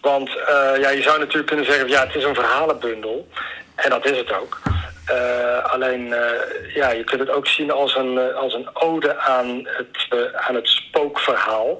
[0.02, 3.28] want uh, ja, je zou natuurlijk kunnen zeggen, ja, het is een verhalenbundel.
[3.76, 4.62] En dat is het ook.
[5.12, 9.18] Uh, alleen, uh, ja, je kunt het ook zien als een, uh, als een ode
[9.18, 11.80] aan het, aan het spookverhaal.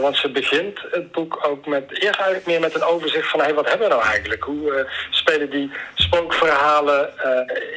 [0.00, 3.54] want ze begint het boek ook met, eerst eigenlijk meer met een overzicht van, hey,
[3.54, 4.44] wat hebben we nou eigenlijk?
[4.44, 7.10] Hoe spelen die spookverhalen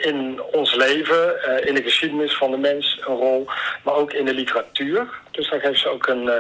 [0.01, 1.36] in ons leven,
[1.68, 3.47] in de geschiedenis van de mens een rol,
[3.84, 5.08] maar ook in de literatuur.
[5.32, 6.32] Dus daar geeft ze ook een,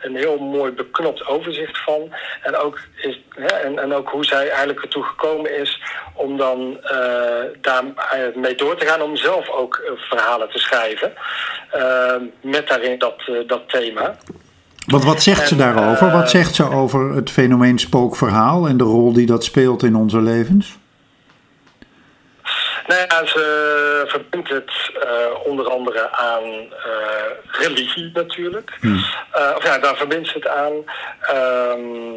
[0.00, 2.12] een heel mooi beknopt overzicht van.
[2.42, 5.82] En ook, is, en, en, ook hoe zij eigenlijk ertoe gekomen is
[6.14, 6.80] om dan
[7.60, 11.12] daarmee door te gaan om zelf ook verhalen te schrijven.
[12.40, 14.16] met daarin dat, dat thema.
[14.86, 16.10] Want wat zegt ze daarover?
[16.10, 20.22] Wat zegt ze over het fenomeen spookverhaal en de rol die dat speelt in onze
[20.22, 20.78] levens?
[22.86, 28.76] Nou ja, ze verbindt het uh, onder andere aan uh, religie natuurlijk.
[28.80, 29.04] Hmm.
[29.36, 30.72] Uh, of ja, daar verbindt ze het aan.
[31.36, 32.14] Um,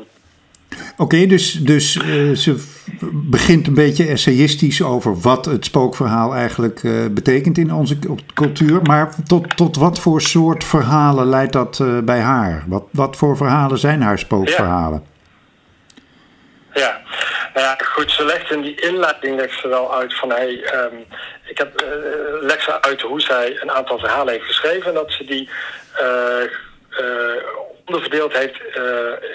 [0.91, 1.91] Oké, okay, dus, dus
[2.33, 2.80] ze
[3.12, 6.82] begint een beetje essayistisch over wat het spookverhaal eigenlijk
[7.12, 7.97] betekent in onze
[8.34, 8.82] cultuur.
[8.82, 12.64] Maar tot, tot wat voor soort verhalen leidt dat bij haar?
[12.68, 15.04] Wat, wat voor verhalen zijn haar spookverhalen?
[16.74, 16.82] Ja.
[16.82, 17.02] ja.
[17.54, 21.06] Nou ja, goed, ze legt in die inleiding legt ze wel uit van hey, um,
[21.45, 21.82] ik heb
[22.43, 25.49] uh, ze uit hoe zij een aantal verhalen heeft geschreven en dat ze die
[26.99, 27.43] uh,
[27.85, 28.59] onderverdeeld heeft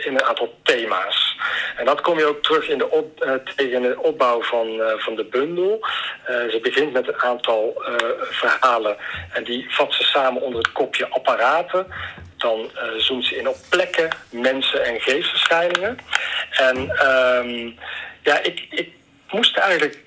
[0.04, 1.36] in een aantal thema's.
[1.76, 5.24] En dat kom je ook terug in de, op, tegen de opbouw van, van de
[5.24, 5.86] bundel.
[6.26, 7.82] ze begint met een aantal
[8.20, 8.96] verhalen
[9.32, 11.86] en die vat ze samen onder het kopje apparaten
[12.36, 15.98] dan uh, zoomt ze in op plekken, mensen en geestverschijningen.
[16.50, 17.78] En um,
[18.22, 18.88] ja, ik
[19.30, 19.98] moest eigenlijk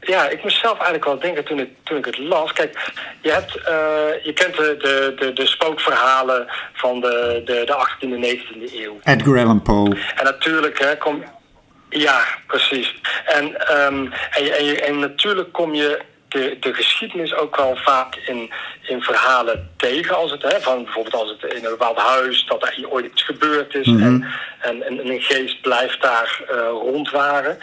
[0.00, 2.52] ja, ik moest zelf eigenlijk wel denken toen ik, toen ik het las.
[2.52, 7.86] Kijk, je, hebt, uh, je kent de, de, de, de, spookverhalen van de, de, de
[7.86, 8.98] 18e en 19e eeuw.
[9.02, 9.96] Edgar Allan Poe.
[10.16, 11.24] En natuurlijk hè, kom
[11.88, 12.94] Ja, precies.
[13.24, 13.44] En,
[13.82, 18.50] um, en, en, en natuurlijk kom je de, de geschiedenis ook wel vaak in,
[18.82, 20.16] in verhalen tegen.
[20.16, 23.22] Als het, hè, van bijvoorbeeld als het in een bepaald huis dat er ooit iets
[23.22, 24.26] gebeurd is mm -hmm.
[24.60, 27.58] en, en, en, een geest blijft daar uh, rondwaren.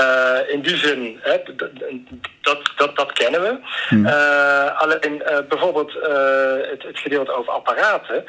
[0.00, 1.36] Uh, in die zin, hè,
[2.40, 3.58] dat, dat, dat kennen we.
[3.94, 4.06] Mm.
[4.06, 5.92] Uh, alleen bijvoorbeeld
[6.70, 8.24] het, het gedeelte over apparaten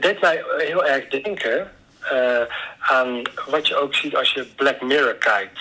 [0.00, 1.70] deed mij heel erg denken.
[2.12, 2.40] Uh,
[2.78, 5.60] aan wat je ook ziet als je Black Mirror kijkt.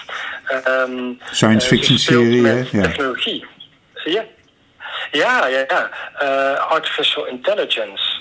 [0.67, 2.63] Um, Science fiction serie, hè?
[2.71, 2.81] Ja.
[2.81, 3.45] Technologie.
[4.11, 4.25] Ja,
[5.11, 5.65] ja, ja.
[5.67, 5.89] ja.
[6.21, 8.15] Uh, artificial intelligence.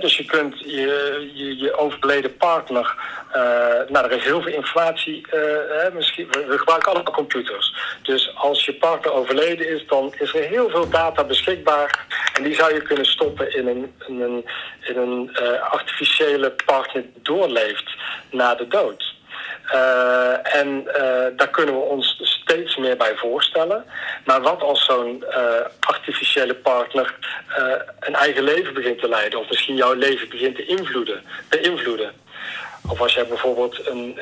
[0.00, 2.94] Dus je kunt je, je, je overleden partner.
[3.36, 3.42] Uh,
[3.88, 5.26] nou, er is heel veel informatie.
[5.34, 7.74] Uh, misschien, we, gebruiken allemaal computers.
[8.02, 12.06] Dus als je partner overleden is, dan is er heel veel data beschikbaar.
[12.34, 14.44] En die zou je kunnen stoppen in een, in een,
[14.80, 15.36] in een
[15.70, 17.94] artificiële partner die doorleeft
[18.30, 19.15] na de dood.
[19.74, 20.92] Uh, en uh,
[21.36, 23.84] daar kunnen we ons steeds meer bij voorstellen.
[24.24, 25.36] Maar wat als zo'n uh,
[25.80, 27.14] artificiële partner
[28.00, 32.12] een eigen leven begint te leiden, of misschien jouw leven begint te invloeden, beïnvloeden?
[32.88, 34.18] Of als jij bijvoorbeeld een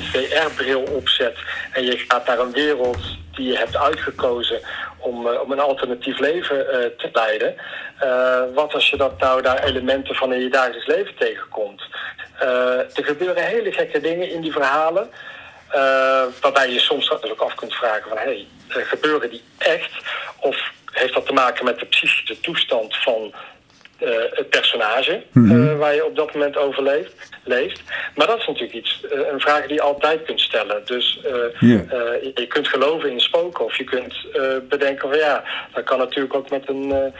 [0.00, 1.38] VR-bril opzet
[1.72, 2.98] en je gaat naar een wereld
[3.34, 4.60] die je hebt uitgekozen
[4.98, 7.54] om, om een alternatief leven te leiden.
[8.54, 11.82] wat als je dat nou daar elementen van in je dagelijks leven tegenkomt?
[12.94, 15.10] Er gebeuren hele gekke dingen in die verhalen.
[16.40, 18.18] Waarbij je soms ook af kunt vragen van...
[18.18, 19.90] hey, gebeuren die echt?
[20.40, 23.34] Of heeft dat te maken met de psychische toestand van
[23.98, 25.22] uh, het personage...
[25.32, 25.76] Mm -hmm.
[25.76, 27.82] waar je op dat moment over leeft, leeft.
[28.14, 30.82] Maar dat is natuurlijk iets, een vraag die je altijd kunt stellen.
[30.84, 31.20] Dus
[31.58, 31.90] yeah.
[32.34, 34.14] je kunt geloven in spoken of je kunt
[34.68, 35.18] bedenken van...
[35.18, 35.44] ja,
[35.74, 37.12] dat kan natuurlijk ook met een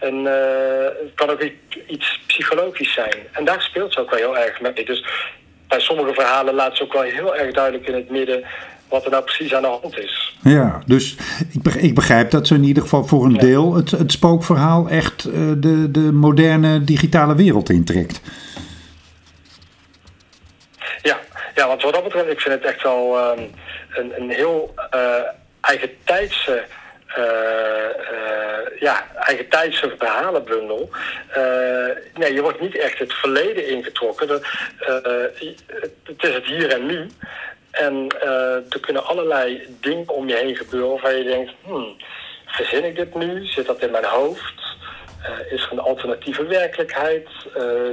[0.00, 1.42] en het kan ook
[1.86, 3.14] iets psychologisch zijn.
[3.32, 4.84] En daar speelt ze ook wel heel erg mee.
[4.84, 5.04] Dus
[5.68, 8.44] bij sommige verhalen laat ze ook wel heel erg duidelijk in het midden
[8.90, 10.36] wat er nou precies aan de hand is.
[10.42, 11.16] Ja, dus
[11.78, 15.34] ik begrijp dat ze in ieder geval voor een deel het, het spookverhaal echt uh,
[15.56, 18.20] de, de moderne digitale wereld intrekt.
[21.02, 21.18] Ja,
[21.54, 23.50] ja, want wat dat betreft, ik vind het echt wel um,
[23.90, 25.00] een, een heel uh,
[25.60, 26.64] eigen tijdse
[27.18, 27.24] uh,
[28.12, 30.90] uh, ja, eigen tijdse verhalenbundel.
[31.36, 31.36] Uh,
[32.14, 34.28] nee, je wordt niet echt het verleden ingetrokken.
[34.28, 34.42] Het
[36.18, 37.06] is het hier en nu.
[37.70, 38.06] En
[38.70, 41.96] er kunnen allerlei dingen om je heen gebeuren waarvan je denkt, hmm,
[42.46, 43.46] verzin ik dit nu?
[43.46, 44.68] Zit dat in mijn hoofd?
[45.50, 47.28] is er een alternatieve werkelijkheid?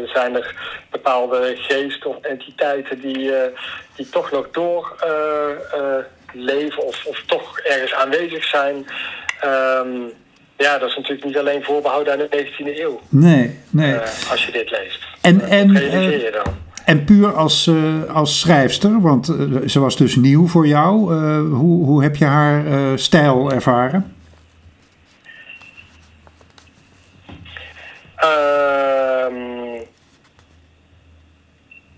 [0.05, 0.55] zijn er
[0.91, 3.31] bepaalde geesten of entiteiten die,
[3.95, 4.95] die toch nog door
[6.33, 8.75] leven of, of toch ergens aanwezig zijn.
[9.45, 10.11] Um,
[10.57, 13.01] ja, dat is natuurlijk niet alleen voorbehouden aan de 19e eeuw.
[13.09, 13.95] Nee, nee.
[14.29, 15.03] Als je dit leest.
[15.21, 16.66] En, en, uh, je dan?
[16.87, 19.25] En puur als, uh, als schrijfster, want
[19.65, 21.13] ze was dus nieuw voor jou.
[21.43, 22.63] hoe, hoe heb je haar
[22.99, 24.15] stijl ervaren?
[28.23, 29.87] Um,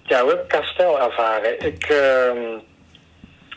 [0.04, 1.66] ja, hoe heb ik haar stijl ervaren?
[1.66, 2.58] Ik, ehm,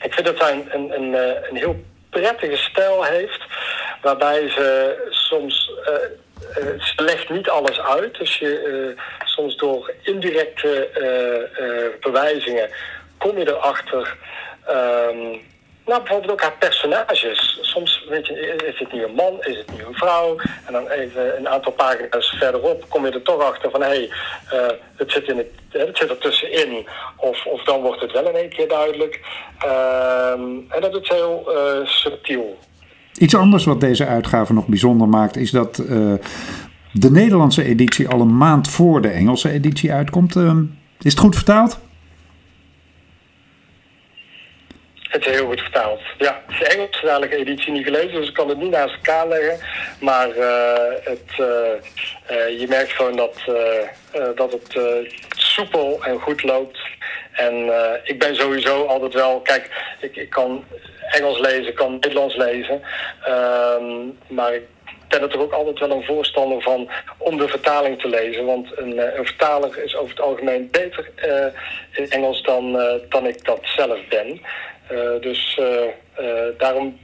[0.03, 3.47] ik vind dat zij een, een, een, eh, een heel prettige stijl heeft,
[4.03, 5.71] waarbij ze soms.
[6.59, 8.19] Uh, ze legt niet alles uit.
[8.19, 8.95] Dus je,
[9.25, 10.89] soms door indirecte
[12.01, 12.71] verwijzingen
[13.19, 14.17] kom je erachter.
[14.71, 15.41] Um,
[15.87, 17.59] nou, bijvoorbeeld ook haar personages.
[17.61, 18.35] Soms weet je,
[18.67, 20.37] is het nu een man, is het nu een vrouw?
[20.67, 23.83] En dan even een aantal pagina's verderop kom je er toch achter van...
[23.83, 24.11] hé, hey,
[24.97, 26.89] het, zit in het, het zit er tussenin.
[27.17, 29.21] Of, of dan wordt het wel in één keer duidelijk.
[29.65, 30.33] Uh,
[30.69, 31.51] en dat is heel
[31.85, 32.59] subtiel.
[33.23, 35.37] Iets anders wat deze uitgave nog bijzonder maakt...
[35.37, 36.15] is dat uh,
[36.93, 40.37] de Nederlandse editie al een maand voor de Engelse editie uitkomt.
[40.37, 40.63] Ehm,
[41.03, 41.79] is het goed vertaald?
[45.03, 46.01] Het is heel goed vertaald.
[46.19, 49.67] Ja, de Engelstalige editie niet gelezen, dus ik kan het niet naast elkaar leggen.
[50.01, 50.45] Maar uh,
[51.05, 53.37] het, uh, je merkt gewoon dat,
[54.35, 54.81] dat het
[55.37, 56.79] soepel en goed loopt.
[57.33, 57.55] En
[58.05, 59.71] ik ben sowieso altijd wel, kijk,
[60.01, 60.65] ik, ik kan
[61.13, 62.83] Engels lezen, kan Nederlands lezen.
[63.25, 63.95] Ehm,
[64.29, 64.67] maar ik
[65.09, 68.45] ben er toch ook altijd wel een voorstander van om de vertaling te lezen.
[68.45, 71.11] Want een, een vertaler is over het algemeen beter
[71.93, 72.73] in Engels dan,
[73.09, 74.41] dan ik dat zelf ben.
[74.93, 75.85] Eh, dus eh,
[76.15, 76.99] eh, daarom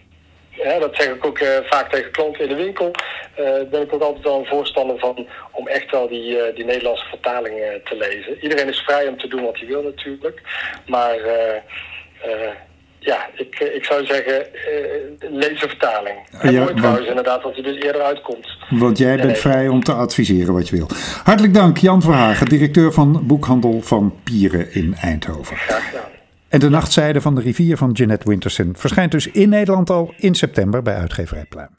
[0.51, 2.91] ja, dat zeg ik ook vaak tegen klanten in de winkel.
[3.71, 7.81] Ben ik ook altijd wel een voorstander van om echt wel die, die Nederlandse vertaling
[7.85, 8.43] te lezen.
[8.43, 10.43] Iedereen is vrij om te doen wat hij wil natuurlijk.
[10.87, 11.19] Maar
[13.09, 14.47] ja, ik, ik zou zeggen,
[15.31, 16.17] lees de vertaling.
[16.41, 18.49] En ja, mooi trouwens inderdaad dat hij dus eerder uitkomt.
[18.69, 20.89] Want jij bent vrij om te adviseren wat je wil.
[21.25, 25.57] Hartelijk dank Jan Verhagen, directeur van Boekhandel van Pieren in Eindhoven.
[25.57, 26.11] Graag gedaan.
[26.49, 30.35] En de nachtzijde van de rivier van Jeanette Winterson verschijnt dus in Nederland al in
[30.35, 31.71] september bij uitgeverij Pluim.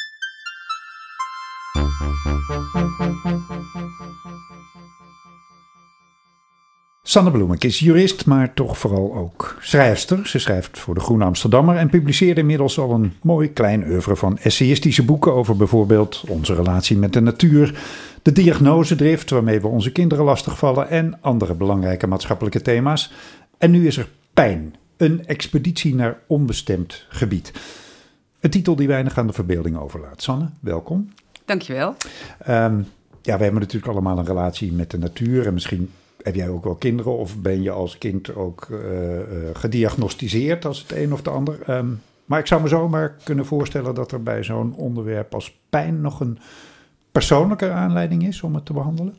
[7.10, 10.28] Sanne Bloemek is jurist, maar toch vooral ook schrijfster.
[10.28, 14.38] Ze schrijft voor de Groene Amsterdammer en publiceert inmiddels al een mooi klein oeuvre van
[14.38, 17.82] essayistische boeken over bijvoorbeeld onze relatie met de natuur,
[18.22, 23.12] de diagnosedrift waarmee we onze kinderen lastigvallen en andere belangrijke maatschappelijke thema's.
[23.58, 24.76] En nu is er Pijn.
[24.98, 27.52] Een expeditie naar onbestemd gebied.
[28.40, 30.22] Een titel die weinig aan de verbeelding overlaat.
[30.22, 31.10] Sanne, welkom.
[31.46, 31.96] Dankjewel.
[32.50, 32.88] Um,
[33.22, 35.46] ja, we hebben natuurlijk allemaal een relatie met de natuur.
[35.46, 35.90] En misschien
[36.22, 40.82] heb jij ook wel kinderen of ben je als kind ook uh, uh, gediagnosticeerd als
[40.82, 41.70] het een of de ander.
[41.70, 46.02] Um, maar ik zou me zomaar kunnen voorstellen dat er bij zo'n onderwerp als pijn
[46.02, 46.40] nog een
[47.12, 49.16] persoonlijke aanleiding is om het te behandelen.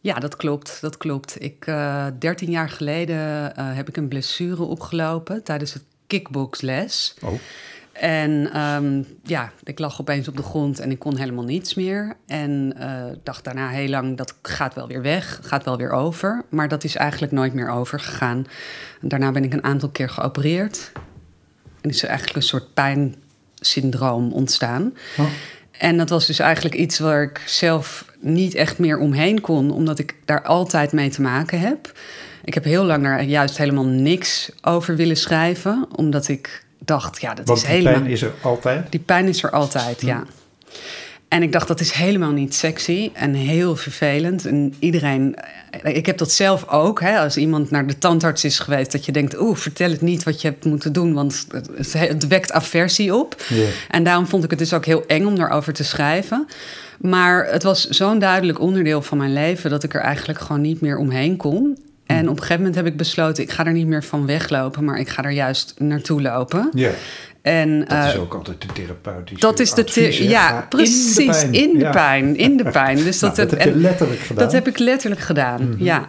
[0.00, 0.78] Ja, dat klopt.
[0.80, 1.42] Dat klopt.
[1.42, 7.16] Ik, uh, eh, 13 jaar geleden uh, heb ik een blessure opgelopen tijdens het kickboxles.
[7.24, 7.32] Oh.
[8.00, 12.16] En um, ja, ik lag opeens op de grond en ik kon helemaal niets meer.
[12.26, 16.44] En uh, dacht daarna heel lang, dat gaat wel weer weg, gaat wel weer over.
[16.48, 18.46] Maar dat is eigenlijk nooit meer overgegaan.
[19.00, 20.92] Daarna ben ik een aantal keer geopereerd.
[21.80, 24.94] En is er eigenlijk een soort pijnsyndroom ontstaan.
[25.18, 25.26] Oh.
[25.70, 29.98] En dat was dus eigenlijk iets waar ik zelf niet echt meer omheen kon, omdat
[29.98, 31.92] ik daar altijd mee te maken heb.
[32.44, 37.34] Ik heb heel lang daar juist helemaal niks over willen schrijven, omdat ik dacht, ja,
[37.34, 37.92] dat Want is helemaal.
[37.92, 38.90] Die pijn is er altijd.
[38.90, 40.24] Die pijn is er altijd, ja.
[41.30, 44.46] En ik dacht, dat is helemaal niet sexy en heel vervelend.
[44.46, 45.36] En iedereen,
[45.82, 47.00] ik heb dat zelf ook.
[47.00, 50.22] Hè, als iemand naar de tandarts is geweest, dat je denkt: Oeh, vertel het niet
[50.22, 51.46] wat je hebt moeten doen, want
[51.92, 53.42] het, wekt aversie op.
[53.88, 56.46] En daarom vond ik het dus ook heel eng om daarover te schrijven.
[57.00, 60.80] Maar het was zo'n duidelijk onderdeel van mijn leven dat ik er eigenlijk gewoon niet
[60.80, 61.78] meer omheen kon.
[62.10, 64.84] En op een gegeven moment heb ik besloten: ik ga er niet meer van weglopen,
[64.84, 66.70] maar ik ga er juist naartoe lopen.
[66.74, 66.90] Ja.
[67.42, 71.90] En, dat is eh, ook altijd de therapeutische Dat is de ja, precies, in de
[71.90, 72.36] pijn.
[72.36, 72.96] In de pijn.
[72.96, 74.44] Dus dat, nou, dat heb je letterlijk gedaan.
[74.44, 75.84] Dat heb ik letterlijk gedaan, mhm.
[75.84, 76.08] ja.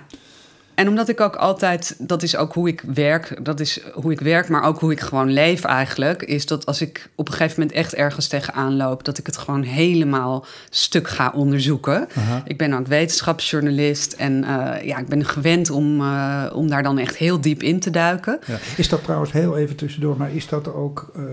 [0.82, 4.19] En omdat ik ook altijd, dat is ook hoe ik werk, dat is hoe ik
[4.19, 7.59] werk, maar ook hoe ik gewoon leef eigenlijk, is dat als ik op een gegeven
[7.59, 12.07] moment echt ergens tegenaan loop, dat ik het gewoon helemaal stuk ga onderzoeken.
[12.45, 16.97] Ik ben ook wetenschapsjournalist en uh, ja, ik ben gewend om, uh, om daar dan
[16.97, 18.39] echt heel diep in te duiken.
[18.47, 18.57] Ja.
[18.77, 21.11] Is dat trouwens heel even tussendoor, maar is dat ook.
[21.17, 21.23] Uh,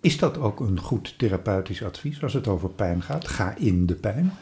[0.00, 3.28] is dat ook een goed therapeutisch advies als het over pijn gaat?
[3.28, 4.32] Ga in de pijn?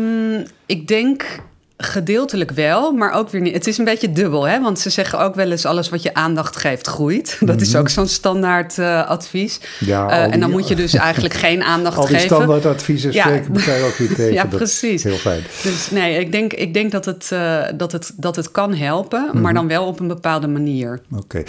[0.00, 1.40] Um, ik denk
[1.82, 3.54] Gedeeltelijk wel, maar ook weer niet.
[3.54, 4.60] Het is een beetje dubbel, hè?
[4.60, 7.36] want ze zeggen ook wel eens: alles wat je aandacht geeft, groeit.
[7.50, 7.92] Dat is ook mhm.
[7.92, 9.60] zo'n standaard uh, advies.
[9.78, 12.14] Ja, uh, en dan moet je dus eigenlijk geen aandacht geven.
[12.14, 13.22] Al die standaard adviezen ja.
[13.22, 14.32] spreken elkaar ook weer tegen.
[14.32, 15.02] ja, precies.
[15.02, 15.42] heel fijn.
[15.62, 19.20] Dus nee, ik denk, ik denk dat, het, uh, dat, het, dat het kan helpen,
[19.20, 19.40] mm -hmm.
[19.40, 19.60] maar mhm.
[19.60, 21.00] dan wel op een bepaalde manier.
[21.16, 21.42] Oké.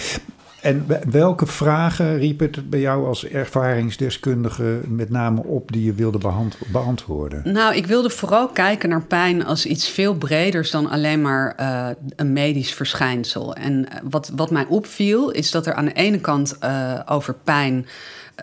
[0.64, 6.20] En welke vragen riep het bij jou als ervaringsdeskundige met name op die je wilde
[6.72, 7.54] beantwoorden?
[7.54, 11.88] Nou, ik wilde vooral kijken naar pijn als iets veel breders dan alleen maar uh,
[12.16, 13.56] een medisch verschijnsel.
[13.56, 17.86] En wat, wat mij opviel, is dat er aan de ene kant uh, over pijn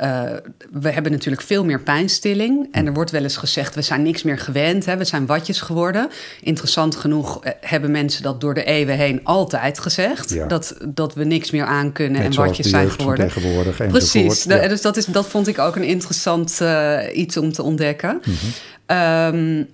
[0.02, 0.22] uh,
[0.70, 2.68] we hebben natuurlijk veel meer pijnstilling.
[2.72, 4.86] En er wordt wel eens gezegd, we zijn niks meer gewend.
[4.86, 6.08] Hè, we zijn watjes geworden.
[6.40, 10.30] Interessant genoeg uh, hebben mensen dat door de eeuwen heen altijd gezegd.
[10.30, 10.46] Ja.
[10.46, 13.28] Dat, dat we niks meer aan kunnen en watjes zijn geworden.
[13.28, 14.68] Tegenwoordig Precies, ja.
[14.68, 18.20] dus dat, is, dat vond ik ook een interessant uh, iets om te ontdekken.
[18.24, 18.96] Mm -hmm.
[18.96, 19.68] um,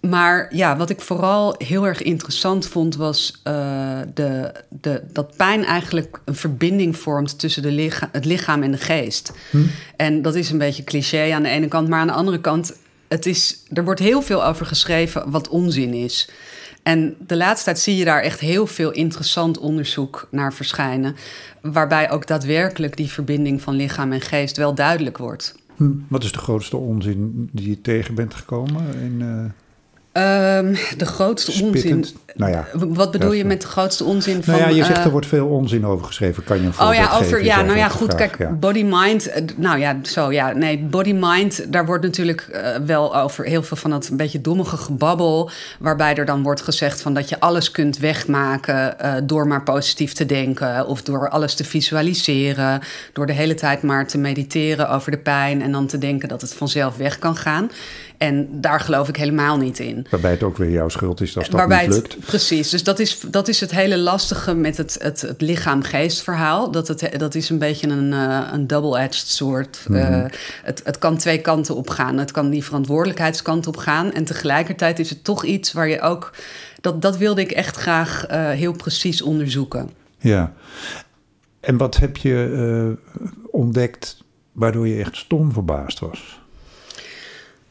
[0.00, 5.64] maar ja, wat ik vooral heel erg interessant vond, was uh, de, de, dat pijn
[5.64, 9.32] eigenlijk een verbinding vormt tussen de licha het lichaam en de geest.
[9.50, 9.58] Hm.
[9.96, 12.76] En dat is een beetje cliché aan de ene kant, maar aan de andere kant,
[13.08, 16.30] het is, er wordt heel veel over geschreven wat onzin is.
[16.82, 21.16] En de laatste tijd zie je daar echt heel veel interessant onderzoek naar verschijnen,
[21.62, 25.54] waarbij ook daadwerkelijk die verbinding van lichaam en geest wel duidelijk wordt.
[25.76, 25.90] Hm.
[26.08, 28.94] Wat is de grootste onzin die je tegen bent gekomen?
[29.00, 29.44] In, uh...
[30.12, 31.94] Um, de grootste Spittend.
[31.94, 32.16] onzin.
[32.34, 34.54] Nou ja, Wat bedoel je met de grootste onzin van...
[34.54, 36.44] Nou ja, je zegt uh, er wordt veel onzin over geschreven.
[36.44, 38.12] Kan je een Oh ja, voorbeeld over, ja nou ja, goed.
[38.12, 38.50] vraag, Kijk, ja.
[38.50, 39.28] body-mind.
[39.28, 40.52] uh, Nou ja, zo ja.
[40.52, 44.76] Nee, body-mind, daar wordt natuurlijk uh, wel over heel veel van dat een beetje dommige
[44.76, 45.50] gebabbel.
[45.78, 50.12] Waarbij er dan wordt gezegd van dat je alles kunt wegmaken uh, door maar positief
[50.12, 50.86] te denken.
[50.86, 52.80] Of door alles te visualiseren.
[53.12, 55.62] Door de hele tijd maar te mediteren over de pijn.
[55.62, 57.70] En dan te denken dat het vanzelf weg kan gaan.
[58.18, 60.06] En daar geloof ik helemaal niet in.
[60.10, 62.26] Waarbij het ook weer jouw schuld is als dat Waarbij niet het- lukt.
[62.26, 66.70] precies, dus dat is, dat is het hele lastige met het, het, het lichaam-geest verhaal.
[66.70, 69.86] Dat, het, dat is een beetje een, eh, een double-edged sword.
[69.90, 70.24] Eh,
[70.62, 72.18] het, het kan twee kanten op gaan.
[72.18, 74.12] Het kan die verantwoordelijkheidskant op gaan.
[74.12, 76.30] En tegelijkertijd is het toch iets waar je ook...
[76.80, 79.90] Dat, dat wilde ik echt graag eh, heel precies onderzoeken.
[80.18, 80.52] Ja.
[81.60, 82.96] En wat heb je
[83.50, 86.37] ontdekt waardoor je echt stom verbaasd was?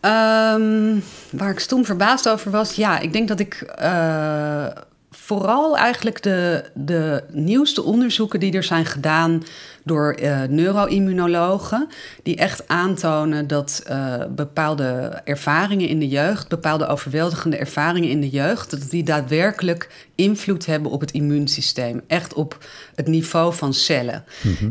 [0.08, 1.00] Ehm,
[1.32, 4.66] waar ik stom verbaasd over was, ja, ik denk dat ik eh,
[5.12, 9.44] vooral eigenlijk de, de nieuwste onderzoeken die er zijn gedaan
[9.84, 11.88] door eh, neuroimmunologen,
[12.24, 18.30] die echt aantonen dat eh, bepaalde ervaringen in de jeugd, bepaalde overweldigende ervaringen in de
[18.30, 24.24] jeugd, dat die daadwerkelijk invloed hebben op het immuunsysteem, echt op het niveau van cellen.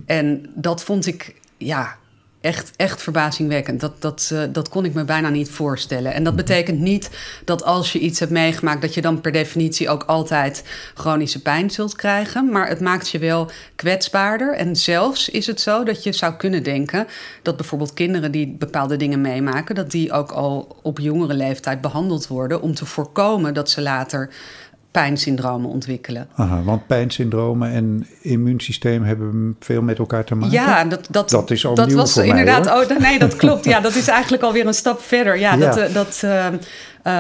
[0.06, 1.96] En dat vond ik, ja,
[2.46, 3.80] echt, echt verbazingwekkend.
[3.80, 6.12] Dat, dat, uh, dat kon ik me bijna niet voorstellen.
[6.12, 7.10] En dat betekent niet
[7.44, 11.70] dat als je iets hebt meegemaakt, dat je dan per definitie ook altijd chronische pijn
[11.70, 12.50] zult krijgen.
[12.50, 14.54] Maar het maakt je wel kwetsbaarder.
[14.54, 17.06] En zelfs is het zo dat je zou kunnen denken
[17.42, 22.26] dat bijvoorbeeld kinderen die bepaalde dingen meemaken, dat die ook al op jongere leeftijd behandeld
[22.26, 24.30] worden om te voorkomen dat ze later
[24.96, 26.28] pijnsyndromen ontwikkelen.
[26.34, 30.52] Aha, want pijnsyndromen en immuunsysteem hebben veel met elkaar te maken.
[30.52, 32.90] Ja, dat, dat, Dat is al dat nieuw was voor mij, inderdaad.
[32.90, 33.64] oh, nee, dat klopt.
[33.64, 35.38] Ja, dat is eigenlijk alweer een stap verder.
[35.38, 35.56] Ja, Ja.
[35.56, 36.46] Dat, eh, dat, eh,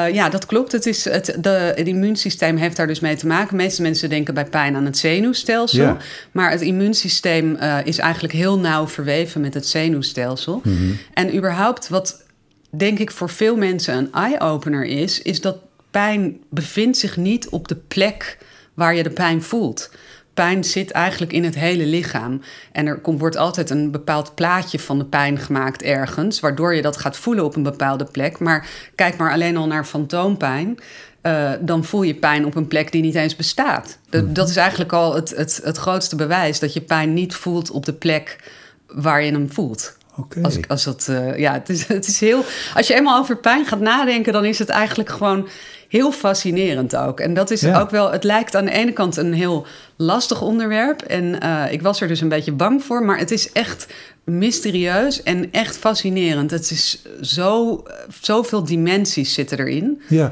[0.06, 0.72] eh, ja dat klopt.
[0.72, 3.56] Het, is het, de, het immuunsysteem heeft daar dus mee te maken.
[3.56, 5.84] De meeste mensen denken bij pijn aan het zenuwstelsel.
[5.84, 5.96] Ja.
[6.32, 10.60] Maar het immuunsysteem is eigenlijk heel nauw verweven met het zenuwstelsel.
[10.64, 10.92] Mhm.
[11.14, 12.24] En überhaupt wat
[12.70, 15.56] denk ik voor veel mensen een eye-opener is, is dat
[16.00, 18.38] pijn bevindt zich niet op de plek
[18.74, 19.90] waar je de pijn voelt.
[20.34, 22.40] Pijn zit eigenlijk in het hele lichaam.
[22.72, 26.82] En er komt, wordt altijd een bepaald plaatje van de pijn gemaakt ergens, waardoor je
[26.82, 28.38] dat gaat voelen op een bepaalde plek.
[28.38, 30.78] Maar kijk maar alleen al naar fantoompijn.
[31.20, 33.98] eh, dan voel je pijn op een plek die niet eens bestaat.
[34.10, 37.70] De- Dat is eigenlijk al het, het, het grootste bewijs dat je pijn niet voelt
[37.70, 38.50] op de plek
[38.86, 39.96] waar je hem voelt.
[40.18, 40.40] Oké.
[40.42, 42.44] Als, als dat, eh, ja, het is, het is heel.
[42.74, 45.48] Als je eenmaal over pijn gaat nadenken, dan is het eigenlijk gewoon
[45.88, 47.20] heel fascinerend ook.
[47.20, 47.80] En dat is Ja.
[47.80, 48.10] ook wel.
[48.12, 51.02] Het lijkt aan de ene kant een heel lastig onderwerp.
[51.02, 53.86] En eh, ik was er dus een beetje bang voor, maar het is echt
[54.24, 56.50] mysterieus en echt fascinerend.
[56.50, 57.82] Het is zo,
[58.20, 60.02] zoveel dimensies zitten erin.
[60.08, 60.30] Ja,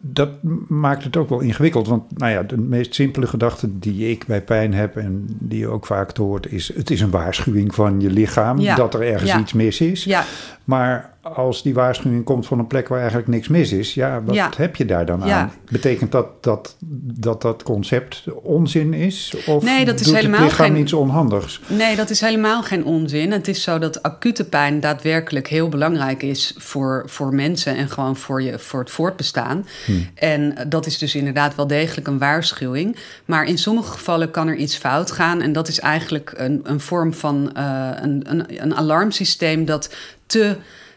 [0.00, 0.28] dat
[0.68, 1.86] maakt het ook wel ingewikkeld.
[1.86, 5.68] Want nou ja, de meest simpele gedachte die ik bij pijn heb en die je
[5.68, 9.30] ook vaak hoort, is: het is een waarschuwing van je lichaam Ja, dat er ergens
[9.30, 9.38] ja.
[9.38, 10.04] iets mis is.
[10.04, 10.24] Ja,
[10.64, 14.34] Maar als die waarschuwing komt van een plek waar eigenlijk niks mis is, ja, wat
[14.34, 14.50] Ja.
[14.56, 15.38] heb je daar dan Ja.
[15.40, 15.52] aan?
[15.70, 16.76] Betekent dat dat,
[17.20, 19.34] dat dat concept onzin is?
[19.46, 21.60] Of Nee, dat is helemaal het lichaam geen- iets onhandigs?
[21.66, 23.32] Nee, dat is helemaal geen onzin.
[23.32, 28.16] Het is zo dat acute pijn daadwerkelijk heel belangrijk is voor, voor mensen en gewoon
[28.16, 29.66] voor, je, voor het voortbestaan.
[30.14, 32.96] En dat is dus inderdaad wel degelijk een waarschuwing.
[33.24, 35.40] Maar in sommige gevallen kan er iets fout gaan.
[35.40, 39.94] En dat is eigenlijk een, een vorm van eh, een, een, een alarmsysteem dat
[40.26, 40.56] te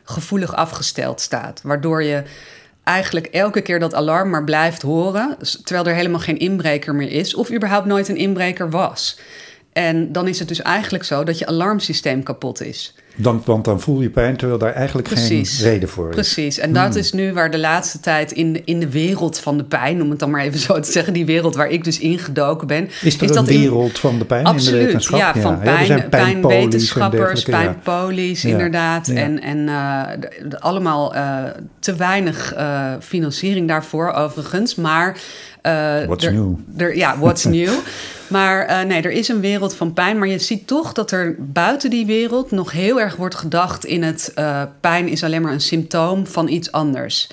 [0.09, 1.61] gevoelig afgesteld staat.
[1.63, 2.23] Waardoor je
[2.83, 7.35] eigenlijk elke keer dat alarm maar blijft horen, terwijl er helemaal geen inbreker meer is,
[7.35, 9.19] of überhaupt nooit een inbreker was.
[9.73, 12.95] En dan is het dus eigenlijk zo dat je alarmsysteem kapot is.
[13.21, 15.57] Dan, want dan voel je pijn terwijl daar eigenlijk Precies.
[15.59, 16.15] geen reden voor is.
[16.15, 16.57] Precies.
[16.57, 16.97] En dat Hmm.
[16.97, 20.09] is nu waar de laatste tijd in de, in de wereld van de pijn, om
[20.09, 22.89] het dan maar even zo te zeggen, die wereld waar ik dus ingedoken ben.
[23.03, 25.19] Is er een dat in- wereld van de pijn in de Absoluut, wetenschap?
[25.19, 27.57] ja, van pijn, en pijnwetenschappers, ja.
[27.57, 29.07] pijnpolies, Ja, inderdaad.
[29.07, 29.13] ja.
[29.15, 31.37] En, en eh, allemaal eh,
[31.79, 34.75] te weinig eh, financiering daarvoor, overigens.
[34.75, 35.17] Maar.
[35.69, 36.53] Eh, What's er- new?
[36.77, 37.69] er- ja, what's new.
[38.27, 40.17] Maar eh, nee, er is een wereld van pijn.
[40.19, 44.03] Maar je ziet toch dat er buiten die wereld nog heel erg wordt gedacht in
[44.03, 47.29] het eh, pijn is alleen maar een symptoom van iets anders.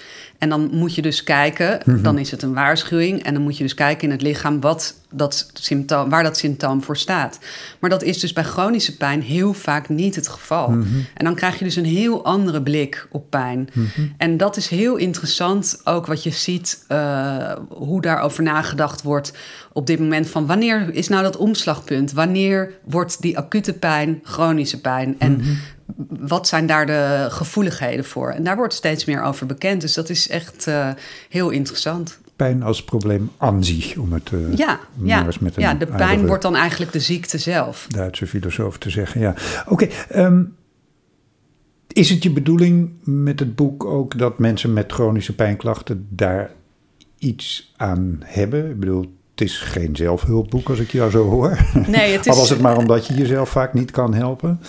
[0.47, 2.03] En dan moet je dus kijken, Mhm.
[2.03, 3.23] dan is het een waarschuwing.
[3.23, 6.83] En dan moet je dus kijken in het lichaam wat dat symptoom, waar dat symptoom
[6.83, 7.39] voor staat.
[7.81, 10.71] Maar dat is dus bij chronische pijn heel vaak niet het geval.
[10.71, 10.85] Mhm.
[11.15, 13.69] En dan krijg je dus een heel andere blik op pijn.
[14.17, 19.33] En dat is heel interessant, ook wat je ziet, eh, hoe daarover nagedacht wordt
[19.73, 20.29] op dit moment.
[20.29, 22.13] Van wanneer is nou dat omslagpunt?
[22.13, 25.15] Wanneer wordt die acute pijn chronische pijn?
[25.19, 25.43] En
[26.09, 28.31] wat zijn daar de gevoeligheden voor?
[28.31, 29.81] En daar wordt steeds meer over bekend.
[29.81, 30.91] Dus dat is echt eh,
[31.29, 32.19] heel interessant.
[32.37, 35.27] Pijn als probleem aan zich, om het eh, Ja, ja.
[35.27, 37.87] eens met een ja de pijn wordt dan eigenlijk de ziekte zelf.
[37.91, 39.21] Duitse filosoof te zeggen.
[39.21, 39.35] Ja.
[39.67, 40.43] Oké, ehm,
[41.89, 46.51] is het je bedoeling met het boek ook dat mensen met chronische pijnklachten daar
[47.19, 48.71] iets aan hebben?
[48.71, 49.01] Ik bedoel,
[49.31, 51.59] het is geen zelfhulpboek als ik jou zo hoor.
[51.87, 54.61] Nee, het Al is- was het maar omdat je jezelf vaak niet kan helpen.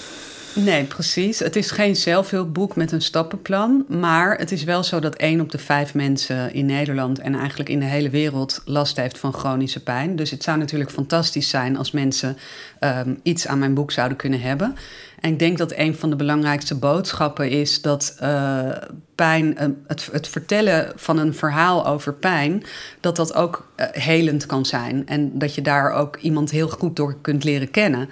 [0.64, 1.40] Nee, precies.
[1.40, 3.86] Het is geen zelfhulpboek met een stappenplan.
[3.88, 7.70] Maar het is wel zo dat één op de vijf mensen in Nederland en eigenlijk
[7.70, 10.16] in de hele wereld last heeft van chronische pijn.
[10.16, 12.38] Dus het zou natuurlijk fantastisch zijn als mensen
[12.80, 14.76] ehm, iets aan mijn boek zouden kunnen hebben.
[15.20, 18.70] En ik denk dat een van de belangrijkste boodschappen is dat eh,
[19.16, 22.64] pijn, eh, het, het vertellen van een verhaal over pijn,
[23.00, 25.08] dat dat ook eh, helend kan zijn.
[25.08, 28.10] En dat je daar ook iemand heel goed door kunt leren kennen.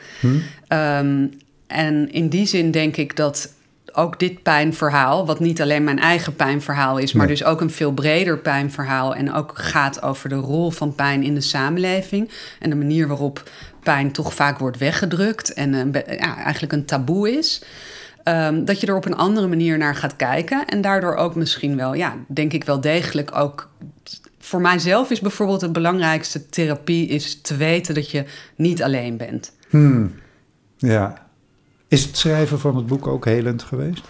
[0.68, 1.28] Ehm,
[1.68, 3.54] en in die zin denk ik dat
[3.94, 7.36] ook dit pijnverhaal, wat niet alleen mijn eigen pijnverhaal is, maar Nee.
[7.36, 11.34] dus ook een veel breder pijnverhaal en ook gaat over de rol van pijn in
[11.34, 12.30] de samenleving
[12.60, 13.50] en de manier waarop
[13.84, 17.64] pijn toch vaak wordt weggedrukt en een be- ja, eigenlijk een taboe is.
[18.24, 21.76] Ehm, dat je er op een andere manier naar gaat kijken en daardoor ook misschien
[21.78, 23.70] wel, ja, denk ik wel degelijk ook.
[24.40, 28.24] Voor mijzelf is bijvoorbeeld het belangrijkste therapie is te weten dat je
[28.56, 29.52] niet alleen bent.
[30.78, 31.25] Ja.
[31.96, 34.02] Is het schrijven van het boek ook helend geweest?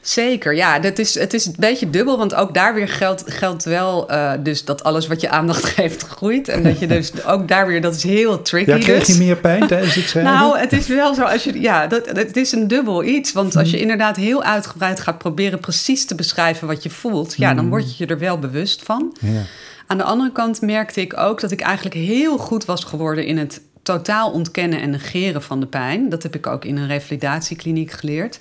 [0.00, 0.78] Zeker, ja.
[0.78, 4.32] Dat is, het is een beetje dubbel, want ook daar weer geldt, geldt wel eh,
[4.42, 6.48] dus dat alles wat je aandacht geeft groeit.
[6.48, 9.16] En dat je dus ook daar weer, dat is heel tricky Ja, kreeg dus.
[9.16, 10.32] je meer pijn tijdens het schrijven?
[10.32, 11.60] Nou, het is wel zo als je.
[11.60, 13.32] Ja, dat, het is een dubbel iets.
[13.32, 17.54] Want als je inderdaad heel uitgebreid gaat proberen precies te beschrijven wat je voelt, ja,
[17.54, 19.16] dan word je je er wel bewust van.
[19.20, 19.42] Ja.
[19.86, 23.38] Aan de andere kant merkte ik ook dat ik eigenlijk heel goed was geworden in
[23.38, 26.08] het totaal ontkennen en negeren van de pijn.
[26.08, 28.40] Dat heb ik ook in een revalidatiekliniek geleerd.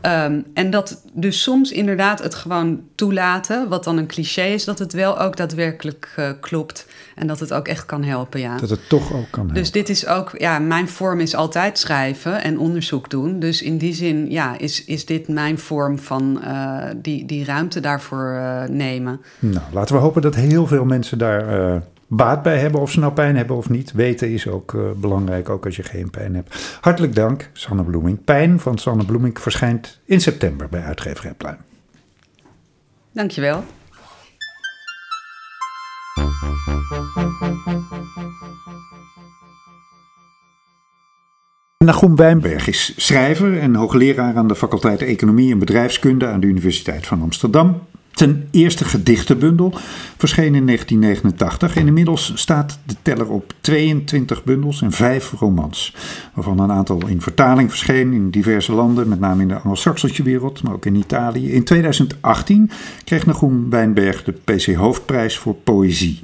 [0.00, 4.78] Ehm, en dat dus soms inderdaad het gewoon toelaten, wat dan een cliché is, dat
[4.78, 6.86] het wel ook daadwerkelijk eh, klopt.
[7.14, 8.56] En dat het ook echt kan helpen, ja.
[8.56, 9.54] Dat het toch ook kan helpen.
[9.54, 13.38] Dus dit is ook, ja, mijn vorm is altijd schrijven en onderzoek doen.
[13.38, 17.80] Dus in die zin, ja, is, is dit mijn vorm van eh, die, die ruimte
[17.80, 19.20] daarvoor eh, nemen.
[19.38, 21.82] Nou, laten we hopen dat heel veel mensen daar
[22.14, 22.80] baat bij hebben.
[22.80, 23.92] Of ze nou pijn hebben of niet.
[23.92, 26.78] Weten is ook eh, belangrijk, ook als je geen pijn hebt.
[26.80, 28.24] Hartelijk dank, Sanne Bloeming.
[28.24, 31.56] Pijn van Sanne Bloeming verschijnt in september bij uitgeverij Pluim.
[33.12, 33.64] Dankjewel.
[41.78, 47.06] Nagum Wijnberg is schrijver en hoogleraar aan de faculteit Economie en Bedrijfskunde aan de Universiteit
[47.06, 47.82] van Amsterdam.
[48.12, 49.72] Zijn eerste gedichtenbundel
[50.16, 55.94] verscheen in 1989 en inmiddels staat de teller op 22 bundels en 5 romans,
[56.34, 60.62] waarvan een aantal in vertaling verscheen in diverse landen, met name in de Anglo-Saxische wereld,
[60.62, 61.52] maar ook in Italië.
[61.52, 62.70] In 2018
[63.04, 66.20] kreeg Nagum Wijnberg de PC Hoofdprijs voor Poëzie.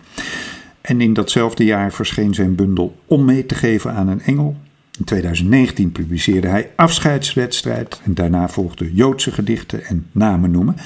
[0.80, 4.56] En in datzelfde jaar verscheen zijn bundel Om mee te geven aan een engel.
[4.98, 10.76] In 2019 publiceerde hij Afscheidswedstrijd en daarna volgden Joodse gedichten en namen noemen.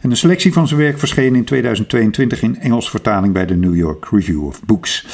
[0.00, 3.76] En een selectie van zijn werk verscheen in 2022 in Engels vertaling bij de New
[3.76, 5.06] York Review of Books.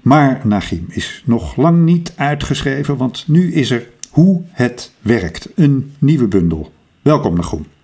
[0.00, 5.92] Maar Nagim is nog lang niet uitgeschreven, want nu is er Hoe het werkt, een
[5.98, 6.72] nieuwe bundel.
[7.02, 7.77] Welkom Nagim.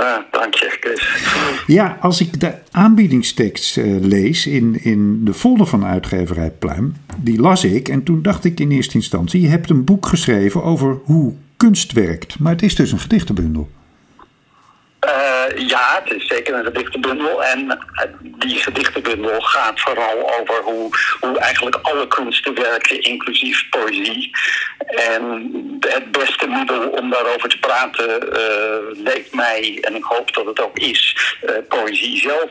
[0.00, 1.24] Ah, dank je, Chris.
[1.66, 7.40] Ja, als ik de aanbiedingstekst eh, lees in, in de folder van uitgeverij Pluim, die
[7.40, 10.98] las ik en toen dacht ik in eerste instantie, je hebt een boek geschreven over
[11.04, 12.38] hoe kunst werkt.
[12.38, 13.68] Maar het is dus een gedichtenbundel.
[15.00, 17.44] Eh, ja, het is zeker een gedichtenbundel.
[17.44, 20.90] En eh, die gedichtenbundel gaat vooral over hoe,
[21.20, 24.30] hoe eigenlijk alle kunsten werken, inclusief poëzie.
[24.86, 25.48] En
[25.80, 30.60] het beste middel om daarover te praten uh, leek mij, en ik hoop dat het
[30.60, 31.16] ook is,
[31.68, 32.50] poëzie zelf.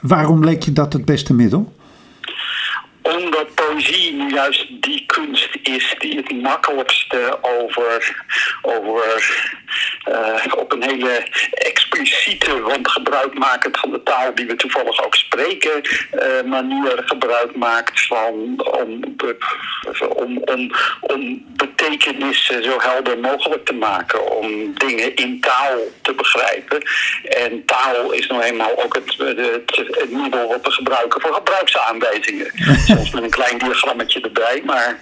[0.00, 1.76] Waarom leek je dat het beste middel?
[3.14, 8.24] Omdat poëzie nu juist die kunst is die het makkelijkste over,
[8.62, 9.24] over
[10.08, 15.82] uh, op een hele expliciete, want gebruikmakend van de taal die we toevallig ook spreken,
[15.82, 19.16] uh, manier gebruik maakt van om,
[20.14, 20.70] om, om,
[21.00, 26.82] om betekenissen zo helder mogelijk te maken, om dingen in taal te begrijpen.
[27.22, 32.50] En taal is nou eenmaal ook het, het, het middel wat we gebruiken voor gebruiksaanwijzingen.
[32.98, 34.98] Soms met een klein diagrammetje erbij, maar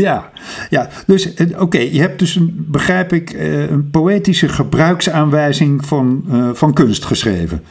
[0.00, 0.32] ja,
[0.70, 0.88] ja.
[1.06, 6.50] dus eh, oké, je hebt dus, een, begrijp ik, eh, een poëtische gebruiksaanwijzing van, uh,
[6.52, 7.64] van kunst geschreven.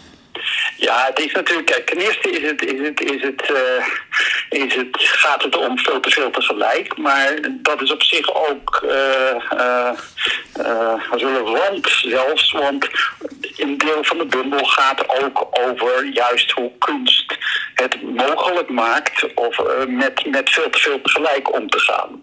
[0.77, 3.85] Ja, het is natuurlijk, kijk, ten eerste is het, is het, is het, uh,
[4.49, 6.97] is het, gaat het om veel te veel tegelijk.
[6.97, 9.91] Maar dat is op zich ook uh,
[10.57, 12.51] uh, relevant zelfs.
[12.51, 12.87] Want
[13.55, 17.37] een deel van de bundel gaat ook over juist hoe kunst
[17.73, 22.19] het mogelijk maakt of, met, met veel te veel tegelijk om te gaan.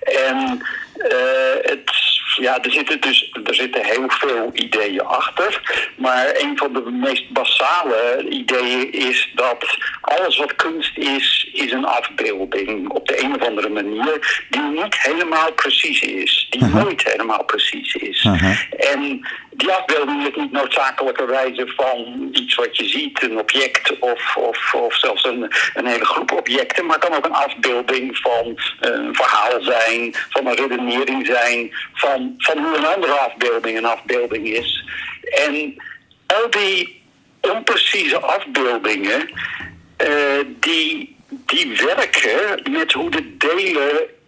[0.00, 0.62] En
[1.62, 5.60] het ja, er zitten dus er zitten heel veel ideeën achter.
[5.96, 11.84] Maar een van de meest basale ideeën is dat alles wat kunst is, is een
[11.84, 16.46] afbeelding op de een of andere manier die niet helemaal precies is.
[16.50, 18.28] Die nooit helemaal precies is.
[18.92, 24.74] En die afbeelding is niet noodzakelijkerwijze van iets wat je ziet, een object of, of,
[24.74, 29.62] of zelfs een, een hele groep objecten, maar kan ook een afbeelding van een verhaal
[29.62, 34.84] zijn, van een redenering zijn, van, van hoe een andere afbeelding een afbeelding is.
[35.22, 35.82] En
[36.26, 37.02] al die
[37.40, 39.30] onprecieze afbeeldingen,
[40.08, 44.18] uh, die, die werken met hoe de delen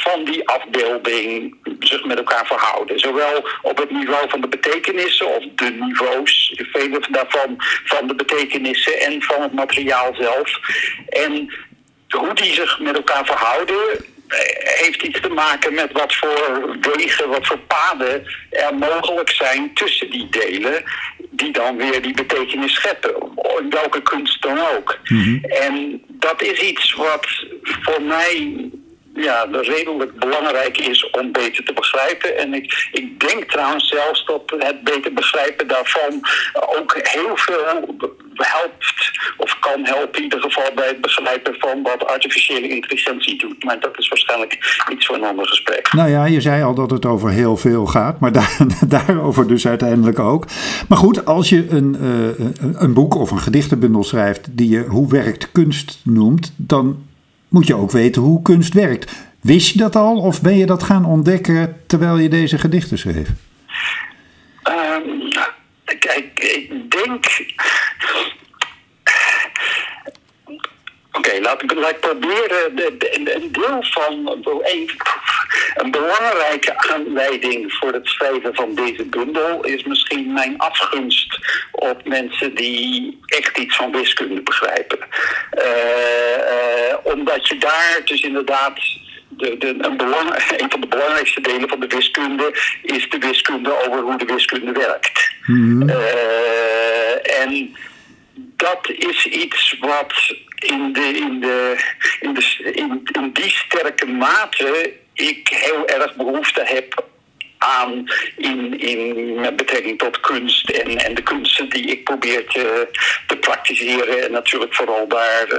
[0.00, 2.98] van die afbeelding zich met elkaar verhouden.
[2.98, 7.54] Zowel op het niveau van de betekenissen of de niveaus, vele daarvan
[7.84, 10.58] van de betekenissen en van het materiaal zelf.
[11.08, 11.52] En
[12.08, 14.04] hoe die zich met elkaar verhouden,
[14.82, 20.10] heeft iets te maken met wat voor wegen, wat voor paden er mogelijk zijn tussen
[20.10, 20.84] die delen,
[21.30, 23.14] die dan weer die betekenis scheppen,
[23.60, 24.98] in welke kunst dan ook.
[25.08, 25.44] Mhm.
[25.44, 27.26] En dat is iets wat
[27.82, 28.54] voor mij
[29.14, 32.38] ja, redelijk belangrijk is om beter te begrijpen.
[32.38, 36.20] En ik, ik denk trouwens zelfs dat het beter begrijpen daarvan
[36.78, 37.64] ook heel veel
[38.34, 43.64] helpt, of kan helpen in ieder geval bij het begrijpen van wat artificiële intelligentie doet.
[43.64, 45.92] Maar dat is waarschijnlijk iets voor een ander gesprek.
[45.92, 48.56] Nou ja, je zei al dat het over heel veel gaat, maar daar,
[48.88, 50.46] daarover dus uiteindelijk ook.
[50.88, 55.10] Maar goed, als je een, uh, een boek of een gedichtenbundel schrijft die je Hoe
[55.10, 57.10] werkt kunst noemt, dan
[57.52, 59.12] moet je ook weten hoe kunst werkt.
[59.40, 63.28] Wist je dat al of ben je dat gaan ontdekken terwijl je deze gedichten schreef?
[64.68, 65.28] Um,
[65.98, 67.46] kijk, ik denk.
[70.44, 74.42] Oké, okay, laat, laat ik proberen de, een deel van.
[74.62, 74.90] Een,
[75.74, 81.38] een belangrijke aanleiding voor het schrijven van deze bundel is misschien mijn afgunst
[81.70, 84.98] op mensen die echt iets van wiskunde begrijpen.
[84.98, 85.71] Uh,
[87.12, 88.78] omdat je daar dus inderdaad
[89.28, 93.86] de, de, een, belang, een, van de belangrijkste delen van de wiskunde is de wiskunde
[93.86, 95.30] over hoe de wiskunde werkt.
[95.46, 95.90] Mm
[97.22, 97.76] en
[98.56, 101.76] dat is iets wat in, de, in, de,
[102.20, 107.04] in, de, in, in die sterke mate ik heel erg behoefte heb
[107.62, 108.04] aan
[108.36, 112.88] in, in met betrekking tot kunst en, en de kunsten die ik probeer te,
[113.26, 114.24] te praktiseren.
[114.24, 115.58] En natuurlijk vooral daar uh,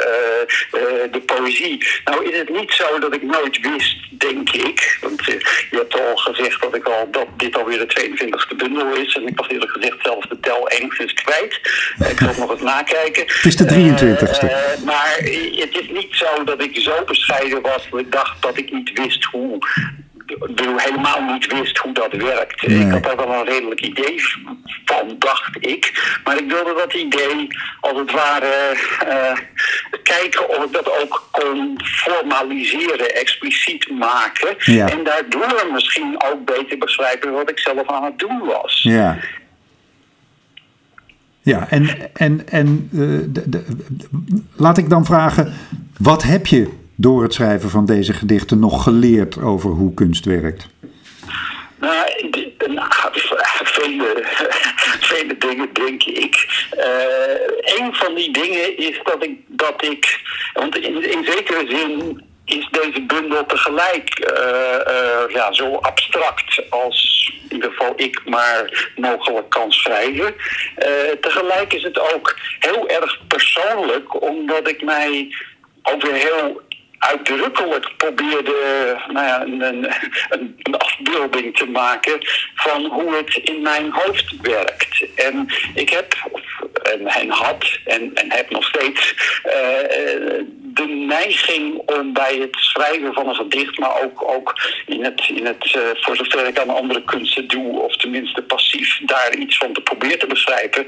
[0.81, 1.85] uh, de poëzie.
[2.05, 4.97] Nou is het niet zo dat ik nooit wist, denk ik.
[5.01, 5.39] Want uh,
[5.71, 9.15] je hebt al gezegd dat, ik al, dat dit alweer de 22e bundel is.
[9.15, 11.59] En ik was eerlijk gezegd zelfs de tel enigszins kwijt.
[12.09, 13.23] ik zal nog eens nakijken.
[13.25, 14.83] Het is de 23e.
[14.85, 15.15] maar
[15.55, 18.91] het is niet zo dat ik zo bescheiden was dat ik dacht dat ik niet
[18.93, 19.57] wist hoe
[20.77, 22.67] helemaal niet wist hoe dat werkt.
[22.67, 24.21] Ik had daar wel een redelijk idee
[24.85, 26.17] van, dacht ik.
[26.23, 27.47] Maar ik wilde dat idee,
[27.79, 28.77] als het ware,
[29.07, 29.37] uh,
[30.03, 34.59] kijken of ik dat ook kon formaliseren, expliciet maken.
[34.89, 38.81] En daardoor misschien ook beter begrijpen wat ik zelf aan het doen was.
[38.83, 39.17] Ja.
[41.41, 43.65] Ja, en, en, en uh, de, de,
[44.55, 45.53] laat ik dan vragen,
[45.97, 50.67] wat heb je door het schrijven van deze gedichten nog geleerd over hoe kunst werkt?
[51.79, 52.05] Nou,
[52.67, 52.89] nou,
[54.99, 56.65] vele, dingen denk ik.
[56.69, 60.19] Eh een van die dingen is dat ik, dat ik
[60.53, 67.55] want in, zekere zin is deze bundel tegelijk eh, eh, ja, zo abstract als in
[67.55, 70.35] ieder geval ik maar mogelijk kan schrijven.
[71.21, 75.35] Tegelijk is het ook heel erg persoonlijk, omdat ik mij
[75.83, 76.61] ook heel
[77.09, 78.53] uitdrukkelijk probeerde
[79.07, 79.87] nou ja, een, een,
[80.29, 82.17] een, afbeelding te maken
[82.55, 85.05] van hoe het in mijn hoofd werkt.
[85.15, 86.15] En ik heb,
[86.83, 90.43] en, en had, en, en heb nog steeds, eh,
[90.73, 94.53] de neiging om bij het schrijven van een gedicht, maar ook, ook
[94.85, 98.99] in het, in het eh, voor zover ik aan andere kunsten doe, of tenminste passief
[99.05, 100.85] daar iets van te proberen te begrijpen,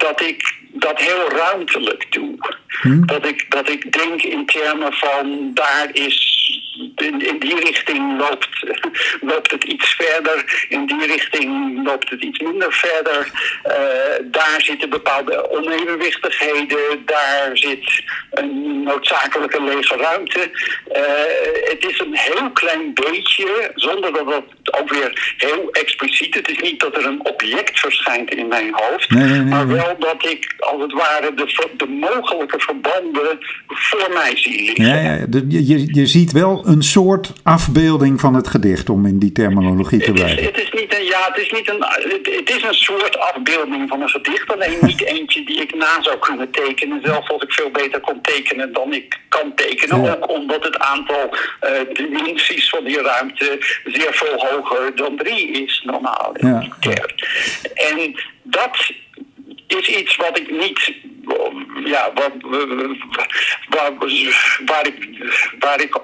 [0.00, 2.58] dat ik dat heel ruimtelijk doe.
[3.06, 6.38] Dat, ik, dat ik denk in termen van daar is.
[6.96, 8.48] In, in die richting loopt,
[9.30, 13.30] loopt het iets verder, in die richting loopt het iets minder verder.
[13.62, 13.74] Eh,
[14.24, 20.50] daar zitten bepaalde onevenwichtigheden, daar zit een noodzakelijke lege ruimte.
[20.92, 21.02] Eh,
[21.70, 26.34] het is een heel klein beetje, zonder dat het ook weer heel expliciet.
[26.34, 29.68] Het is niet dat er een object verschijnt in mijn hoofd, Nee, nee, nee, maar
[29.68, 34.84] wel dat ik als het ware de, de mogelijke verbanden voor mij zie liggen.
[34.86, 39.18] Ja, ja, je, je- je ziet wel een soort afbeelding van het gedicht, om in
[39.18, 40.44] die terminologie te Het is, blijven.
[40.44, 43.88] het is niet een, ja, het is niet een, het, het is een soort afbeelding
[43.88, 47.00] van een gedicht, alleen niet eentje die ik na zou kunnen tekenen.
[47.04, 50.02] Zelfs als ik veel beter kon tekenen dan ik kan tekenen.
[50.02, 50.12] Ja.
[50.20, 55.82] Ook omdat het aantal eh, dimensies van die ruimte zeer veel hoger dan drie is
[55.84, 56.32] normaal.
[56.40, 56.66] Ja.
[57.74, 58.90] En dat
[59.78, 60.92] is iets wat ik niet.
[61.84, 62.32] Ja, wat,
[63.68, 63.92] waar,
[64.64, 64.96] waar, ik,
[65.58, 66.00] waar ik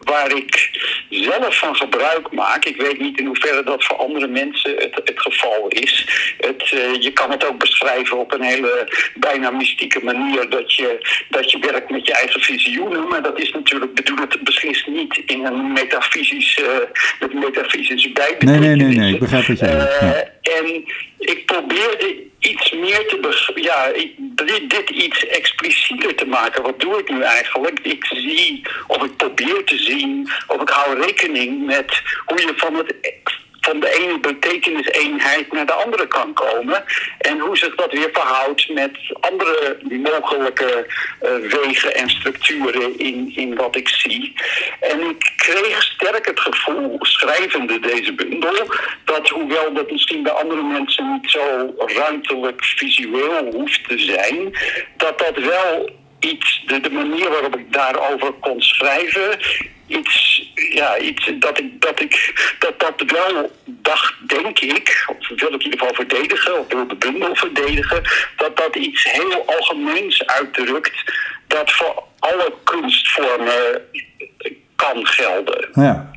[0.00, 0.70] waar ik
[1.10, 2.64] zelf van gebruik maak.
[2.64, 6.06] Ik weet niet in hoeverre dat voor andere mensen het, het geval is.
[6.38, 11.06] Het, eh, je kan het ook beschrijven op een hele bijna mystieke manier dat je,
[11.28, 13.08] dat je werkt met je eigen visioenen.
[13.08, 16.88] Maar dat is natuurlijk, bedoel het beslist niet in een metafysische,
[17.20, 20.30] met metafysische Nee, nee, nee, nee, ik begrijp wat je Eh, ja.
[20.58, 20.84] en
[21.18, 26.62] ik probeerde iets meer te ja, dit, dit iets explicieter te maken.
[26.62, 27.78] Wat doe ik nu eigenlijk?
[27.82, 32.74] Ik zie, of ik probeer te zien, of ik hou rekening met hoe je van
[32.74, 32.94] het
[33.60, 36.84] van de ene betekeniseenheid naar de andere kan komen.
[37.18, 40.86] En hoe zich dat weer verhoudt met andere mogelijke
[41.20, 44.34] eh, wegen en structuren in, in wat ik zie.
[44.80, 48.66] En ik kreeg sterk het gevoel, schrijvende deze bundel,
[49.04, 54.58] dat hoewel dat misschien bij andere mensen niet zo ruimtelijk visueel hoeft te zijn,
[54.96, 59.38] dat dat wel iets, de, de manier waarop ik daarover kon schrijven,
[59.90, 62.14] iets, ja, iets dat ik, dat ik,
[62.58, 66.86] dat dat wel dacht, denk ik, of wil ik in ieder geval verdedigen, of wil
[66.86, 68.02] de bundel verdedigen,
[68.36, 71.12] dat dat iets heel algemeens uitdrukt,
[71.46, 73.82] dat voor alle kunstvormen
[74.76, 75.68] kan gelden.
[75.72, 76.10] Ja.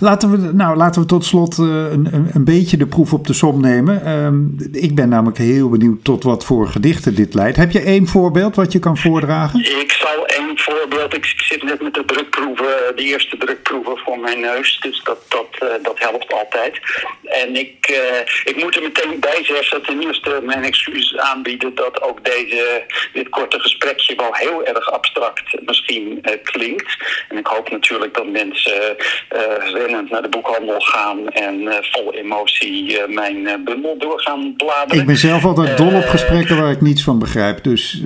[0.00, 3.32] Laten we, nou, laten we tot slot eh, een, een, beetje de proef op de
[3.32, 4.04] som nemen.
[4.04, 4.36] Ehm,
[4.72, 7.56] ik ben namelijk heel benieuwd tot wat voor gedichten dit leidt.
[7.56, 9.60] Heb je één voorbeeld wat je kan voordragen?
[9.60, 11.14] Ik zal één voorbeeld.
[11.14, 14.78] Ik zit net met de drukproeven, de eerste drukproeven voor mijn neus.
[14.80, 16.80] Dus dat, dat, eh, dat helpt altijd.
[17.24, 22.02] En ik, eh, ik moet er meteen bij zeggen, ten eerste mijn excuses aanbieden dat
[22.02, 22.82] ook deze,
[23.12, 26.96] dit korte gesprekje wel heel erg abstract misschien eh, klinkt.
[27.28, 28.96] En ik hoop natuurlijk dat mensen
[29.28, 34.20] eh rennend naar de boekhandel gaan en eh, vol emotie eh, mijn eh, bundel door
[34.20, 35.00] gaan bladeren.
[35.00, 38.00] Ik ben zelf altijd dol op gesprekken waar ik niets van begrijp, dus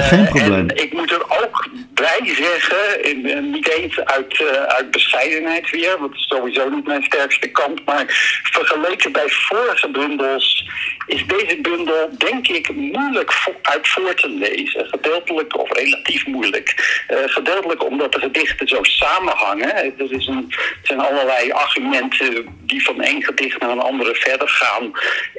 [0.00, 0.52] geen probleem.
[0.68, 6.10] en ik moet er ook bij zeggen, in- niet eens uit, uit bescheidenheid weer, want
[6.10, 8.04] het is sowieso niet mijn sterkste kant, maar
[8.52, 10.68] vergeleken bij vorige bundels
[11.06, 13.32] is deze bundel denk ik moeilijk
[13.62, 14.86] uit voor te lezen.
[14.86, 16.74] Gedeeltelijk of relatief moeilijk.
[17.06, 19.74] Eh, gedeeltelijk omdat de gedichten zo samenhangen.
[19.76, 24.48] Er is een, het zijn allerlei argumenten die van één gedicht naar een andere verder
[24.48, 24.92] gaan.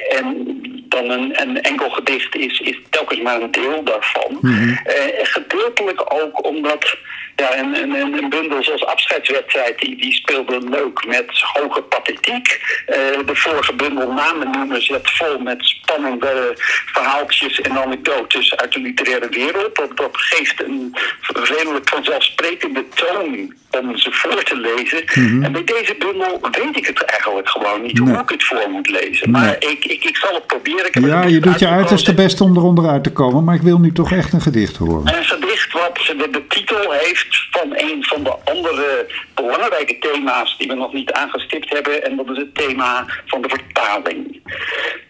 [0.09, 0.59] En
[0.89, 4.39] dan een, een enkel gedicht is, is telkens maar een deel daarvan.
[4.83, 6.97] Eh, en gedeeltelijk ook omdat
[7.35, 12.61] ja, een, een, een bundel zoals afscheidswedstrijd, die, die speelde leuk met hoge pathetiek.
[12.85, 16.51] Eh, de vorige bundel namen noemen zet vol met spannende
[16.85, 19.75] verhaaltjes en anekdotes uit de literaire wereld.
[19.75, 20.95] Dat, dat geeft een
[21.33, 25.03] redelijk vanzelfsprekende toon om ze voor te lezen.
[25.05, 25.43] Mhm.
[25.43, 28.89] En bij deze bundel weet ik het eigenlijk gewoon niet hoe ik het voor moet
[28.89, 29.31] lezen.
[29.31, 30.85] Maar ik, ik, ik zal het proberen.
[30.85, 33.61] Ik Ja, het je doet je uiterste best om eronder uit te komen, maar ik
[33.61, 35.17] wil nu toch echt een gedicht horen.
[35.17, 40.67] Een gedicht wat de, de titel heeft van een van de andere belangrijke thema's die
[40.67, 42.03] we nog niet aangestipt hebben.
[42.03, 44.39] En dat is het thema van de vertaling.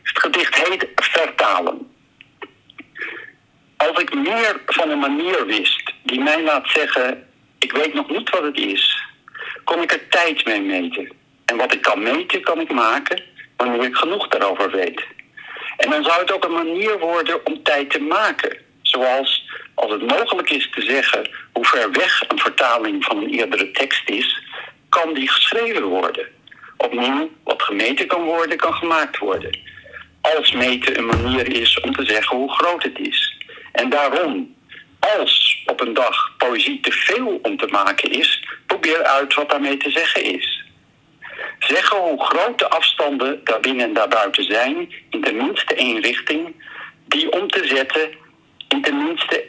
[0.04, 1.90] Het gedicht heet Vertalen.
[3.78, 7.24] Als ik meer van een manier wist die mij laat zeggen:
[7.62, 9.06] Ik weet nog niet wat het is,
[9.64, 11.12] kon ik er tijd mee meten.
[11.46, 13.24] En wat ik kan meten, kan ik maken
[13.58, 15.04] wanneer ik genoeg daarover weet.
[15.78, 18.58] En dan zou het ook een manier worden om tijd te maken.
[18.82, 23.72] Zoals als het mogelijk is te zeggen hoe ver weg een vertaling van een eerdere
[23.72, 24.42] tekst is,
[24.90, 26.28] kan die geschreven worden.
[26.78, 29.60] Opnieuw, wat gemeten kan worden, kan gemaakt worden.
[30.22, 33.38] Als meten een manier is om te zeggen hoe groot het is.
[33.72, 34.56] En daarom,
[35.02, 39.78] als op een dag poëzie te veel om te maken is, probeer uit wat daarmee
[39.78, 40.64] te zeggen is.
[41.60, 46.56] Zeggen hoe groot de afstanden daarbinnen en daarbuiten zijn, in tenminste één richting,
[47.06, 48.10] die om te zetten,
[48.68, 49.46] in tenminste,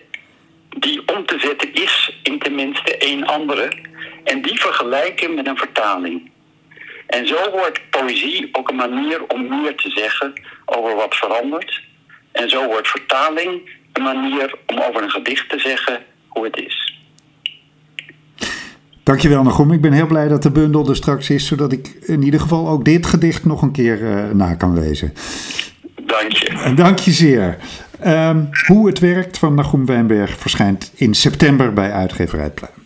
[0.68, 3.72] die om te zetten is in tenminste één andere,
[4.24, 6.30] en die vergelijken met een vertaling.
[7.06, 10.32] En zo wordt poëzie ook een manier om meer te zeggen
[10.64, 11.80] over wat verandert.
[12.32, 15.98] En zo wordt vertaling een manier om over een gedicht te zeggen
[16.28, 17.00] hoe het is.
[19.02, 19.72] Dankjewel, Nagum.
[19.72, 22.68] Ik ben heel blij dat de bundel er straks is, zodat ik in ieder geval
[22.68, 25.12] ook dit gedicht nog een keer eh, na kan lezen.
[26.06, 26.72] Dank je.
[26.74, 27.58] Dank je zeer.
[28.00, 32.80] Ehm, Hoe het werkt van Nagum Wijnberg verschijnt in september bij uitgeverij Pluim.